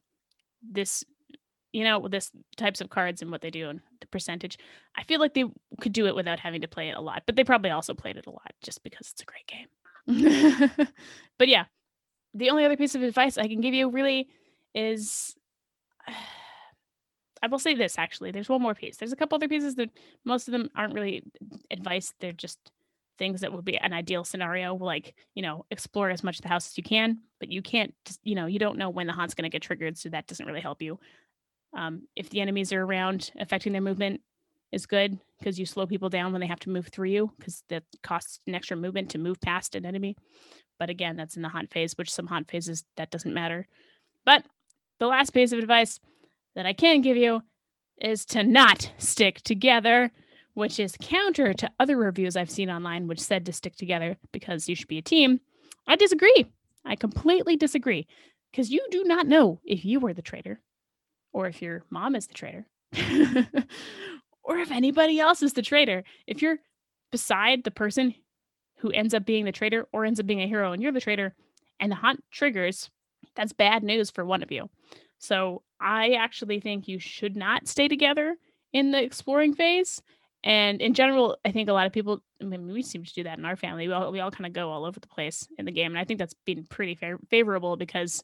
this, 0.62 1.04
you 1.76 1.84
know, 1.84 2.08
this 2.08 2.32
types 2.56 2.80
of 2.80 2.90
cards 2.90 3.22
and 3.22 3.30
what 3.30 3.42
they 3.42 3.50
do 3.50 3.68
and 3.68 3.82
the 4.00 4.08
percentage. 4.08 4.58
I 4.96 5.04
feel 5.04 5.20
like 5.20 5.34
they 5.34 5.44
could 5.82 5.92
do 5.92 6.08
it 6.08 6.16
without 6.16 6.40
having 6.40 6.62
to 6.62 6.70
play 6.70 6.88
it 6.88 6.96
a 6.96 7.02
lot, 7.02 7.24
but 7.26 7.36
they 7.36 7.44
probably 7.44 7.70
also 7.70 7.94
played 7.94 8.16
it 8.16 8.28
a 8.28 8.30
lot 8.30 8.54
just 8.64 8.82
because 8.82 9.12
it's 9.12 9.22
a 9.22 9.26
great 9.26 9.46
game. 9.46 10.88
but 11.38 11.50
yeah, 11.50 11.66
the 12.34 12.50
only 12.50 12.64
other 12.64 12.78
piece 12.78 12.96
of 12.96 13.04
advice 13.04 13.38
I 13.38 13.50
can 13.50 13.60
give 13.60 13.74
you 13.74 13.90
really 13.90 14.30
is 14.74 15.36
I 17.44 17.48
will 17.48 17.60
say 17.60 17.76
this 17.76 18.00
actually. 18.00 18.32
There's 18.32 18.48
one 18.48 18.62
more 18.62 18.74
piece. 18.74 18.96
There's 18.96 19.12
a 19.12 19.18
couple 19.18 19.36
other 19.36 19.50
pieces 19.50 19.76
that 19.76 19.90
most 20.24 20.48
of 20.48 20.54
them 20.54 20.70
aren't 20.78 20.94
really 20.94 21.24
advice. 21.70 22.14
They're 22.22 22.32
just 22.32 22.58
things 23.18 23.42
that 23.42 23.52
would 23.52 23.66
be 23.66 23.78
an 23.78 23.94
ideal 23.94 24.24
scenario 24.24 24.76
like 24.76 25.16
you 25.36 25.42
know 25.42 25.66
explore 25.72 26.10
as 26.10 26.22
much 26.22 26.38
of 26.38 26.42
the 26.42 26.50
house 26.50 26.68
as 26.68 26.78
you 26.78 26.84
can 26.84 27.20
but 27.40 27.50
you 27.50 27.62
can't 27.62 27.94
you 28.24 28.36
know 28.36 28.46
you 28.46 28.60
don't 28.60 28.78
know 28.78 28.90
when 28.90 29.08
the 29.08 29.14
haunt's 29.14 29.34
going 29.34 29.50
to 29.50 29.50
get 29.50 29.62
triggered 29.62 29.98
so 29.98 30.10
that 30.10 30.28
doesn't 30.28 30.46
really 30.46 30.60
help 30.60 30.82
you 30.82 31.00
um, 31.76 32.08
if 32.16 32.30
the 32.30 32.42
enemies 32.42 32.74
are 32.74 32.84
around 32.84 33.32
affecting 33.40 33.74
their 33.74 33.82
movement 33.82 34.22
is 34.72 34.86
good 34.86 35.20
because 35.40 35.60
you 35.60 35.66
slow 35.66 35.86
people 35.86 36.10
down 36.10 36.32
when 36.32 36.42
they 36.42 36.48
have 36.48 36.60
to 36.60 36.70
move 36.70 36.88
through 36.88 37.10
you 37.10 37.32
because 37.38 37.64
that 37.70 37.84
costs 38.02 38.40
an 38.48 38.56
extra 38.56 38.76
movement 38.76 39.10
to 39.12 39.18
move 39.18 39.40
past 39.42 39.76
an 39.76 39.86
enemy 39.86 40.16
but 40.80 40.90
again, 40.90 41.16
that's 41.16 41.36
in 41.36 41.42
the 41.42 41.50
haunt 41.50 41.72
phase, 41.72 41.98
which 41.98 42.12
some 42.12 42.28
haunt 42.28 42.50
phases 42.50 42.84
that 42.98 43.12
doesn't 43.12 43.34
matter. 43.34 43.68
But 44.26 44.46
the 45.00 45.08
last 45.08 45.32
piece 45.32 45.52
of 45.52 45.60
advice 45.60 46.00
that 46.56 46.66
I 46.66 46.74
can 46.74 47.02
give 47.02 47.18
you 47.18 47.42
is 48.02 48.26
to 48.28 48.44
not 48.44 48.92
stick 48.98 49.42
together, 49.42 50.12
which 50.54 50.80
is 50.80 50.98
counter 51.00 51.54
to 51.54 51.72
other 51.80 51.98
reviews 51.98 52.36
I've 52.36 52.50
seen 52.50 52.70
online 52.70 53.08
which 53.08 53.22
said 53.22 53.46
to 53.46 53.54
stick 53.54 53.76
together 53.76 54.18
because 54.32 54.68
you 54.68 54.76
should 54.76 54.88
be 54.88 54.98
a 54.98 55.04
team. 55.04 55.40
I 55.88 55.96
disagree. 55.96 56.46
I 56.84 56.96
completely 56.96 57.56
disagree 57.56 58.08
because 58.52 58.70
you 58.70 58.86
do 58.92 59.04
not 59.04 59.28
know 59.28 59.60
if 59.64 59.86
you 59.86 60.00
were 60.00 60.14
the 60.14 60.22
traitor 60.22 60.60
or 61.36 61.48
if 61.48 61.62
your 61.62 61.84
mom 61.90 62.16
is 62.16 62.28
the 62.28 62.34
traitor 62.34 62.66
or 64.42 64.58
if 64.58 64.72
anybody 64.72 65.20
else 65.20 65.44
is 65.44 65.52
the 65.52 65.62
traitor. 65.62 66.02
If 66.26 66.42
you're 66.42 66.60
beside 67.12 67.66
the 67.66 67.72
person 67.72 68.16
who 68.78 68.90
ends 68.92 69.14
up 69.14 69.26
being 69.26 69.44
the 69.44 69.52
traitor 69.52 69.86
or 69.92 70.06
ends 70.06 70.18
up 70.22 70.26
being 70.26 70.42
a 70.42 70.48
hero 70.48 70.72
and 70.72 70.82
you're 70.82 70.94
the 70.94 71.02
traitor 71.02 71.36
and 71.82 71.92
the 71.92 71.98
haunt 71.98 72.24
triggers, 72.32 72.90
that's 73.36 73.52
bad 73.52 73.84
news 73.84 74.10
for 74.10 74.24
one 74.24 74.44
of 74.44 74.52
you. 74.52 74.70
So 75.18 75.62
I 75.82 76.12
actually 76.14 76.62
think 76.62 76.88
you 76.88 77.00
should 77.00 77.36
not 77.36 77.68
stay 77.68 77.90
together 77.90 78.38
in 78.72 78.92
the 78.92 79.04
exploring 79.04 79.56
phase. 79.56 80.02
And 80.42 80.82
in 80.82 80.94
general, 80.94 81.38
I 81.44 81.52
think 81.52 81.68
a 81.68 81.74
lot 81.74 81.86
of 81.86 81.92
people, 81.92 82.24
I 82.42 82.46
mean, 82.46 82.72
we 82.72 82.82
seem 82.82 83.04
to 83.04 83.14
do 83.14 83.24
that 83.24 83.40
in 83.40 83.44
our 83.44 83.58
family. 83.58 83.90
We 83.90 83.94
all, 83.94 84.10
we 84.10 84.22
all 84.22 84.32
kind 84.32 84.46
of 84.46 84.54
go 84.54 84.70
all 84.70 84.86
over 84.86 85.02
the 85.02 85.08
place 85.08 85.50
in 85.58 85.66
the 85.66 85.72
game. 85.74 85.92
And 85.92 86.00
I 86.00 86.06
think 86.06 86.18
that's 86.18 86.36
been 86.46 86.66
pretty 86.66 86.98
favorable 87.30 87.76
because, 87.76 88.24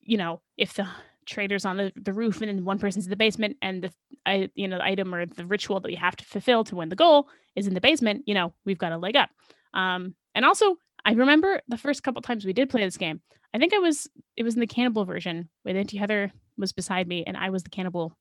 you 0.00 0.16
know, 0.16 0.40
if 0.56 0.72
the 0.72 0.86
traitor's 1.26 1.64
on 1.64 1.76
the, 1.76 1.92
the 1.96 2.12
roof 2.12 2.40
and 2.40 2.48
then 2.48 2.64
one 2.64 2.78
person's 2.78 3.06
in 3.06 3.10
the 3.10 3.16
basement 3.16 3.56
and 3.60 3.84
the 3.84 3.90
I, 4.24 4.48
you 4.54 4.68
know 4.68 4.78
the 4.78 4.84
item 4.84 5.14
or 5.14 5.26
the 5.26 5.46
ritual 5.46 5.80
that 5.80 5.90
you 5.90 5.98
have 5.98 6.16
to 6.16 6.24
fulfill 6.24 6.64
to 6.64 6.76
win 6.76 6.88
the 6.88 6.96
goal 6.96 7.28
is 7.54 7.66
in 7.66 7.74
the 7.74 7.80
basement 7.80 8.24
you 8.26 8.34
know 8.34 8.52
we've 8.64 8.78
got 8.78 8.92
a 8.92 8.98
leg 8.98 9.16
up. 9.16 9.30
Um 9.74 10.14
and 10.34 10.44
also 10.44 10.76
i 11.04 11.12
remember 11.12 11.60
the 11.68 11.78
first 11.78 12.02
couple 12.02 12.22
times 12.22 12.44
we 12.44 12.52
did 12.52 12.70
play 12.70 12.84
this 12.84 12.96
game 12.96 13.20
i 13.54 13.58
think 13.58 13.74
i 13.74 13.78
was 13.78 14.08
it 14.36 14.42
was 14.42 14.54
in 14.54 14.60
the 14.60 14.66
cannibal 14.66 15.04
version 15.04 15.48
where 15.62 15.76
auntie 15.76 15.98
heather 15.98 16.32
was 16.56 16.72
beside 16.72 17.06
me 17.06 17.24
and 17.26 17.36
i 17.36 17.50
was 17.50 17.62
the 17.62 17.70
cannibal 17.70 18.16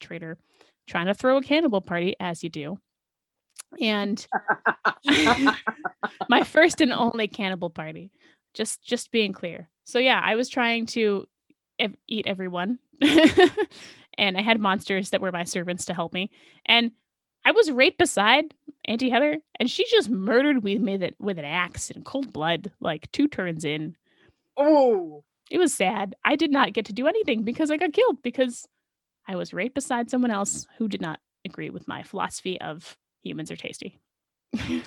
trader 0.00 0.38
trying 0.90 1.06
to 1.06 1.14
throw 1.14 1.36
a 1.36 1.42
cannibal 1.42 1.80
party 1.80 2.16
as 2.18 2.42
you 2.42 2.50
do. 2.50 2.78
And 3.80 4.26
my 6.28 6.42
first 6.42 6.80
and 6.80 6.92
only 6.92 7.28
cannibal 7.28 7.70
party 7.70 8.10
just 8.54 8.82
just 8.82 9.12
being 9.12 9.32
clear. 9.32 9.68
So 9.84 9.98
yeah 9.98 10.20
i 10.22 10.34
was 10.34 10.48
trying 10.48 10.86
to 10.86 11.26
ev- 11.80 11.96
eat 12.06 12.26
everyone. 12.26 12.78
and 13.02 14.36
I 14.36 14.42
had 14.42 14.60
monsters 14.60 15.10
that 15.10 15.20
were 15.20 15.32
my 15.32 15.44
servants 15.44 15.86
to 15.86 15.94
help 15.94 16.12
me. 16.12 16.30
And 16.66 16.92
I 17.44 17.52
was 17.52 17.70
right 17.70 17.96
beside 17.96 18.54
Auntie 18.84 19.10
Heather, 19.10 19.38
and 19.58 19.70
she 19.70 19.86
just 19.90 20.10
murdered 20.10 20.62
me 20.62 20.78
with 20.78 21.02
it 21.02 21.16
with 21.18 21.38
an 21.38 21.44
axe 21.44 21.90
in 21.90 22.04
cold 22.04 22.32
blood, 22.32 22.70
like 22.80 23.10
two 23.12 23.28
turns 23.28 23.64
in. 23.64 23.96
Oh, 24.56 25.24
it 25.50 25.58
was 25.58 25.72
sad. 25.72 26.14
I 26.24 26.36
did 26.36 26.50
not 26.50 26.72
get 26.74 26.86
to 26.86 26.92
do 26.92 27.06
anything 27.06 27.42
because 27.42 27.70
I 27.70 27.76
got 27.76 27.92
killed 27.92 28.22
because 28.22 28.68
I 29.26 29.36
was 29.36 29.54
right 29.54 29.72
beside 29.72 30.10
someone 30.10 30.30
else 30.30 30.66
who 30.76 30.86
did 30.86 31.00
not 31.00 31.18
agree 31.44 31.70
with 31.70 31.88
my 31.88 32.02
philosophy 32.02 32.60
of 32.60 32.96
humans 33.22 33.50
are 33.50 33.56
tasty. 33.56 33.98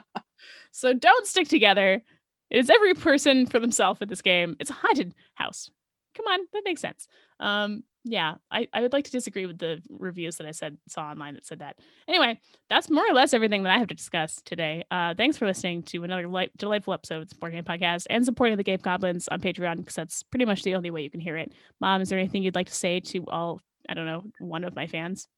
so 0.72 0.94
don't 0.94 1.26
stick 1.26 1.48
together. 1.48 2.02
It 2.50 2.58
is 2.58 2.70
every 2.70 2.94
person 2.94 3.46
for 3.46 3.60
themselves 3.60 4.00
in 4.00 4.08
this 4.08 4.22
game. 4.22 4.56
It's 4.58 4.70
a 4.70 4.74
haunted 4.74 5.14
house 5.34 5.70
come 6.18 6.26
on, 6.32 6.40
that 6.52 6.62
makes 6.64 6.80
sense. 6.80 7.08
Um, 7.40 7.84
yeah, 8.04 8.34
I, 8.50 8.68
I 8.72 8.80
would 8.80 8.92
like 8.92 9.04
to 9.04 9.10
disagree 9.10 9.46
with 9.46 9.58
the 9.58 9.82
reviews 9.90 10.36
that 10.36 10.46
I 10.46 10.52
said 10.52 10.78
saw 10.88 11.02
online 11.02 11.34
that 11.34 11.46
said 11.46 11.58
that. 11.60 11.78
Anyway, 12.06 12.40
that's 12.68 12.90
more 12.90 13.04
or 13.08 13.14
less 13.14 13.34
everything 13.34 13.62
that 13.62 13.74
I 13.74 13.78
have 13.78 13.88
to 13.88 13.94
discuss 13.94 14.40
today. 14.44 14.84
Uh, 14.90 15.14
thanks 15.14 15.36
for 15.36 15.46
listening 15.46 15.82
to 15.84 16.04
another 16.04 16.26
light, 16.26 16.56
delightful 16.56 16.94
episode 16.94 17.22
of 17.22 17.28
the 17.28 17.34
Board 17.36 17.52
Game 17.52 17.64
Podcast 17.64 18.06
and 18.08 18.24
supporting 18.24 18.56
the 18.56 18.62
Game 18.62 18.80
Goblins 18.82 19.28
on 19.28 19.40
Patreon 19.40 19.78
because 19.78 19.94
that's 19.94 20.22
pretty 20.22 20.44
much 20.44 20.62
the 20.62 20.74
only 20.74 20.90
way 20.90 21.02
you 21.02 21.10
can 21.10 21.20
hear 21.20 21.36
it. 21.36 21.52
Mom, 21.80 22.00
is 22.00 22.08
there 22.08 22.18
anything 22.18 22.42
you'd 22.42 22.54
like 22.54 22.68
to 22.68 22.74
say 22.74 23.00
to 23.00 23.24
all, 23.28 23.60
I 23.88 23.94
don't 23.94 24.06
know, 24.06 24.24
one 24.38 24.64
of 24.64 24.74
my 24.74 24.86
fans? 24.86 25.28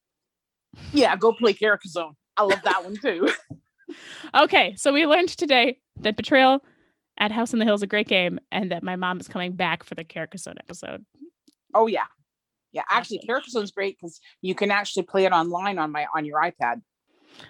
Yeah, 0.93 1.16
go 1.16 1.33
play 1.33 1.55
Carcassonne. 1.55 2.14
I 2.37 2.45
love 2.45 2.62
that 2.62 2.85
one 2.85 2.97
too. 2.97 3.28
okay, 4.35 4.74
so 4.76 4.93
we 4.93 5.07
learned 5.07 5.31
today 5.31 5.78
that 6.01 6.16
Betrayal 6.16 6.62
at 7.21 7.31
House 7.31 7.53
in 7.53 7.59
the 7.59 7.64
Hill 7.64 7.75
is 7.75 7.83
a 7.83 7.87
great 7.87 8.09
game, 8.09 8.41
and 8.51 8.73
that 8.73 8.83
my 8.83 8.97
mom 8.97 9.21
is 9.21 9.29
coming 9.29 9.53
back 9.53 9.85
for 9.85 9.95
the 9.95 10.05
Carcassonne 10.05 10.57
episode. 10.59 11.05
Oh 11.75 11.87
yeah, 11.87 12.07
yeah. 12.73 12.83
Actually, 12.91 13.18
awesome. 13.18 13.29
Carcassonne's 13.29 13.71
great 13.71 13.97
because 14.01 14.21
you 14.43 14.55
can 14.55 14.71
actually 14.71 15.05
play 15.05 15.27
it 15.27 15.33
online 15.33 15.79
on 15.79 15.93
my 15.93 16.07
on 16.16 16.25
your 16.25 16.41
iPad. 16.41 16.83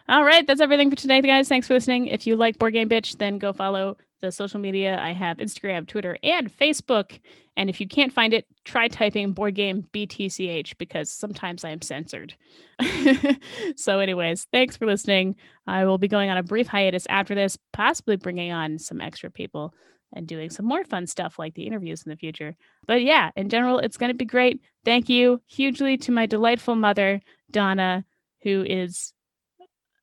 All 0.09 0.25
right, 0.25 0.47
that's 0.47 0.61
everything 0.61 0.91
for 0.91 0.97
today, 0.97 1.23
guys. 1.23 1.49
Thanks 1.49 1.67
for 1.67 1.75
listening. 1.75 2.09
If 2.09 2.27
you 2.27 2.37
like 2.37 2.59
Board 2.59 2.75
Game 2.75 2.89
Bitch, 2.89 3.17
then 3.17 3.39
go 3.39 3.53
follow 3.53 3.97
the 4.21 4.33
social 4.33 4.61
media. 4.61 4.99
I 5.01 5.13
have 5.13 5.39
Instagram, 5.39 5.87
Twitter, 5.87 6.19
and 6.23 6.51
Facebook. 6.51 7.21
And 7.57 7.69
if 7.69 7.81
you 7.81 7.89
can't 7.89 8.13
find 8.13 8.33
it, 8.33 8.47
try 8.65 8.89
typing 8.89 9.33
board 9.33 9.55
game 9.55 9.87
BTCH 9.93 10.79
because 10.79 11.11
sometimes 11.11 11.65
I 11.65 11.71
am 11.71 11.83
censored. 11.83 12.35
so, 13.77 13.99
anyways, 13.99 14.47
thanks 14.53 14.77
for 14.77 14.87
listening. 14.87 15.37
I 15.67 15.85
will 15.85 15.99
be 15.99 16.09
going 16.09 16.31
on 16.31 16.37
a 16.37 16.43
brief 16.43 16.69
hiatus 16.69 17.07
after 17.09 17.35
this, 17.35 17.59
possibly 17.73 18.17
bringing 18.17 18.53
on 18.53 18.79
some 18.79 19.01
extra 19.01 19.31
people 19.31 19.75
and 20.13 20.27
doing 20.27 20.51
some 20.51 20.67
more 20.67 20.85
fun 20.85 21.07
stuff 21.07 21.39
like 21.39 21.55
the 21.55 21.67
interviews 21.67 22.03
in 22.05 22.11
the 22.11 22.17
future. 22.17 22.57
But 22.87 23.03
yeah, 23.03 23.31
in 23.37 23.49
general, 23.49 23.79
it's 23.79 23.97
going 23.97 24.11
to 24.11 24.17
be 24.17 24.25
great. 24.25 24.61
Thank 24.85 25.09
you 25.09 25.41
hugely 25.47 25.97
to 25.99 26.13
my 26.13 26.27
delightful 26.27 26.75
mother, 26.75 27.21
Donna, 27.51 28.05
who 28.43 28.65
is 28.67 29.13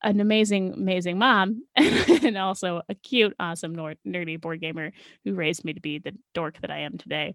an 0.02 0.20
amazing, 0.20 0.74
amazing 0.74 1.18
mom 1.18 1.64
and 1.76 2.36
also 2.38 2.82
a 2.88 2.94
cute, 2.94 3.34
awesome, 3.40 3.74
nerdy 3.74 4.40
board 4.40 4.60
gamer 4.60 4.92
who 5.24 5.34
raised 5.34 5.64
me 5.64 5.72
to 5.72 5.80
be 5.80 5.98
the 5.98 6.12
dork 6.34 6.60
that 6.60 6.70
I 6.70 6.80
am 6.80 6.98
today. 6.98 7.34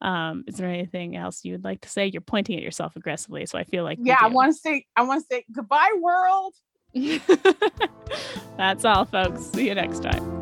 Um, 0.00 0.44
is 0.46 0.56
there 0.56 0.68
anything 0.68 1.16
else 1.16 1.44
you 1.44 1.52
would 1.52 1.64
like 1.64 1.80
to 1.82 1.88
say? 1.88 2.08
You're 2.08 2.22
pointing 2.22 2.56
at 2.56 2.62
yourself 2.62 2.96
aggressively, 2.96 3.46
so 3.46 3.56
I 3.56 3.64
feel 3.64 3.84
like 3.84 3.98
yeah, 4.00 4.18
I 4.20 4.28
want 4.28 4.52
to 4.52 4.58
say, 4.58 4.84
I 4.96 5.02
want 5.02 5.22
to 5.22 5.26
say 5.34 5.44
goodbye, 5.52 5.92
world. 6.00 6.54
That's 8.56 8.84
all, 8.84 9.04
folks. 9.04 9.42
See 9.46 9.68
you 9.68 9.74
next 9.74 10.00
time. 10.02 10.41